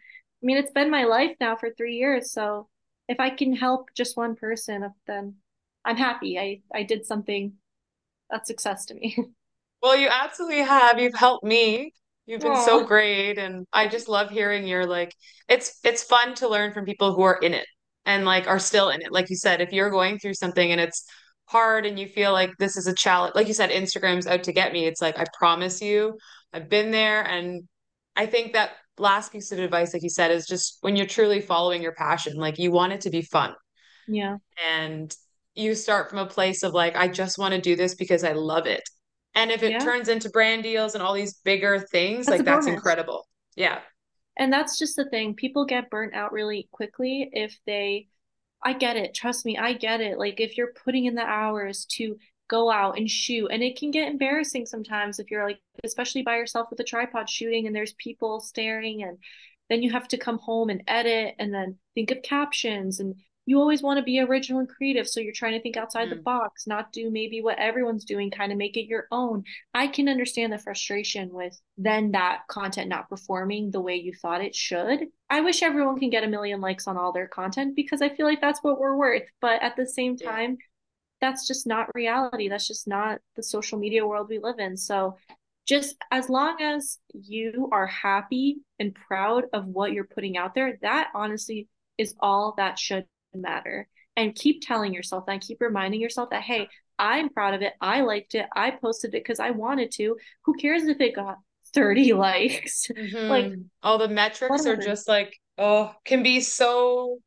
I 0.42 0.46
mean, 0.46 0.56
it's 0.56 0.72
been 0.72 0.90
my 0.90 1.04
life 1.04 1.36
now 1.40 1.56
for 1.56 1.70
three 1.70 1.96
years. 1.96 2.32
So 2.32 2.68
if 3.08 3.20
I 3.20 3.30
can 3.30 3.54
help 3.54 3.90
just 3.94 4.16
one 4.16 4.36
person, 4.36 4.82
uh, 4.82 4.90
then 5.06 5.36
I'm 5.84 5.96
happy. 5.96 6.38
I 6.38 6.62
I 6.74 6.82
did 6.84 7.06
something 7.06 7.54
that's 8.30 8.48
success 8.48 8.86
to 8.86 8.94
me. 8.94 9.16
Well, 9.82 9.96
you 9.96 10.08
absolutely 10.08 10.62
have. 10.62 10.98
You've 11.00 11.14
helped 11.14 11.44
me. 11.44 11.92
You've 12.26 12.40
been 12.40 12.52
Aww. 12.52 12.64
so 12.64 12.84
great 12.84 13.36
and 13.38 13.66
I 13.72 13.88
just 13.88 14.08
love 14.08 14.30
hearing 14.30 14.66
your 14.66 14.86
like 14.86 15.12
it's 15.48 15.80
it's 15.84 16.04
fun 16.04 16.34
to 16.36 16.48
learn 16.48 16.72
from 16.72 16.84
people 16.84 17.14
who 17.14 17.22
are 17.22 17.38
in 17.38 17.52
it 17.52 17.66
and 18.06 18.24
like 18.24 18.46
are 18.46 18.60
still 18.60 18.90
in 18.90 19.02
it. 19.02 19.10
Like 19.10 19.28
you 19.28 19.36
said, 19.36 19.60
if 19.60 19.72
you're 19.72 19.90
going 19.90 20.18
through 20.18 20.34
something 20.34 20.70
and 20.70 20.80
it's 20.80 21.04
hard 21.46 21.84
and 21.84 21.98
you 21.98 22.06
feel 22.06 22.32
like 22.32 22.50
this 22.58 22.76
is 22.76 22.86
a 22.86 22.94
challenge, 22.94 23.34
like 23.34 23.48
you 23.48 23.54
said, 23.54 23.70
Instagram's 23.70 24.28
out 24.28 24.44
to 24.44 24.52
get 24.52 24.72
me. 24.72 24.86
It's 24.86 25.02
like 25.02 25.18
I 25.18 25.24
promise 25.36 25.82
you, 25.82 26.16
I've 26.52 26.68
been 26.68 26.92
there 26.92 27.22
and 27.22 27.64
I 28.14 28.26
think 28.26 28.52
that 28.52 28.70
last 28.98 29.32
piece 29.32 29.52
of 29.52 29.58
advice, 29.58 29.92
like 29.94 30.02
you 30.02 30.10
said, 30.10 30.30
is 30.30 30.46
just 30.46 30.78
when 30.80 30.96
you're 30.96 31.06
truly 31.06 31.40
following 31.40 31.82
your 31.82 31.94
passion, 31.94 32.36
like 32.36 32.58
you 32.58 32.70
want 32.70 32.92
it 32.92 33.02
to 33.02 33.10
be 33.10 33.22
fun. 33.22 33.54
Yeah. 34.06 34.38
And 34.64 35.14
you 35.54 35.74
start 35.74 36.10
from 36.10 36.18
a 36.18 36.26
place 36.26 36.62
of 36.62 36.72
like, 36.72 36.96
I 36.96 37.08
just 37.08 37.38
want 37.38 37.54
to 37.54 37.60
do 37.60 37.76
this 37.76 37.94
because 37.94 38.24
I 38.24 38.32
love 38.32 38.66
it. 38.66 38.82
And 39.34 39.50
if 39.50 39.62
it 39.62 39.72
Yeah. 39.72 39.78
turns 39.78 40.08
into 40.08 40.30
brand 40.30 40.62
deals 40.62 40.94
and 40.94 41.02
all 41.02 41.14
these 41.14 41.34
bigger 41.44 41.78
things, 41.78 42.26
That's 42.26 42.38
like 42.38 42.44
that's 42.44 42.66
incredible. 42.66 43.26
Yeah. 43.56 43.80
And 44.36 44.52
that's 44.52 44.78
just 44.78 44.96
the 44.96 45.08
thing. 45.08 45.34
People 45.34 45.64
get 45.64 45.90
burnt 45.90 46.14
out 46.14 46.32
really 46.32 46.68
quickly 46.72 47.28
if 47.32 47.58
they, 47.66 48.08
I 48.62 48.72
get 48.72 48.96
it. 48.96 49.14
Trust 49.14 49.44
me, 49.44 49.58
I 49.58 49.74
get 49.74 50.00
it. 50.00 50.18
Like 50.18 50.40
if 50.40 50.56
you're 50.56 50.72
putting 50.84 51.04
in 51.04 51.14
the 51.14 51.22
hours 51.24 51.84
to 51.96 52.16
go 52.48 52.70
out 52.70 52.98
and 52.98 53.10
shoot, 53.10 53.48
and 53.50 53.62
it 53.62 53.78
can 53.78 53.90
get 53.90 54.08
embarrassing 54.08 54.66
sometimes 54.66 55.18
if 55.18 55.30
you're 55.30 55.46
like, 55.46 55.60
especially 55.84 56.22
by 56.22 56.36
yourself 56.36 56.68
with 56.70 56.80
a 56.80 56.84
tripod 56.84 57.28
shooting 57.28 57.66
and 57.66 57.74
there's 57.74 57.94
people 57.94 58.40
staring, 58.40 59.02
and 59.02 59.18
then 59.70 59.82
you 59.82 59.90
have 59.90 60.08
to 60.08 60.18
come 60.18 60.38
home 60.38 60.68
and 60.68 60.82
edit 60.86 61.34
and 61.38 61.52
then 61.54 61.76
think 61.94 62.10
of 62.10 62.22
captions 62.22 63.00
and 63.00 63.14
you 63.44 63.58
always 63.58 63.82
want 63.82 63.98
to 63.98 64.04
be 64.04 64.20
original 64.20 64.60
and 64.60 64.68
creative. 64.68 65.08
So 65.08 65.18
you're 65.18 65.32
trying 65.32 65.54
to 65.54 65.60
think 65.60 65.76
outside 65.76 66.10
the 66.10 66.16
Mm. 66.16 66.22
box, 66.22 66.66
not 66.68 66.92
do 66.92 67.10
maybe 67.10 67.42
what 67.42 67.58
everyone's 67.58 68.04
doing, 68.04 68.30
kind 68.30 68.52
of 68.52 68.58
make 68.58 68.76
it 68.76 68.86
your 68.86 69.08
own. 69.10 69.42
I 69.74 69.88
can 69.88 70.08
understand 70.08 70.52
the 70.52 70.58
frustration 70.58 71.32
with 71.32 71.60
then 71.76 72.12
that 72.12 72.42
content 72.48 72.88
not 72.88 73.08
performing 73.08 73.72
the 73.72 73.80
way 73.80 73.96
you 73.96 74.12
thought 74.14 74.44
it 74.44 74.54
should. 74.54 75.08
I 75.28 75.40
wish 75.40 75.62
everyone 75.62 75.98
can 75.98 76.10
get 76.10 76.22
a 76.22 76.28
million 76.28 76.60
likes 76.60 76.86
on 76.86 76.96
all 76.96 77.12
their 77.12 77.26
content 77.26 77.74
because 77.74 78.00
I 78.00 78.10
feel 78.10 78.26
like 78.26 78.40
that's 78.40 78.62
what 78.62 78.78
we're 78.78 78.96
worth. 78.96 79.24
But 79.40 79.60
at 79.60 79.74
the 79.74 79.86
same 79.86 80.16
Yeah. 80.20 80.30
That's 81.22 81.48
just 81.48 81.66
not 81.66 81.94
reality. 81.94 82.50
That's 82.50 82.68
just 82.68 82.86
not 82.86 83.20
the 83.36 83.42
social 83.44 83.78
media 83.78 84.06
world 84.06 84.28
we 84.28 84.40
live 84.40 84.58
in. 84.58 84.76
So 84.76 85.16
just 85.66 85.96
as 86.10 86.28
long 86.28 86.60
as 86.60 86.98
you 87.14 87.70
are 87.72 87.86
happy 87.86 88.58
and 88.78 88.94
proud 88.94 89.44
of 89.54 89.66
what 89.66 89.92
you're 89.92 90.04
putting 90.04 90.36
out 90.36 90.54
there, 90.54 90.78
that 90.82 91.10
honestly 91.14 91.68
is 91.96 92.14
all 92.20 92.54
that 92.58 92.78
should 92.78 93.06
matter. 93.32 93.88
And 94.16 94.34
keep 94.34 94.62
telling 94.66 94.92
yourself 94.92 95.24
that, 95.26 95.40
keep 95.40 95.60
reminding 95.60 96.00
yourself 96.00 96.30
that, 96.30 96.42
hey, 96.42 96.68
I'm 96.98 97.30
proud 97.30 97.54
of 97.54 97.62
it. 97.62 97.72
I 97.80 98.02
liked 98.02 98.34
it. 98.34 98.46
I 98.54 98.72
posted 98.72 99.14
it 99.14 99.24
because 99.24 99.40
I 99.40 99.50
wanted 99.52 99.92
to. 99.92 100.16
Who 100.44 100.54
cares 100.54 100.82
if 100.84 101.00
it 101.00 101.14
got 101.16 101.38
30 101.72 102.12
likes? 102.14 102.88
Like, 103.28 103.46
Mhm. 103.46 103.66
all 103.82 103.98
the 103.98 104.08
metrics 104.08 104.66
are 104.66 104.76
just 104.76 105.08
like, 105.08 105.38
oh, 105.56 105.94
can 106.04 106.22
be 106.22 106.40
so 106.40 107.20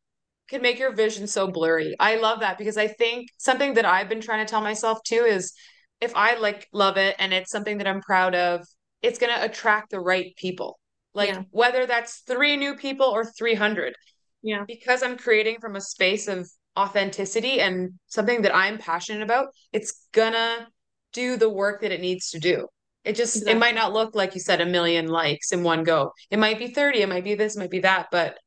can 0.50 0.62
make 0.62 0.80
your 0.80 0.94
vision 0.94 1.28
so 1.28 1.48
blurry. 1.48 1.96
I 2.00 2.18
love 2.18 2.42
that 2.42 2.58
because 2.58 2.78
I 2.78 2.88
think 2.88 3.30
something 3.38 3.76
that 3.76 3.86
I've 3.86 4.10
been 4.10 4.22
trying 4.22 4.46
to 4.46 4.50
tell 4.50 4.62
myself 4.62 5.00
too 5.04 5.24
is 5.26 5.54
if 6.02 6.16
I 6.16 6.36
like 6.38 6.68
love 6.74 6.98
it 6.98 7.16
and 7.20 7.34
it's 7.34 7.52
something 7.52 7.80
that 7.80 7.88
I'm 7.88 8.02
proud 8.02 8.36
of, 8.36 8.66
it's 9.02 9.20
going 9.20 9.34
to 9.36 9.44
attract 9.44 9.92
the 9.92 10.00
right 10.00 10.36
people. 10.36 10.80
Like 11.14 11.30
Yeah. 11.30 11.44
whether 11.52 11.86
that's 11.86 12.20
three 12.28 12.58
new 12.58 12.76
people 12.76 13.08
or 13.08 13.26
300, 13.26 13.96
Yeah. 14.44 14.66
because 14.68 15.02
I'm 15.02 15.18
creating 15.18 15.60
from 15.62 15.76
a 15.76 15.82
space 15.82 16.28
of 16.28 16.48
authenticity 16.78 17.62
and 17.62 17.94
something 18.08 18.42
that 18.42 18.54
I'm 18.54 18.78
passionate 18.78 19.24
about, 19.24 19.48
it's 19.72 20.08
gonna 20.12 20.68
do 21.14 21.38
the 21.38 21.50
work 21.50 21.82
that 21.82 21.94
it 21.94 22.02
needs 22.02 22.32
to 22.32 22.40
do. 22.40 22.68
It 23.06 23.16
just, 23.16 23.48
it 23.48 23.58
might 23.58 23.76
not 23.76 23.94
look 23.94 24.14
like 24.14 24.34
you 24.34 24.42
said 24.42 24.60
a 24.60 24.66
million 24.66 25.08
likes 25.08 25.54
in 25.54 25.64
one 25.64 25.84
go. 25.84 26.12
It 26.30 26.38
might 26.38 26.60
be 26.60 26.68
30, 26.68 27.02
it 27.02 27.08
might 27.08 27.24
be 27.24 27.36
this, 27.36 27.56
it 27.56 27.60
might 27.60 27.70
be 27.70 27.80
that, 27.80 28.08
but 28.12 28.38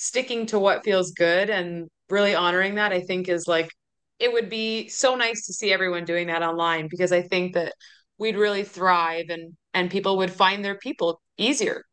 sticking 0.00 0.46
to 0.46 0.58
what 0.58 0.84
feels 0.84 1.12
good 1.12 1.50
and 1.50 1.88
really 2.08 2.34
honoring 2.34 2.76
that, 2.76 2.92
I 2.92 3.00
think 3.00 3.28
is 3.28 3.46
like, 3.46 3.70
it 4.18 4.32
would 4.32 4.50
be 4.50 4.88
so 4.88 5.14
nice 5.14 5.46
to 5.46 5.52
see 5.52 5.72
everyone 5.72 6.04
doing 6.04 6.26
that 6.28 6.42
online 6.42 6.88
because 6.90 7.12
I 7.12 7.22
think 7.22 7.54
that 7.54 7.74
we'd 8.18 8.36
really 8.36 8.64
thrive 8.64 9.26
and 9.30 9.56
and 9.72 9.90
people 9.90 10.16
would 10.18 10.30
find 10.32 10.64
their 10.64 10.76
people 10.76 11.20
easier. 11.38 11.84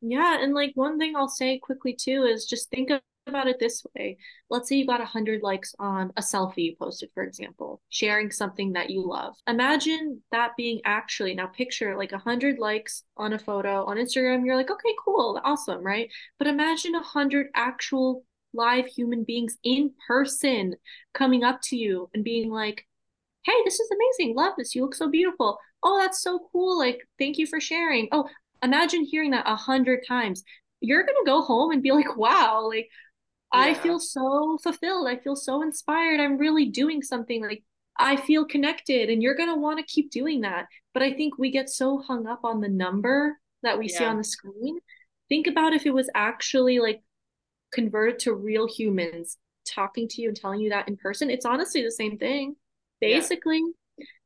Yeah, 0.00 0.42
and 0.42 0.54
like 0.54 0.72
one 0.74 0.98
thing 0.98 1.14
I'll 1.16 1.28
say 1.28 1.58
quickly 1.58 1.94
too 1.94 2.24
is 2.24 2.46
just 2.46 2.70
think 2.70 2.90
of- 2.90 3.00
about 3.26 3.48
it 3.48 3.58
this 3.58 3.84
way. 3.94 4.16
Let's 4.50 4.68
say 4.68 4.76
you 4.76 4.86
got 4.86 5.00
100 5.00 5.42
likes 5.42 5.74
on 5.78 6.12
a 6.16 6.22
selfie 6.22 6.64
you 6.64 6.76
posted, 6.78 7.10
for 7.12 7.24
example, 7.24 7.82
sharing 7.88 8.30
something 8.30 8.72
that 8.72 8.90
you 8.90 9.06
love. 9.06 9.34
Imagine 9.48 10.22
that 10.30 10.52
being 10.56 10.80
actually, 10.84 11.34
now 11.34 11.46
picture 11.46 11.96
like 11.96 12.12
100 12.12 12.58
likes 12.58 13.02
on 13.16 13.32
a 13.32 13.38
photo 13.38 13.84
on 13.84 13.96
Instagram. 13.96 14.44
You're 14.44 14.56
like, 14.56 14.70
okay, 14.70 14.94
cool, 15.04 15.40
awesome, 15.44 15.82
right? 15.82 16.08
But 16.38 16.48
imagine 16.48 16.92
100 16.92 17.48
actual 17.54 18.24
live 18.54 18.86
human 18.86 19.24
beings 19.24 19.58
in 19.64 19.90
person 20.06 20.76
coming 21.12 21.42
up 21.44 21.60
to 21.64 21.76
you 21.76 22.08
and 22.14 22.24
being 22.24 22.50
like, 22.50 22.86
hey, 23.44 23.54
this 23.64 23.78
is 23.80 23.90
amazing. 23.90 24.36
Love 24.36 24.54
this. 24.56 24.74
You 24.74 24.82
look 24.82 24.94
so 24.94 25.10
beautiful. 25.10 25.58
Oh, 25.82 25.98
that's 26.00 26.22
so 26.22 26.48
cool. 26.52 26.78
Like, 26.78 27.00
thank 27.18 27.38
you 27.38 27.46
for 27.46 27.60
sharing. 27.60 28.08
Oh, 28.12 28.28
imagine 28.62 29.04
hearing 29.04 29.32
that 29.32 29.48
a 29.48 29.56
hundred 29.56 30.00
times. 30.06 30.42
You're 30.80 31.04
gonna 31.04 31.18
go 31.24 31.42
home 31.42 31.70
and 31.72 31.82
be 31.82 31.92
like, 31.92 32.16
wow, 32.16 32.68
like 32.68 32.88
I 33.52 33.74
feel 33.74 33.98
so 33.98 34.58
fulfilled. 34.62 35.08
I 35.08 35.16
feel 35.16 35.36
so 35.36 35.62
inspired. 35.62 36.20
I'm 36.20 36.38
really 36.38 36.66
doing 36.66 37.02
something. 37.02 37.42
Like 37.42 37.62
I 37.98 38.16
feel 38.16 38.44
connected, 38.44 39.08
and 39.10 39.22
you're 39.22 39.36
gonna 39.36 39.56
want 39.58 39.78
to 39.78 39.84
keep 39.84 40.10
doing 40.10 40.42
that. 40.42 40.66
But 40.92 41.02
I 41.02 41.12
think 41.12 41.38
we 41.38 41.50
get 41.50 41.68
so 41.70 41.98
hung 41.98 42.26
up 42.26 42.40
on 42.44 42.60
the 42.60 42.68
number 42.68 43.38
that 43.62 43.78
we 43.78 43.88
see 43.88 44.04
on 44.04 44.18
the 44.18 44.24
screen. 44.24 44.78
Think 45.28 45.46
about 45.46 45.72
if 45.74 45.86
it 45.86 45.94
was 45.94 46.10
actually 46.14 46.78
like 46.78 47.02
converted 47.72 48.18
to 48.20 48.34
real 48.34 48.66
humans 48.68 49.38
talking 49.66 50.08
to 50.08 50.22
you 50.22 50.28
and 50.28 50.36
telling 50.36 50.60
you 50.60 50.70
that 50.70 50.88
in 50.88 50.96
person. 50.96 51.30
It's 51.30 51.44
honestly 51.46 51.82
the 51.82 51.90
same 51.90 52.18
thing, 52.18 52.56
Yeah. 53.00 53.18
basically. 53.18 53.62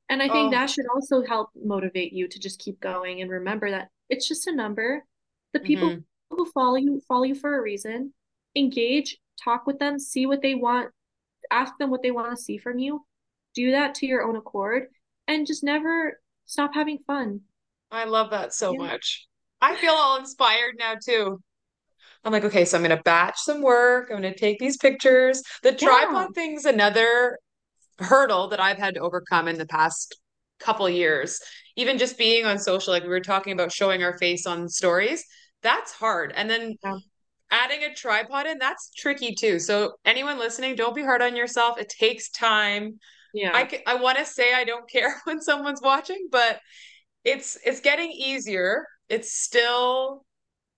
And 0.08 0.22
I 0.22 0.28
think 0.28 0.48
Oh, 0.48 0.50
that 0.50 0.68
should 0.70 0.86
also 0.94 1.22
help 1.22 1.50
motivate 1.54 2.12
you 2.12 2.28
to 2.28 2.38
just 2.38 2.58
keep 2.58 2.80
going 2.80 3.20
and 3.22 3.30
remember 3.30 3.70
that 3.70 3.90
it's 4.08 4.26
just 4.28 4.46
a 4.46 4.52
number. 4.52 5.04
The 5.52 5.60
people 5.60 5.90
mhm. 5.90 6.04
who 6.30 6.50
follow 6.52 6.76
you 6.76 7.00
follow 7.08 7.24
you 7.24 7.34
for 7.34 7.56
a 7.56 7.62
reason. 7.62 8.12
Engage, 8.56 9.18
talk 9.42 9.66
with 9.66 9.78
them, 9.78 9.98
see 9.98 10.26
what 10.26 10.42
they 10.42 10.54
want, 10.54 10.90
ask 11.50 11.72
them 11.78 11.90
what 11.90 12.02
they 12.02 12.10
want 12.10 12.36
to 12.36 12.42
see 12.42 12.58
from 12.58 12.78
you. 12.78 13.04
Do 13.54 13.72
that 13.72 13.94
to 13.96 14.06
your 14.06 14.22
own 14.22 14.36
accord 14.36 14.88
and 15.28 15.46
just 15.46 15.64
never 15.64 16.20
stop 16.46 16.74
having 16.74 16.98
fun. 17.06 17.40
I 17.90 18.04
love 18.04 18.30
that 18.30 18.54
so 18.54 18.72
Yeah. 18.72 18.78
much. 18.78 19.26
I 19.60 19.76
feel 19.76 19.92
all 19.92 20.18
inspired 20.18 20.76
now 20.78 20.94
too. 21.04 21.40
I'm 22.24 22.32
like, 22.32 22.44
okay, 22.44 22.64
so 22.64 22.76
I'm 22.76 22.82
gonna 22.82 23.02
batch 23.02 23.38
some 23.38 23.62
work. 23.62 24.08
I'm 24.10 24.16
gonna 24.16 24.34
take 24.34 24.58
these 24.58 24.76
pictures. 24.76 25.42
The 25.62 25.72
Yeah. 25.72 25.86
tripod 25.86 26.34
thing's 26.34 26.64
another 26.64 27.38
hurdle 27.98 28.48
that 28.48 28.60
I've 28.60 28.78
had 28.78 28.94
to 28.94 29.00
overcome 29.00 29.48
in 29.48 29.58
the 29.58 29.66
past 29.66 30.18
couple 30.60 30.88
years. 30.88 31.40
Even 31.76 31.98
just 31.98 32.18
being 32.18 32.46
on 32.46 32.58
social, 32.58 32.92
like 32.92 33.04
we 33.04 33.08
were 33.10 33.20
talking 33.20 33.52
about 33.52 33.72
showing 33.72 34.02
our 34.02 34.18
face 34.18 34.46
on 34.46 34.68
stories, 34.68 35.24
that's 35.62 35.92
hard. 35.92 36.32
And 36.34 36.50
then 36.50 36.76
Yeah. 36.82 36.98
Adding 37.50 37.84
a 37.84 37.94
tripod 37.94 38.46
in, 38.46 38.58
that's 38.58 38.90
tricky 38.96 39.34
too. 39.34 39.58
So 39.58 39.94
anyone 40.04 40.38
listening, 40.38 40.76
don't 40.76 40.94
be 40.94 41.02
hard 41.02 41.22
on 41.22 41.36
yourself. 41.36 41.78
It 41.78 41.88
takes 41.88 42.30
time. 42.30 42.98
Yeah. 43.32 43.64
ca- 43.66 43.82
I 43.86 43.94
want 43.96 44.18
to 44.18 44.24
say 44.24 44.52
I 44.54 44.64
don't 44.64 44.88
care 44.90 45.14
when 45.24 45.40
someone's 45.40 45.82
watching, 45.82 46.28
but 46.30 46.60
it's 47.24 47.58
it's 47.64 47.80
getting 47.80 48.10
easier. 48.10 48.86
It's 49.08 49.32
still 49.34 50.24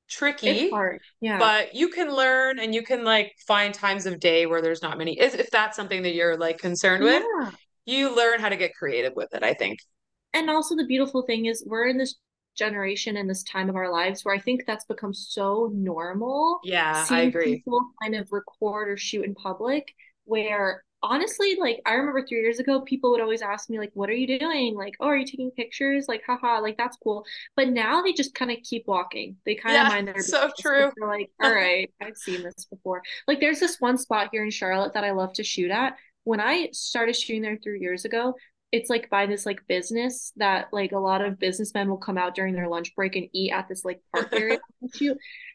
It's 0.06 0.16
tricky, 0.16 0.70
hard. 0.70 1.00
Yeah. 1.20 1.38
but 1.38 1.74
you 1.74 1.88
can 1.88 2.14
learn 2.14 2.58
and 2.58 2.74
you 2.74 2.82
can 2.82 3.04
like 3.04 3.32
find 3.46 3.72
times 3.74 4.06
of 4.06 4.18
day 4.20 4.46
where 4.46 4.60
there's 4.62 4.82
not 4.82 4.98
many. 4.98 5.18
If, 5.18 5.34
if 5.34 5.50
that's 5.50 5.76
something 5.76 6.02
that 6.02 6.14
you're 6.14 6.36
like 6.36 6.58
concerned 6.58 7.04
with, 7.04 7.22
Yeah. 7.40 7.50
you 7.86 8.14
learn 8.16 8.40
how 8.40 8.48
to 8.48 8.56
get 8.56 8.74
creative 8.74 9.12
with 9.14 9.32
it, 9.34 9.42
I 9.42 9.54
think. 9.54 9.78
And 10.34 10.48
also 10.50 10.76
the 10.76 10.86
beautiful 10.86 11.22
thing 11.22 11.46
is 11.46 11.62
we're 11.66 11.86
in 11.88 11.98
this 11.98 12.14
generation 12.56 13.16
and 13.16 13.28
this 13.28 13.42
time 13.44 13.68
of 13.68 13.76
our 13.76 13.90
lives 13.90 14.24
where 14.24 14.34
I 14.34 14.38
think 14.40 14.64
that's 14.66 14.84
become 14.84 15.14
so 15.14 15.70
normal 15.74 16.60
Yeah, 16.62 17.06
I 17.10 17.22
agree. 17.22 17.64
people 17.64 17.90
kind 18.02 18.14
of 18.14 18.30
record 18.32 18.88
or 18.88 18.96
shoot 18.96 19.24
in 19.24 19.34
public 19.34 19.94
where 20.24 20.84
honestly 21.02 21.56
like 21.58 21.80
I 21.84 21.94
remember 21.94 22.24
3 22.26 22.38
years 22.40 22.60
ago 22.60 22.80
people 22.82 23.10
would 23.10 23.20
always 23.20 23.42
ask 23.42 23.68
me 23.68 23.78
like 23.78 23.90
what 23.94 24.08
are 24.10 24.14
you 24.14 24.38
doing? 24.38 24.74
Like 24.74 24.94
oh 25.00 25.06
are 25.06 25.16
you 25.16 25.26
taking 25.26 25.50
pictures? 25.50 26.06
Like 26.08 26.22
haha 26.26 26.60
like 26.60 26.76
that's 26.76 26.96
cool. 27.02 27.24
But 27.56 27.68
now 27.68 28.02
they 28.02 28.12
just 28.12 28.34
kind 28.34 28.50
of 28.50 28.58
keep 28.62 28.86
walking. 28.86 29.36
They 29.44 29.54
kind 29.56 29.80
of 29.80 29.84
Yeah, 29.84 29.88
mind 29.88 30.08
their 30.08 30.14
so 30.16 30.50
true. 30.58 30.92
they're 30.96 31.08
like 31.08 31.30
all 31.40 31.50
right 31.52 31.90
I've 32.00 32.16
seen 32.16 32.42
this 32.42 32.66
before. 32.70 33.02
Like 33.26 33.40
there's 33.40 33.60
this 33.60 33.80
one 33.80 33.98
spot 33.98 34.28
here 34.32 34.44
in 34.44 34.50
Charlotte 34.50 34.94
that 34.94 35.04
I 35.04 35.12
love 35.12 35.32
to 35.34 35.44
shoot 35.44 35.70
at. 35.70 35.96
When 36.24 36.40
I 36.40 36.68
started 36.72 37.16
shooting 37.16 37.42
there 37.42 37.58
3 37.62 37.80
years 37.80 38.04
ago 38.04 38.34
it's 38.72 38.90
like 38.90 39.10
by 39.10 39.26
this 39.26 39.46
like 39.46 39.66
business 39.68 40.32
that 40.36 40.68
like 40.72 40.92
a 40.92 40.98
lot 40.98 41.22
of 41.22 41.38
businessmen 41.38 41.88
will 41.88 41.98
come 41.98 42.18
out 42.18 42.34
during 42.34 42.54
their 42.54 42.68
lunch 42.68 42.94
break 42.96 43.16
and 43.16 43.28
eat 43.32 43.52
at 43.52 43.68
this 43.68 43.84
like 43.84 44.00
park 44.12 44.30
area. 44.34 44.58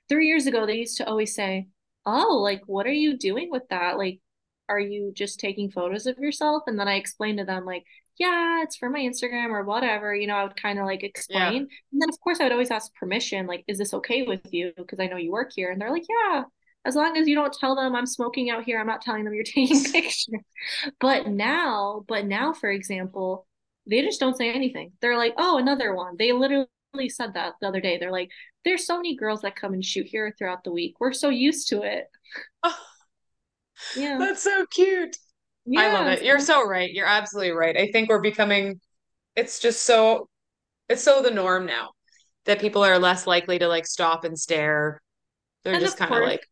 Three 0.10 0.28
years 0.28 0.48
ago, 0.48 0.66
they 0.66 0.78
used 0.78 0.98
to 0.98 1.08
always 1.08 1.36
say, 1.36 1.68
"Oh, 2.06 2.38
like 2.42 2.62
what 2.68 2.88
are 2.88 2.92
you 2.92 3.18
doing 3.18 3.50
with 3.52 3.64
that? 3.70 3.98
Like, 3.98 4.20
are 4.70 4.80
you 4.80 5.12
just 5.16 5.40
taking 5.40 5.72
photos 5.72 6.06
of 6.08 6.18
yourself?" 6.20 6.64
And 6.68 6.80
then 6.80 6.88
I 6.88 6.96
explained 6.96 7.40
to 7.40 7.46
them 7.46 7.66
like, 7.66 7.84
"Yeah, 8.18 8.64
it's 8.64 8.78
for 8.78 8.90
my 8.90 9.00
Instagram 9.00 9.50
or 9.52 9.64
whatever." 9.66 10.16
You 10.16 10.28
know, 10.28 10.36
I 10.38 10.44
would 10.44 10.56
kind 10.62 10.80
of 10.80 10.86
like 10.86 11.04
Yeah. 11.30 11.54
explain, 11.54 11.68
and 11.92 12.02
then 12.02 12.10
of 12.10 12.20
course 12.22 12.40
I 12.40 12.44
would 12.44 12.54
always 12.54 12.72
ask 12.72 12.94
permission, 12.96 13.48
like, 13.48 13.64
"Is 13.68 13.78
this 13.78 13.94
okay 13.96 14.24
with 14.24 14.54
you?" 14.54 14.74
Because 14.78 15.00
I 15.00 15.08
know 15.08 15.18
you 15.18 15.32
work 15.32 15.52
here, 15.56 15.72
and 15.72 15.82
they're 15.82 15.92
like, 15.92 16.06
"Yeah." 16.10 16.44
As 16.88 16.96
long 16.96 17.18
as 17.18 17.28
you 17.30 17.36
don't 17.36 17.54
tell 17.54 17.76
them 17.76 17.96
I'm 17.96 18.08
smoking 18.08 18.50
out 18.52 18.66
here, 18.66 18.80
I'm 18.80 18.88
not 18.88 19.04
telling 19.04 19.26
them 19.26 19.36
you're 19.36 19.44
taking 19.46 19.84
pictures. 19.94 20.30
But 21.00 21.28
now, 21.28 22.06
but 22.08 22.26
now, 22.26 22.54
for 22.54 22.72
example, 22.72 23.48
they 23.90 24.02
just 24.04 24.20
don't 24.20 24.38
say 24.38 24.52
anything. 24.52 24.94
They're 25.02 25.18
like, 25.18 25.36
oh, 25.38 25.60
another 25.60 25.96
one. 25.96 26.16
They 26.18 26.34
literally 26.34 26.68
said 27.10 27.36
that 27.36 27.56
the 27.62 27.68
other 27.70 27.82
day. 27.82 27.98
They're 28.00 28.12
like, 28.12 28.30
there's 28.66 28.86
so 28.86 28.98
many 28.98 29.16
girls 29.16 29.42
that 29.42 29.56
come 29.56 29.74
and 29.74 29.86
shoot 29.86 30.08
here 30.08 30.34
throughout 30.38 30.64
the 30.64 30.72
week. 30.72 30.96
We're 31.00 31.14
so 31.14 31.30
used 31.30 31.70
to 31.70 31.84
it. 31.84 32.06
Oh, 32.64 32.78
Yeah. 33.94 34.20
that's 34.20 34.44
so 34.44 34.66
cute. 34.68 35.18
I 35.76 35.90
love 35.90 36.08
it. 36.08 36.24
You're 36.24 36.40
So, 36.40 36.68
right. 36.68 36.92
You're 36.92 37.08
absolutely 37.08 37.52
right. 37.54 37.78
I 37.78 37.92
think 37.92 38.10
we're 38.10 38.22
becoming 38.22 38.80
it's 39.36 39.60
just 39.60 39.84
so 39.84 40.30
it's 40.90 41.04
so 41.04 41.22
the 41.24 41.32
norm 41.32 41.66
now 41.68 41.92
that 42.46 42.62
people 42.62 42.84
are 42.86 43.00
less 43.00 43.28
likely 43.28 43.60
to 43.60 43.68
like 43.70 43.88
stop 43.88 44.24
and 44.26 44.40
stare. 44.40 45.02
They're 45.64 45.78
And 45.78 45.80
just 45.80 45.98
kind 45.98 46.16
of 46.16 46.22
course, 46.22 46.24
like, 46.24 46.48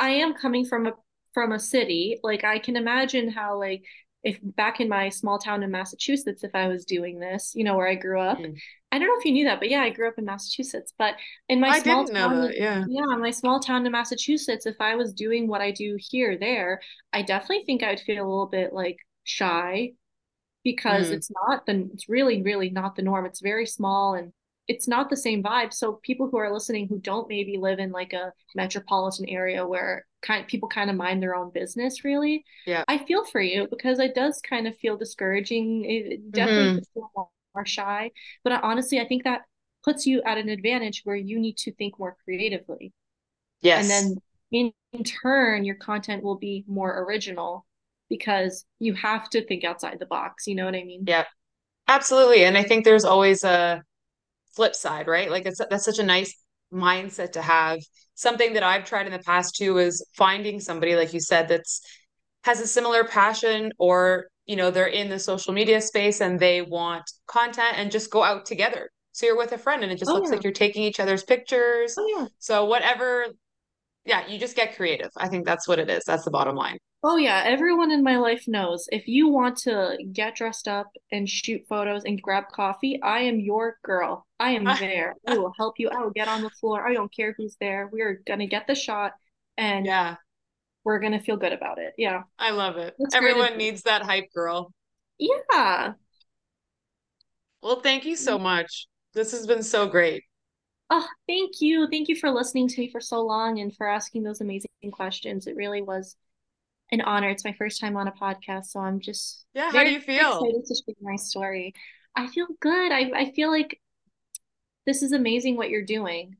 I 0.00 0.10
am 0.10 0.34
coming 0.34 0.66
from 0.66 0.86
a 0.88 0.94
from 1.34 1.52
a 1.52 1.60
city. 1.60 2.18
Like 2.24 2.44
I 2.44 2.58
can 2.60 2.76
imagine 2.76 3.30
how 3.30 3.58
like 3.58 3.84
if 4.24 4.38
back 4.42 4.80
in 4.80 4.88
my 4.88 5.08
small 5.10 5.38
town 5.38 5.62
in 5.62 5.70
Massachusetts, 5.70 6.44
if 6.44 6.54
I 6.54 6.68
was 6.68 6.84
doing 6.86 7.20
this, 7.20 7.52
you 7.54 7.64
know, 7.64 7.76
where 7.76 7.88
I 7.88 7.94
grew 7.96 8.20
up. 8.20 8.46
"Mm, 8.46 8.60
I 8.92 8.98
don't 8.98 9.08
know 9.08 9.16
if 9.18 9.24
you 9.24 9.32
knew 9.32 9.44
that, 9.46 9.60
but 9.60 9.70
yeah, 9.70 9.82
I 9.82 9.90
grew 9.90 10.08
up 10.08 10.18
in 10.18 10.24
Massachusetts. 10.26 10.92
But 10.98 11.16
in 11.48 11.60
my 11.60 11.70
I 11.70 11.80
small 11.80 12.04
town, 12.06 12.40
that. 12.40 12.56
Yeah. 12.56 12.84
yeah, 12.84 13.04
my 13.18 13.30
small 13.30 13.60
town 13.60 13.86
in 13.86 13.92
Massachusetts, 13.92 14.66
if 14.66 14.76
I 14.80 14.96
was 14.96 15.12
doing 15.14 15.48
what 15.48 15.60
I 15.60 15.70
do 15.70 15.96
here, 16.00 16.36
there, 16.38 16.80
I 17.12 17.22
definitely 17.22 17.64
think 17.66 17.82
I'd 17.82 18.00
feel 18.00 18.24
a 18.24 18.28
little 18.28 18.46
bit 18.48 18.72
like 18.72 18.98
shy 19.24 19.92
because 20.64 21.10
Mm, 21.10 21.12
it's 21.12 21.30
not 21.48 21.66
the 21.66 21.88
it's 21.92 22.08
really 22.08 22.42
really 22.42 22.70
not 22.70 22.96
the 22.96 23.02
norm 23.02 23.26
it's 23.26 23.40
very 23.40 23.66
small 23.66 24.14
and 24.14 24.32
it's 24.70 24.88
not 24.88 25.10
the 25.10 25.16
same 25.16 25.42
vibe 25.42 25.72
so 25.72 25.94
people 26.02 26.28
who 26.30 26.38
are 26.38 26.52
listening 26.52 26.88
who 26.88 26.98
don't 26.98 27.28
maybe 27.28 27.58
live 27.58 27.78
in 27.78 27.90
like 27.92 28.12
a 28.12 28.32
metropolitan 28.54 29.28
area 29.28 29.66
where 29.66 30.06
kind 30.22 30.46
people 30.48 30.68
kind 30.68 30.90
of 30.90 30.96
mind 30.96 31.22
their 31.22 31.34
own 31.36 31.50
business 31.52 32.04
really 32.04 32.44
yeah. 32.66 32.84
I 32.88 32.98
feel 32.98 33.24
for 33.24 33.40
you 33.40 33.68
because 33.70 33.98
it 34.00 34.14
does 34.14 34.40
kind 34.42 34.66
of 34.68 34.76
feel 34.78 34.96
discouraging 34.96 35.84
it 35.86 36.32
definitely 36.34 36.72
hmm 36.72 36.84
feel 36.94 37.10
more, 37.16 37.28
more 37.54 37.66
shy 37.66 38.10
but 38.44 38.52
honestly 38.64 39.00
I 39.00 39.06
think 39.08 39.24
that 39.24 39.42
puts 39.84 40.06
you 40.06 40.22
at 40.22 40.38
an 40.38 40.48
advantage 40.48 41.02
where 41.04 41.16
you 41.16 41.38
need 41.38 41.56
to 41.58 41.72
think 41.74 41.98
more 41.98 42.16
creatively 42.24 42.92
Yes. 43.62 43.76
and 43.76 43.90
then 43.90 44.22
in, 44.52 44.72
in 44.92 45.04
turn 45.04 45.64
your 45.64 45.76
content 45.76 46.22
will 46.22 46.36
be 46.38 46.64
more 46.68 47.02
original 47.04 47.66
because 48.08 48.64
you 48.80 48.94
have 48.94 49.30
to 49.30 49.44
think 49.46 49.64
outside 49.64 49.98
the 50.00 50.06
box 50.06 50.46
you 50.46 50.54
know 50.54 50.64
what 50.66 50.74
i 50.74 50.84
mean 50.84 51.06
Yeah. 51.06 51.24
Absolutely. 51.88 52.44
And 52.44 52.58
I 52.58 52.64
think 52.64 52.84
there's 52.84 53.04
always 53.06 53.44
a 53.44 53.84
flip 54.60 54.74
side, 54.74 55.06
right? 55.08 55.30
Like 55.30 55.46
it's 55.46 55.60
that's 55.70 55.84
such 55.84 55.98
a 55.98 56.02
nice 56.04 56.34
mindset 56.72 57.32
to 57.32 57.42
have. 57.42 57.78
Something 58.14 58.52
that 58.54 58.62
I've 58.62 58.84
tried 58.84 59.06
in 59.06 59.12
the 59.12 59.18
past 59.32 59.56
too 59.56 59.78
is 59.78 60.04
finding 60.16 60.60
somebody, 60.60 60.94
like 60.96 61.12
you 61.14 61.20
said, 61.20 61.48
that's 61.48 61.80
has 62.44 62.60
a 62.60 62.66
similar 62.66 63.04
passion 63.04 63.72
or, 63.78 64.26
you 64.46 64.56
know, 64.56 64.70
they're 64.70 64.86
in 64.86 65.08
the 65.10 65.18
social 65.18 65.52
media 65.52 65.80
space 65.80 66.20
and 66.20 66.38
they 66.40 66.62
want 66.62 67.04
content 67.26 67.74
and 67.78 67.90
just 67.90 68.10
go 68.10 68.22
out 68.22 68.46
together. 68.46 68.90
So 69.12 69.26
you're 69.26 69.36
with 69.36 69.52
a 69.52 69.58
friend 69.58 69.82
and 69.82 69.92
it 69.92 69.98
just 69.98 70.10
oh 70.10 70.14
looks 70.14 70.30
yeah 70.30 70.36
like 70.36 70.44
you're 70.44 70.52
taking 70.52 70.82
each 70.82 71.00
other's 71.00 71.22
pictures. 71.24 71.94
oh 71.98 72.06
yeah 72.16 72.26
So 72.38 72.64
whatever, 72.66 73.26
yeah, 74.04 74.26
you 74.28 74.38
just 74.38 74.56
get 74.56 74.76
creative. 74.76 75.10
I 75.16 75.28
think 75.28 75.44
that's 75.46 75.68
what 75.68 75.78
it 75.78 75.90
is. 75.90 76.04
That's 76.06 76.24
the 76.24 76.30
bottom 76.30 76.56
line. 76.56 76.78
Oh 77.02 77.16
yeah 77.16 77.42
everyone 77.46 77.90
in 77.90 78.02
my 78.02 78.18
life 78.18 78.44
knows 78.46 78.86
if 78.92 79.06
you 79.08 79.28
want 79.28 79.56
to 79.56 79.96
get 80.12 80.34
dressed 80.34 80.68
up 80.68 80.90
and 81.10 81.28
shoot 81.28 81.62
photos 81.68 82.04
and 82.04 82.20
grab 82.20 82.44
coffee 82.52 83.00
i 83.02 83.20
am 83.20 83.40
your 83.40 83.78
girl 83.82 84.26
i 84.38 84.50
am 84.50 84.64
there 84.80 85.14
i 85.26 85.36
will 85.36 85.52
help 85.58 85.74
you 85.78 85.88
i 85.88 85.98
will 85.98 86.10
get 86.10 86.28
on 86.28 86.42
the 86.42 86.50
floor 86.50 86.86
i 86.86 86.92
don't 86.92 87.14
care 87.14 87.34
who's 87.36 87.56
there 87.60 87.88
we're 87.92 88.20
gonna 88.26 88.46
get 88.46 88.66
the 88.66 88.74
shot 88.74 89.12
and 89.56 89.86
Yeah, 89.86 90.16
we're 90.84 90.98
gonna 90.98 91.20
feel 91.20 91.36
good 91.36 91.52
about 91.52 91.78
it 91.78 91.92
yeah 91.96 92.22
I 92.38 92.50
love 92.50 92.76
it. 92.76 92.94
Everyone 93.14 93.56
needs 93.56 93.82
that 93.82 94.02
hype 94.02 94.32
girl. 94.34 94.72
yeah 95.18 95.92
Well, 97.62 97.80
thank 97.80 98.04
you 98.04 98.16
so 98.16 98.34
mm-hmm. 98.34 98.44
much. 98.44 98.86
This 99.12 99.32
has 99.32 99.46
been 99.46 99.62
so 99.62 99.86
great. 99.86 100.24
Oh, 100.88 101.06
thank 101.28 101.60
you. 101.60 101.86
Thank 101.88 102.08
you 102.08 102.16
for 102.16 102.30
listening 102.30 102.68
to 102.68 102.80
me 102.80 102.90
for 102.90 103.00
so 103.00 103.20
long 103.20 103.60
and 103.60 103.74
for 103.74 103.86
asking 103.86 104.22
those 104.22 104.40
amazing 104.40 104.70
questions. 104.92 105.46
It 105.46 105.56
really 105.56 105.82
was 105.82 106.16
an 106.92 107.00
honor. 107.02 107.30
It's 107.30 107.44
my 107.44 107.52
first 107.52 107.80
time 107.80 107.96
on 107.96 108.08
a 108.08 108.12
podcast, 108.12 108.66
so 108.66 108.80
I'm 108.80 109.00
just 109.00 109.44
Yeah, 109.54 109.70
how 109.70 109.84
do 109.84 109.90
you 109.90 110.00
feel? 110.00 110.40
excited 110.42 110.64
to 110.66 110.74
share 110.74 110.94
my 111.00 111.16
story. 111.16 111.74
I 112.16 112.26
feel 112.28 112.46
good. 112.60 112.92
I, 112.92 113.10
I 113.14 113.32
feel 113.32 113.50
like 113.50 113.80
this 114.86 115.02
is 115.02 115.12
amazing 115.12 115.56
what 115.56 115.70
you're 115.70 115.84
doing. 115.84 116.36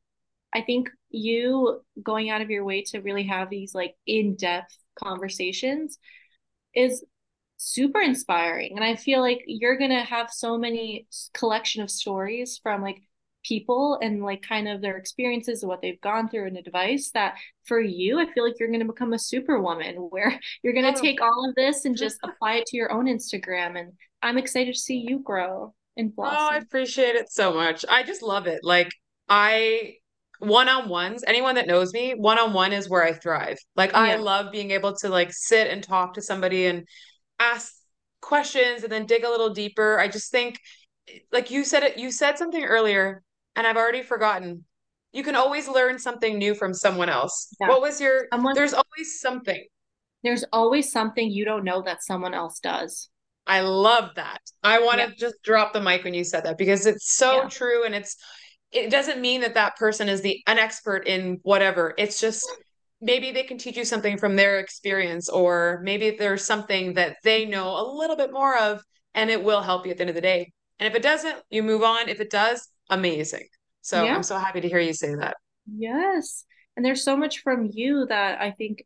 I 0.54 0.62
think 0.62 0.90
you 1.10 1.82
going 2.02 2.30
out 2.30 2.40
of 2.42 2.50
your 2.50 2.64
way 2.64 2.82
to 2.88 3.00
really 3.00 3.24
have 3.24 3.50
these 3.50 3.74
like 3.74 3.94
in-depth 4.06 4.76
conversations 4.96 5.98
is 6.74 7.04
super 7.56 8.00
inspiring. 8.00 8.72
And 8.76 8.84
I 8.84 8.96
feel 8.96 9.20
like 9.20 9.42
you're 9.46 9.78
gonna 9.78 10.04
have 10.04 10.30
so 10.30 10.58
many 10.58 11.06
collection 11.34 11.82
of 11.82 11.90
stories 11.90 12.58
from 12.62 12.82
like 12.82 13.02
people 13.44 13.98
and 14.02 14.22
like 14.22 14.42
kind 14.42 14.68
of 14.68 14.80
their 14.80 14.96
experiences 14.96 15.62
of 15.62 15.68
what 15.68 15.80
they've 15.80 16.00
gone 16.00 16.28
through 16.28 16.46
and 16.46 16.56
advice 16.56 17.10
that 17.14 17.36
for 17.64 17.80
you, 17.80 18.18
I 18.18 18.30
feel 18.32 18.44
like 18.44 18.54
you're 18.58 18.70
gonna 18.70 18.84
become 18.84 19.12
a 19.12 19.18
superwoman 19.18 19.96
where 20.10 20.38
you're 20.62 20.74
gonna 20.74 20.94
Oh, 20.96 21.00
take 21.00 21.20
all 21.20 21.48
of 21.48 21.54
this 21.54 21.84
and 21.84 21.96
just 21.96 22.18
apply 22.22 22.56
it 22.56 22.66
to 22.66 22.76
your 22.76 22.92
own 22.92 23.06
Instagram. 23.06 23.78
And 23.78 23.92
I'm 24.22 24.38
excited 24.38 24.74
to 24.74 24.80
see 24.80 24.96
you 24.96 25.20
grow 25.20 25.74
and 25.96 26.14
blossom 26.14 26.38
oh, 26.40 26.48
I 26.52 26.56
appreciate 26.58 27.16
it 27.16 27.30
so 27.30 27.52
much. 27.54 27.84
I 27.88 28.02
just 28.02 28.22
love 28.22 28.46
it. 28.46 28.60
Like 28.62 28.90
I 29.28 29.94
one-on-ones, 30.40 31.22
anyone 31.26 31.56
that 31.56 31.66
knows 31.66 31.92
me, 31.92 32.12
one-on-one 32.12 32.72
is 32.72 32.88
where 32.88 33.04
I 33.04 33.12
thrive. 33.12 33.58
Like 33.76 33.94
I 33.94 34.16
love 34.16 34.50
being 34.50 34.70
able 34.70 34.96
to 34.96 35.08
like 35.08 35.32
sit 35.32 35.68
and 35.68 35.82
talk 35.82 36.14
to 36.14 36.22
somebody 36.22 36.66
and 36.66 36.86
ask 37.38 37.74
questions 38.22 38.82
and 38.82 38.90
then 38.90 39.06
dig 39.06 39.24
a 39.24 39.30
little 39.30 39.50
deeper. 39.50 39.98
I 39.98 40.08
just 40.08 40.30
think 40.30 40.58
like 41.32 41.50
you 41.50 41.64
said 41.64 41.82
it, 41.82 41.98
you 41.98 42.10
said 42.10 42.38
something 42.38 42.64
earlier 42.64 43.22
and 43.56 43.66
I've 43.66 43.76
already 43.76 44.02
forgotten. 44.02 44.64
You 45.12 45.22
can 45.24 45.34
always 45.34 45.66
learn 45.68 45.98
something 45.98 46.38
new 46.38 46.54
from 46.54 46.72
someone 46.72 47.08
else. 47.08 47.48
Yeah. 47.60 47.68
What 47.68 47.80
was 47.80 48.00
your, 48.00 48.26
Someone 48.32 48.54
there's 48.54 48.74
always 48.74 49.20
something. 49.20 49.64
there's 50.22 50.44
always 50.52 50.92
something 50.92 51.30
you 51.30 51.44
don't 51.44 51.64
know 51.64 51.82
that 51.82 52.02
someone 52.02 52.34
else 52.34 52.60
does. 52.60 53.08
I 53.46 53.60
love 53.62 54.14
that. 54.16 54.40
I 54.62 54.80
want 54.80 54.98
Yeah. 54.98 55.06
to 55.06 55.14
just 55.16 55.42
drop 55.42 55.72
the 55.72 55.80
mic 55.80 56.04
when 56.04 56.14
you 56.14 56.22
said 56.24 56.44
that 56.44 56.58
because 56.58 56.86
it's 56.86 57.12
so 57.16 57.42
Yeah. 57.42 57.48
true 57.48 57.84
and 57.84 57.94
it's 57.94 58.16
it 58.70 58.88
doesn't 58.88 59.20
mean 59.20 59.40
that 59.40 59.54
that 59.54 59.74
person 59.76 60.08
is 60.08 60.20
the 60.22 60.40
an 60.46 60.56
expert 60.58 61.08
in 61.08 61.40
whatever. 61.42 61.92
It's 61.98 62.20
just 62.20 62.48
maybe 63.00 63.32
they 63.32 63.42
can 63.42 63.58
teach 63.58 63.76
you 63.76 63.84
something 63.84 64.16
from 64.16 64.36
their 64.36 64.60
experience 64.60 65.28
or 65.28 65.80
maybe 65.82 66.10
there's 66.10 66.44
something 66.44 66.94
that 66.94 67.16
they 67.24 67.46
know 67.46 67.68
a 67.80 67.84
little 67.96 68.14
bit 68.14 68.30
more 68.32 68.56
of 68.56 68.80
and 69.14 69.28
it 69.28 69.42
will 69.42 69.60
help 69.62 69.86
you 69.86 69.90
at 69.90 69.96
the 69.96 70.02
end 70.02 70.10
of 70.10 70.14
the 70.14 70.20
day. 70.20 70.52
And 70.78 70.86
if 70.86 70.94
it 70.94 71.02
doesn't, 71.02 71.36
you 71.50 71.64
move 71.64 71.82
on. 71.82 72.08
If 72.08 72.20
it 72.20 72.30
does, 72.30 72.68
amazing. 72.90 73.48
So 73.82 74.04
Yeah. 74.04 74.14
I'm 74.14 74.22
so 74.22 74.38
happy 74.38 74.60
to 74.60 74.68
hear 74.68 74.80
you 74.80 74.92
say 74.92 75.14
that. 75.14 75.36
Yes. 75.66 76.44
And 76.76 76.84
there's 76.84 77.04
so 77.04 77.16
much 77.16 77.40
from 77.40 77.70
you 77.72 78.06
that 78.06 78.40
I 78.40 78.50
think 78.50 78.84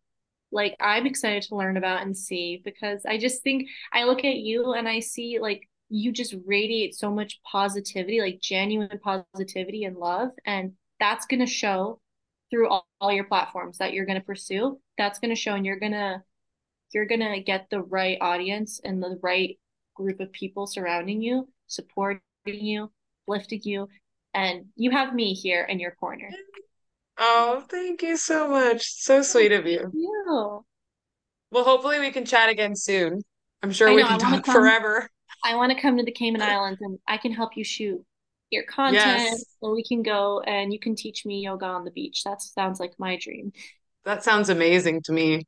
like 0.52 0.76
I'm 0.80 1.06
excited 1.06 1.42
to 1.44 1.56
learn 1.56 1.76
about 1.76 2.02
and 2.02 2.16
see 2.16 2.62
because 2.64 3.04
I 3.04 3.18
just 3.18 3.42
think 3.42 3.68
I 3.92 4.04
look 4.04 4.24
at 4.24 4.36
you 4.36 4.72
and 4.74 4.88
I 4.88 5.00
see 5.00 5.38
like 5.40 5.68
you 5.88 6.12
just 6.12 6.34
radiate 6.46 6.94
so 6.94 7.10
much 7.10 7.40
positivity, 7.42 8.20
like 8.20 8.40
genuine 8.40 8.98
positivity 9.02 9.84
and 9.84 9.96
love. 9.96 10.30
And 10.46 10.72
that's 11.00 11.26
going 11.26 11.40
to 11.40 11.46
show 11.46 12.00
through 12.50 12.68
all, 12.68 12.86
all 13.00 13.12
your 13.12 13.24
platforms 13.24 13.78
that 13.78 13.92
you're 13.92 14.06
going 14.06 14.20
to 14.20 14.24
pursue. 14.24 14.80
That's 14.96 15.18
going 15.18 15.30
to 15.34 15.40
show 15.40 15.54
and 15.54 15.66
you're 15.66 15.80
going 15.80 15.92
to 15.92 16.22
you're 16.92 17.06
going 17.06 17.20
to 17.20 17.40
get 17.40 17.68
the 17.70 17.82
right 17.82 18.16
audience 18.20 18.80
and 18.84 19.02
the 19.02 19.18
right 19.22 19.58
group 19.94 20.20
of 20.20 20.30
people 20.32 20.66
surrounding 20.66 21.20
you, 21.20 21.48
supporting 21.66 22.20
you, 22.44 22.92
lifting 23.26 23.60
you, 23.64 23.88
and 24.32 24.66
you 24.76 24.90
have 24.90 25.14
me 25.14 25.34
here 25.34 25.64
in 25.64 25.78
your 25.80 25.92
corner. 25.92 26.30
Oh, 27.18 27.64
thank 27.68 28.02
you 28.02 28.16
so 28.16 28.48
much. 28.48 28.82
So 29.02 29.18
Oh, 29.18 29.22
sweet 29.22 29.52
of 29.52 29.64
thank 29.64 29.80
you. 29.80 29.92
you. 29.92 30.64
Well, 31.50 31.64
hopefully 31.64 32.00
we 32.00 32.10
can 32.10 32.24
chat 32.24 32.48
again 32.48 32.74
soon. 32.74 33.22
I'm 33.62 33.70
sure 33.70 33.88
I 33.90 33.94
we 33.94 34.02
can 34.02 34.18
talk 34.18 34.44
come 34.44 34.54
forever. 34.54 35.08
I 35.44 35.54
want 35.56 35.72
to 35.72 35.80
come 35.80 35.96
to 35.98 36.02
the 36.02 36.12
Cayman 36.12 36.40
Islands 36.42 36.80
and 36.80 36.98
I 37.06 37.16
can 37.18 37.32
help 37.32 37.56
you 37.56 37.64
shoot 37.64 38.04
your 38.50 38.64
content 38.64 38.94
Yes, 38.94 39.44
so 39.60 39.72
we 39.74 39.84
can 39.84 40.02
go 40.02 40.40
and 40.40 40.72
you 40.72 40.78
can 40.78 40.96
teach 40.96 41.24
me 41.24 41.40
yoga 41.40 41.66
on 41.66 41.84
the 41.84 41.90
beach. 41.90 42.24
That 42.24 42.42
sounds 42.42 42.80
like 42.80 42.94
my 42.98 43.16
dream. 43.16 43.52
that 44.04 44.24
sounds 44.24 44.48
amazing 44.48 45.02
to 45.02 45.12
me. 45.12 45.44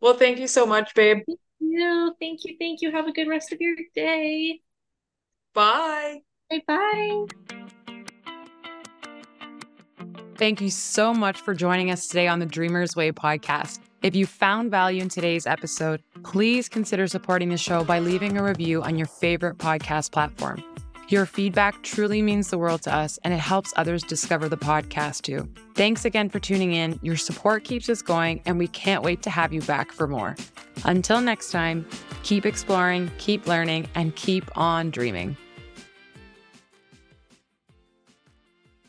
Well, 0.00 0.14
thank 0.14 0.38
you 0.38 0.46
so 0.46 0.64
much, 0.66 0.94
babe. 0.94 1.18
Thank 1.26 1.40
you. 1.60 2.14
Thank 2.20 2.44
you. 2.44 2.56
Thank 2.58 2.80
you. 2.82 2.90
Have 2.92 3.06
a 3.06 3.12
good 3.12 3.28
rest 3.28 3.52
of 3.52 3.60
your 3.60 3.76
day. 3.94 4.60
Bye. 5.52 6.22
Bye 6.50 6.62
bye. 6.66 7.26
Thank 10.36 10.60
you 10.60 10.70
so 10.70 11.12
much 11.12 11.40
for 11.40 11.52
joining 11.52 11.90
us 11.90 12.06
today 12.06 12.28
on 12.28 12.38
the 12.38 12.46
Dreamers 12.46 12.94
Way 12.94 13.10
podcast. 13.12 13.80
If 14.02 14.14
you 14.14 14.24
found 14.24 14.70
value 14.70 15.02
in 15.02 15.08
today's 15.08 15.46
episode, 15.46 16.02
please 16.22 16.68
consider 16.68 17.08
supporting 17.08 17.48
the 17.48 17.56
show 17.56 17.82
by 17.82 17.98
leaving 17.98 18.38
a 18.38 18.44
review 18.44 18.82
on 18.82 18.96
your 18.96 19.08
favorite 19.08 19.58
podcast 19.58 20.12
platform. 20.12 20.62
Your 21.08 21.26
feedback 21.26 21.82
truly 21.82 22.22
means 22.22 22.50
the 22.50 22.58
world 22.58 22.82
to 22.82 22.94
us 22.94 23.18
and 23.24 23.34
it 23.34 23.40
helps 23.40 23.72
others 23.76 24.02
discover 24.04 24.48
the 24.48 24.56
podcast 24.56 25.22
too. 25.22 25.48
Thanks 25.74 26.04
again 26.04 26.28
for 26.28 26.38
tuning 26.38 26.72
in. 26.72 27.00
Your 27.02 27.16
support 27.16 27.64
keeps 27.64 27.88
us 27.88 28.02
going, 28.02 28.42
and 28.46 28.58
we 28.58 28.68
can't 28.68 29.02
wait 29.02 29.22
to 29.22 29.30
have 29.30 29.52
you 29.52 29.62
back 29.62 29.90
for 29.90 30.06
more. 30.06 30.36
Until 30.84 31.20
next 31.20 31.50
time, 31.50 31.86
keep 32.22 32.46
exploring, 32.46 33.10
keep 33.18 33.46
learning, 33.46 33.88
and 33.94 34.14
keep 34.16 34.44
on 34.56 34.90
dreaming. 34.90 35.36